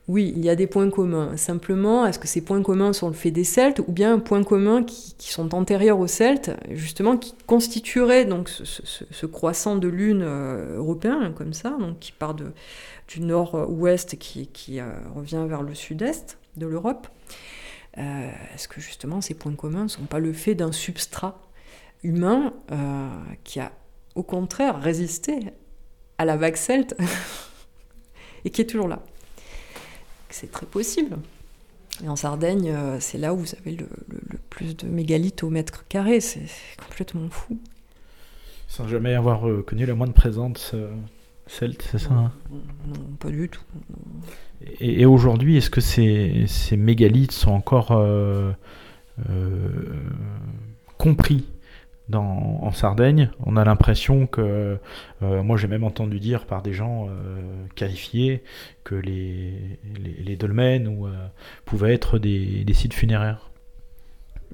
[0.08, 1.36] oui, il y a des points communs.
[1.36, 4.84] Simplement, est-ce que ces points communs sont le fait des Celtes ou bien points communs
[4.84, 11.32] qui, sont antérieurs aux Celtes, justement, qui constitueraient donc ce, croissant de lune euh, européen,
[11.32, 17.08] comme ça, qui part du nord-ouest qui, qui euh, revient vers le sud-est de l'Europe?
[17.98, 21.40] Euh, Est-ce que justement ces points communs ne sont pas le fait d'un substrat
[22.04, 22.52] humain
[23.42, 23.72] qui a
[24.14, 25.40] au contraire résisté
[26.18, 26.94] à la vague celte
[28.44, 29.02] et qui est toujours là?
[30.30, 31.16] C'est très possible.
[32.04, 33.86] Et en Sardaigne, euh, c'est là où vous avez le,
[34.50, 36.20] plus de mégalithes au mètre carré.
[36.20, 36.46] C'est
[36.88, 37.58] complètement fou.
[38.68, 40.74] Sans jamais avoir connu la moindre présence
[41.46, 42.32] celte, c'est ça hein?
[42.50, 43.62] Non, pas du tout.
[44.80, 47.96] Et, aujourd'hui, est-ce que ces, ces, mégalithes sont encore
[50.98, 51.46] compris?
[52.14, 54.78] En Sardaigne, on a l'impression que,
[55.22, 58.44] euh, moi j'ai même entendu dire par des gens euh, qualifiés
[58.84, 59.78] que les,
[60.24, 61.26] les, dolmens euh,
[61.64, 63.50] pouvaient être des, sites funéraires.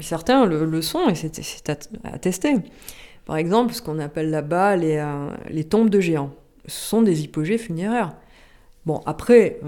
[0.01, 1.69] Certains le, sont et c'est
[2.05, 2.55] attesté.
[3.27, 5.05] Par exemple, ce qu'on appelle là-bas les,
[5.51, 6.35] les tombes de géants.
[6.67, 8.15] Ce sont des hypogées funéraires.
[8.87, 9.61] Bon, après,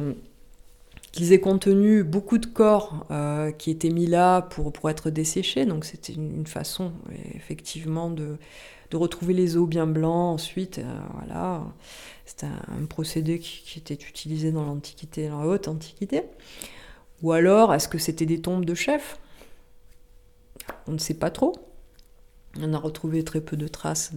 [1.15, 5.65] qu'ils aient contenu beaucoup de corps euh, qui étaient mis là pour, être desséchés.
[5.65, 6.93] Donc c'était une, façon
[7.35, 8.37] effectivement de,
[8.91, 10.79] de, retrouver les os bien blancs ensuite.
[10.79, 11.63] Euh, voilà.
[12.27, 16.23] C'était un, procédé qui, était utilisé dans l'Antiquité, dans la haute Antiquité.
[17.23, 19.19] Ou alors, est-ce que c'était des tombes de chefs?
[20.89, 21.55] On ne sait pas trop.
[22.61, 24.13] On a retrouvé très peu de traces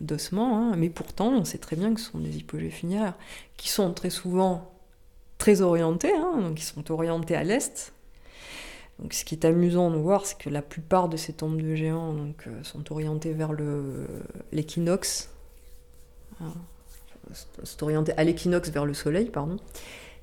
[0.00, 3.14] d'ossements, hein, mais pourtant on sait très bien que ce sont des hypogées funéraires,
[3.56, 4.75] qui sont très souvent
[5.38, 7.92] très orientés, hein, donc ils sont orientés à l'est.
[8.98, 11.74] Donc, ce qui est amusant de voir, c'est que la plupart de ces tombes de
[11.74, 12.14] géants
[12.46, 13.50] euh, sont orientées vers
[14.52, 15.30] l'équinoxe.
[16.40, 16.52] Hein,
[17.64, 19.58] sont à l'équinoxe vers le soleil, pardon.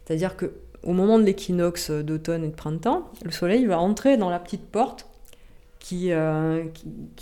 [0.05, 0.53] C'est-à-dire que
[0.83, 4.65] au moment de l'équinoxe d'automne et de printemps, le soleil va entrer dans la petite
[4.69, 5.07] porte
[5.79, 6.63] qui, euh,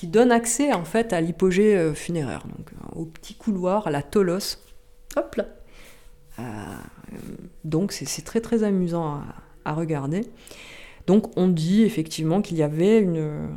[0.03, 4.59] donne accès en fait à l'hypogée euh, funéraire, donc au petit couloir, à la tolos.
[5.15, 5.45] Hop là,
[6.39, 6.43] euh,
[7.63, 9.21] donc c'est très très amusant
[9.65, 10.21] à, regarder.
[11.07, 13.49] Donc on dit effectivement qu'il y avait une,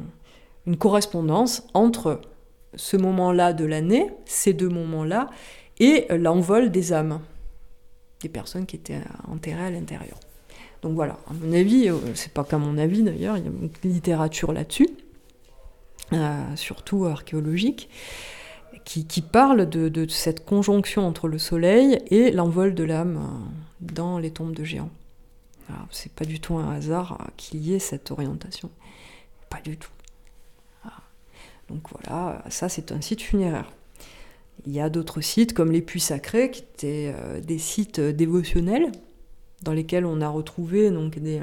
[0.79, 2.21] correspondance entre
[2.75, 5.31] ce moment-là de l'année, ces deux moments-là,
[5.79, 7.21] et l'envol des âmes,
[8.21, 10.19] des personnes qui étaient enterrées à l'intérieur.
[10.83, 13.51] Donc voilà, à mon avis, euh, c'est pas qu'à mon avis d'ailleurs, il y a
[13.51, 14.89] une littérature là-dessus,
[16.13, 17.89] euh, surtout archéologique
[18.85, 24.31] qui, parle de, cette conjonction entre le soleil et l'envol de l'âme euh, dans les
[24.31, 24.91] tombes de géants.
[25.91, 28.71] C'est pas du tout un hasard euh, qu'il y ait cette orientation.
[29.49, 29.91] Pas du tout.
[31.69, 33.73] Donc voilà, ça c'est un site funéraire.
[34.67, 38.93] Il y a d'autres sites comme les puits sacrés qui étaient euh, des sites dévotionnels
[39.63, 41.41] dans lesquels on a retrouvé donc des,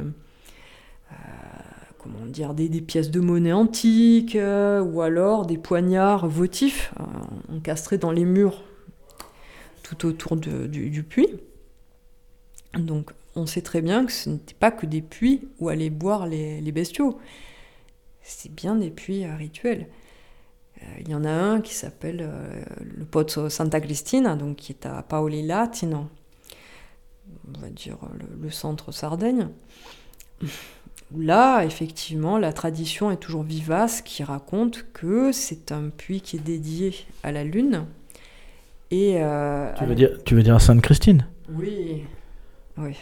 [2.02, 8.00] comment dire, des, pièces de monnaie antiques, euh, ou alors des poignards votifs euh, encastrés
[8.00, 8.64] dans les murs
[9.84, 11.40] tout autour du, puits.
[12.74, 16.26] Donc on sait très bien que ce n'était pas que des puits où allaient boire
[16.26, 17.20] les, bestiaux,
[18.24, 19.88] c'est bien des puits euh, rituels.
[21.00, 22.28] Il y en a un qui s'appelle
[22.82, 26.08] le Pozzo Santa Cristina, donc qui est à Paoli Latino,
[27.48, 28.00] on va dire
[28.42, 29.50] le centre Sardaigne
[31.18, 36.40] là, effectivement, la tradition est toujours vivace qui raconte que c'est un puits qui est
[36.40, 36.94] dédié
[37.24, 37.86] à la Lune.
[38.92, 42.04] Et, euh, tu, veux dire, tu veux dire à Sainte-Christine Oui.
[42.78, 42.96] Oui.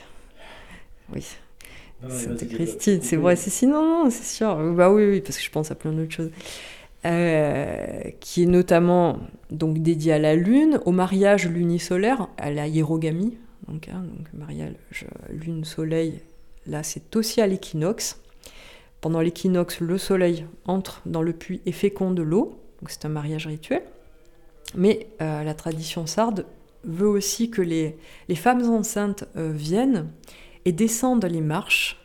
[1.14, 1.26] Oui.
[2.08, 4.74] Sainte-Christine, c'est vrai, c'est si, non, non, c'est sûr.
[4.74, 6.32] Bah oui, oui, parce que je pense à plein d'autres choses.
[7.06, 9.20] Euh, qui est notamment
[9.52, 13.38] donc dédié à la Lune, au mariage lunisolaire, à la hiérogamie,
[13.70, 14.74] donc, hein, donc mariage
[15.30, 16.20] lune-soleil
[16.70, 18.22] Là, c'est aussi à l'équinoxe.
[19.02, 22.60] Pendant l'équinoxe, le soleil entre dans le puits et féconde l'eau.
[22.80, 23.84] Donc c'est un mariage rituel.
[24.76, 26.46] Mais euh, la tradition sarde
[26.84, 27.98] veut aussi que les,
[28.36, 30.10] femmes enceintes euh, viennent
[30.66, 31.98] et descendent les marches,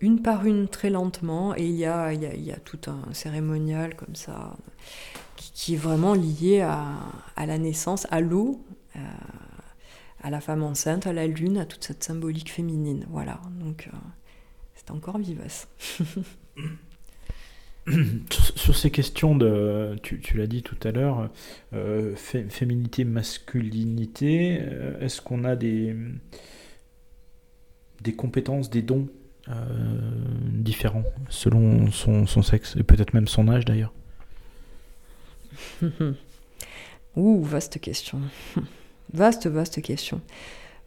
[0.00, 1.54] une par une très lentement.
[1.56, 2.12] Et il y a,
[2.64, 4.56] tout un cérémonial comme ça,
[5.36, 8.60] qui, est vraiment lié à, la naissance, à l'eau.
[8.96, 9.00] Euh,
[10.20, 13.06] à la femme enceinte, à la lune, à toute cette symbolique féminine.
[13.10, 13.96] Voilà, donc euh,
[14.74, 15.68] c'est encore vivace.
[18.56, 21.30] sur, ces questions de, tu, l'as dit tout à l'heure,
[21.72, 25.96] euh, féminité, masculinité, euh, est-ce qu'on a des,
[28.02, 29.08] des compétences, des dons
[30.52, 33.94] différents selon son, son sexe et peut-être même son âge d'ailleurs?
[37.16, 38.20] Ouh, vaste question.
[39.12, 40.20] Vaste, vaste question.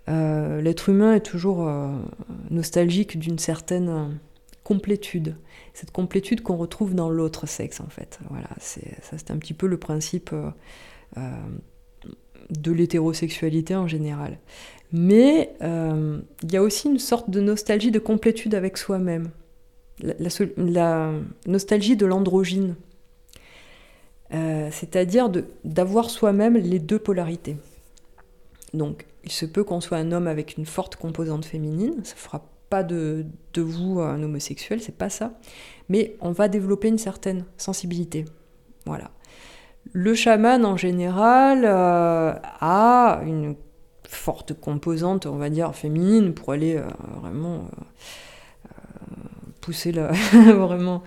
[0.10, 1.92] Euh, l'être humain est toujours euh,
[2.50, 4.20] nostalgique d'une certaine
[4.64, 5.36] complétude.
[5.74, 8.20] Cette complétude qu'on retrouve dans l'autre sexe, en fait.
[8.30, 11.32] Voilà, c'est, un petit peu le principe euh,
[12.50, 14.38] de l'hétérosexualité en général.
[14.92, 19.30] Mais il y a aussi une sorte de nostalgie de complétude avec soi-même.
[20.02, 21.14] La,
[21.48, 22.76] nostalgie de l'androgyne.
[24.32, 25.32] c'est-à-dire
[25.64, 27.56] d'avoir soi-même les deux polarités.
[28.74, 32.46] Donc, il se peut qu'on soit un homme avec une forte composante féminine, ça fera
[32.70, 35.34] pas de, de vous un homosexuel, c'est pas ça.
[35.90, 38.26] Mais on va développer une certaine sensibilité.
[38.86, 39.12] Voilà.
[39.94, 43.56] Le chaman en général euh, a une
[44.08, 46.84] forte composante, on va dire, féminine pour aller euh,
[47.22, 47.66] vraiment
[48.66, 48.70] euh,
[49.60, 50.08] pousser le,
[50.54, 51.04] vraiment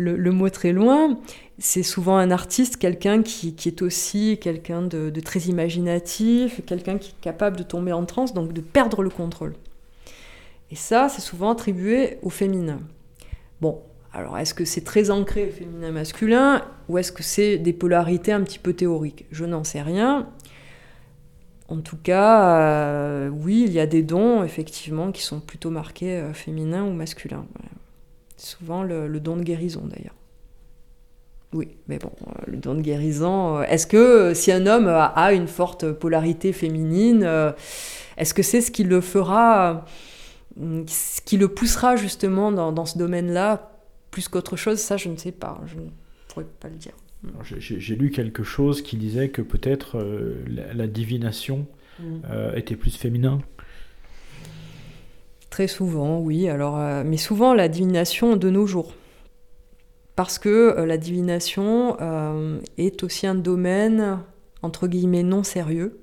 [0.00, 1.18] le, mot très loin.
[1.58, 7.20] C'est souvent un artiste, quelqu'un qui, est aussi quelqu'un de, très imaginatif, quelqu'un qui est
[7.20, 9.54] capable de tomber en transe, donc de perdre le contrôle.
[10.70, 12.80] Et ça, c'est souvent attribué au féminin.
[13.60, 13.80] Bon,
[14.12, 18.58] alors est-ce que c'est très ancré féminin-masculin ou est-ce que c'est des polarités un petit
[18.58, 19.26] peu théoriques?
[19.30, 20.28] Je n'en sais rien.
[21.68, 26.16] En tout cas, euh, oui, il y a des dons, effectivement, qui sont plutôt marqués
[26.16, 27.46] euh, féminin ou masculin.
[28.40, 30.14] Souvent le, don de guérison, d'ailleurs.
[31.52, 35.48] Oui, mais bon, euh, le don de guérison, est-ce que si un homme a, une
[35.48, 37.28] forte polarité féminine,
[38.16, 39.84] est-ce que c'est ce qui le fera,
[40.56, 43.70] ce qui le poussera justement dans ce domaine-là
[44.10, 45.88] plus qu'autre chose, ça je ne sais pas, je ne
[46.28, 46.92] pourrais pas le dire.
[47.44, 51.66] J'ai lu quelque chose qui disait que peut-être euh, la, divination
[51.98, 52.04] mm.
[52.30, 53.40] euh, était plus féminin.
[55.50, 56.48] Très souvent, oui.
[56.48, 58.94] Alors, euh, mais souvent la divination de nos jours,
[60.16, 61.96] parce que la divination
[62.76, 64.18] est aussi un domaine
[64.62, 66.00] entre guillemets non sérieux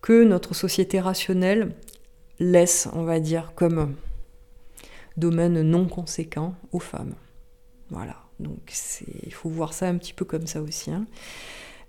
[0.00, 1.74] que notre société rationnelle
[2.38, 3.94] laisse, on va dire, comme
[5.16, 7.14] domaine non conséquent aux femmes.
[7.90, 8.72] Voilà, donc
[9.24, 10.90] il faut voir ça un petit peu comme ça aussi.
[10.90, 11.06] Hein.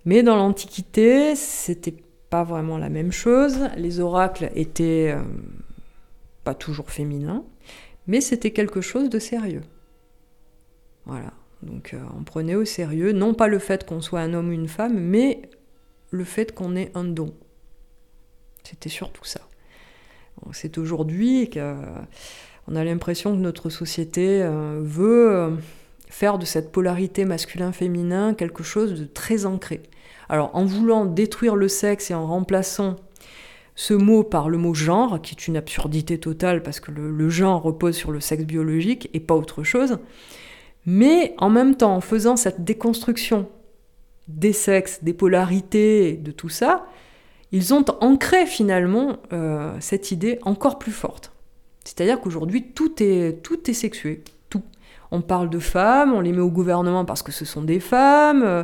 [0.05, 1.95] Mais dans l'Antiquité, c'était
[2.29, 3.69] pas vraiment la même chose.
[3.77, 5.21] Les oracles étaient euh,
[6.43, 7.43] pas toujours féminins,
[8.07, 9.63] mais c'était quelque chose de sérieux.
[11.05, 14.49] Voilà, donc euh, on prenait au sérieux non pas le fait qu'on soit un homme
[14.49, 15.41] ou une femme, mais
[16.09, 17.33] le fait qu'on ait un don.
[18.63, 19.41] C'était surtout ça.
[20.53, 25.57] C'est aujourd'hui qu'on a l'impression que notre société euh, veut
[26.07, 29.81] faire de cette polarité masculin-féminin quelque chose de très ancré.
[30.29, 32.95] Alors en voulant détruire le sexe et en remplaçant
[33.75, 37.61] ce mot par le mot genre, qui est une absurdité totale parce que le, genre
[37.61, 39.99] repose sur le sexe biologique et pas autre chose,
[40.85, 43.47] mais en même temps en faisant cette déconstruction
[44.27, 46.85] des sexes, des polarités, de tout ça,
[47.51, 51.31] ils ont ancré finalement euh, cette idée encore plus forte.
[51.83, 54.23] C'est-à-dire qu'aujourd'hui tout est, tout est sexué
[55.11, 58.43] on parle de femmes, on les met au gouvernement parce que ce sont des femmes,
[58.43, 58.63] euh,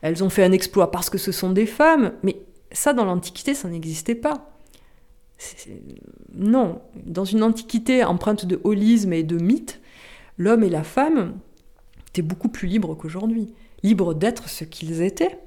[0.00, 2.36] elles ont fait un exploit parce que ce sont des femmes, mais
[2.72, 4.50] ça dans l'Antiquité, ça n'existait pas.
[6.34, 9.80] Non, dans une Antiquité empreinte de holisme et de mythe,
[10.38, 11.38] l'homme et la femme
[12.08, 15.38] étaient beaucoup plus libres qu'aujourd'hui, libres d'être ce qu'ils étaient.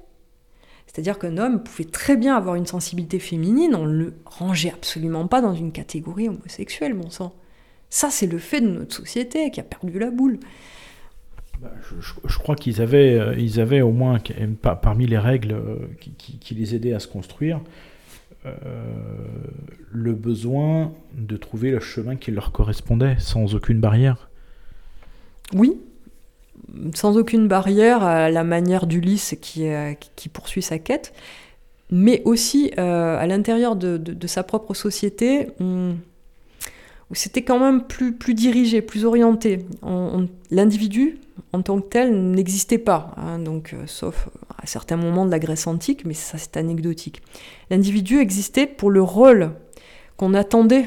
[0.86, 5.26] C'est-à-dire qu'un homme pouvait très bien avoir une sensibilité féminine, on ne le rangeait absolument
[5.26, 7.34] pas dans une catégorie homosexuelle, mon sang.
[7.90, 10.38] Ça, c'est le fait de notre société qui a perdu la boule.
[12.00, 14.18] Je, crois qu'ils avaient, euh, ils avaient au moins,
[14.82, 15.76] parmi les règles euh,
[16.18, 17.60] qui, les aidaient à se construire,
[18.44, 18.54] euh,
[19.90, 24.28] le besoin de trouver le chemin qui leur correspondait, sans aucune barrière.
[25.54, 25.78] Oui,
[26.94, 31.12] sans aucune barrière, à la manière d'Ulysse qui poursuit sa quête,
[31.90, 35.48] mais aussi à l'intérieur de, sa propre société
[37.10, 39.64] où c'était quand même plus, dirigé, plus orienté.
[40.50, 41.20] L'individu,
[41.52, 44.28] en tant que tel, n'existait pas, hein, donc, euh, sauf
[44.58, 47.22] à certains moments de la Grèce antique, mais ça c'est anecdotique.
[47.70, 49.52] L'individu existait pour le rôle
[50.16, 50.86] qu'on attendait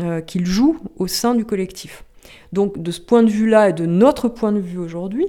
[0.00, 2.04] euh, qu'il joue au sein du collectif.
[2.52, 5.26] Donc de ce point de vue-là et de notre point de vue aujourd'hui,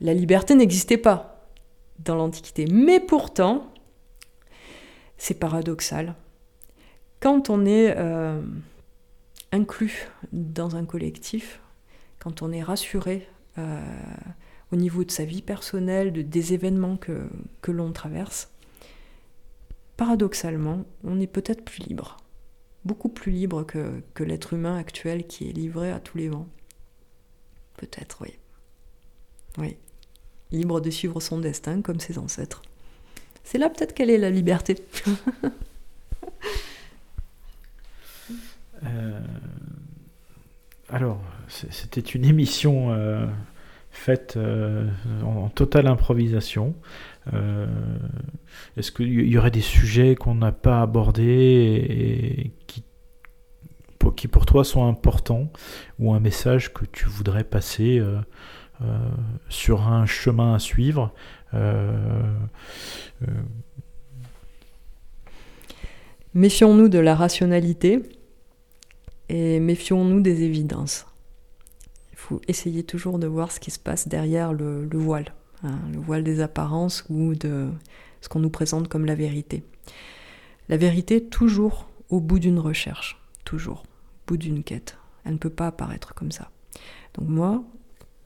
[0.00, 1.46] la liberté n'existait pas
[1.98, 2.66] dans l'Antiquité.
[2.70, 3.66] Mais pourtant,
[5.18, 6.14] c'est paradoxal.
[7.20, 7.94] Quand on est...
[7.96, 8.40] Euh,
[9.52, 11.60] inclus dans un collectif,
[12.18, 13.80] quand on est rassuré euh,
[14.72, 17.28] au niveau de sa vie personnelle, de, des événements que,
[17.68, 18.50] l'on traverse,
[19.96, 22.16] paradoxalement, on est peut-être plus libre.
[22.84, 26.48] Beaucoup plus libre que l'être humain actuel qui est livré à tous les vents.
[27.76, 28.38] Peut-être, oui.
[29.58, 29.76] Oui.
[30.50, 32.62] Libre de suivre son destin comme ses ancêtres.
[33.44, 34.76] C'est là peut-être quelle est la liberté.
[40.92, 43.26] alors, c'était une émission euh,
[43.90, 44.86] faite euh,
[45.24, 46.74] en, totale improvisation.
[48.76, 52.84] Est-ce qu'il y aurait des sujets qu'on n'a pas abordés et, qui
[54.28, 55.50] pour toi sont importants
[56.00, 58.02] ou un message que tu voudrais passer
[59.48, 61.14] sur un chemin à suivre
[66.34, 68.02] Méfions-nous de la rationalité
[69.32, 71.06] et méfions-nous des évidences.
[72.12, 75.34] Il faut essayer toujours de voir ce qui se passe derrière le, voile,
[75.64, 77.70] hein, le voile des apparences ou de
[78.20, 79.64] ce qu'on nous présente comme la vérité.
[80.68, 84.98] La vérité, toujours au bout d'une recherche, toujours, au bout d'une quête.
[85.24, 86.50] Elle ne peut pas apparaître comme ça.
[87.14, 87.64] Donc moi,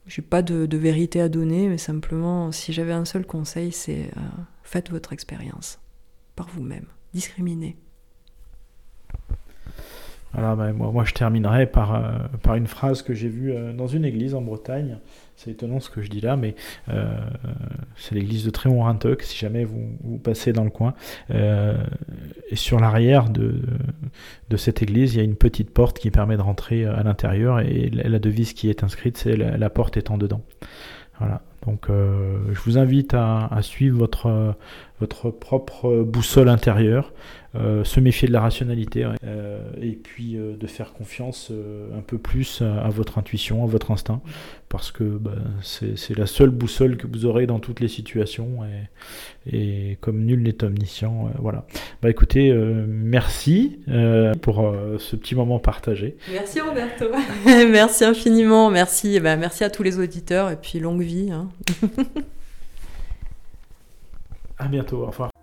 [0.07, 4.11] je n'ai pas de, vérité à donner, mais simplement, si j'avais un seul conseil, c'est
[4.17, 4.21] euh,
[4.65, 5.79] faites votre expérience
[6.35, 7.77] par vous-même, discriminez.
[10.37, 12.11] Voilà, ben, moi, je terminerai par, euh,
[12.43, 14.99] par une phrase que j'ai vue euh, dans une église en Bretagne.
[15.35, 16.55] C'est étonnant ce que je dis là, mais
[16.91, 17.07] euh,
[17.97, 20.93] c'est l'église de Trémont-Rintoc, si jamais vous, vous, passez dans le coin.
[21.31, 23.63] et sur l'arrière de,
[24.51, 27.61] de cette église, il y a une petite porte qui permet de rentrer à l'intérieur,
[27.61, 30.43] et la, devise qui est inscrite, c'est la, la porte étant dedans.
[31.19, 31.43] Voilà.
[31.67, 34.55] Donc je vous invite à, à suivre votre,
[35.01, 37.13] votre propre boussole intérieure,
[37.59, 41.53] euh, se méfier de la rationalité euh, et puis euh, de faire confiance
[41.97, 44.21] un peu plus à, votre intuition, à votre instinct,
[44.69, 48.61] parce que bah, c'est la seule boussole que vous aurez dans toutes les situations
[49.51, 51.67] et, comme nul n'est omniscient, voilà.
[52.03, 53.81] Bah écoutez, merci
[54.43, 56.17] pour ce petit moment partagé.
[56.33, 57.07] Merci Roberto,
[57.47, 61.31] merci infiniment, merci, bah, merci à tous les auditeurs et puis longue vie.
[61.31, 61.49] Hein.
[64.59, 65.36] à bientôt, au revoir.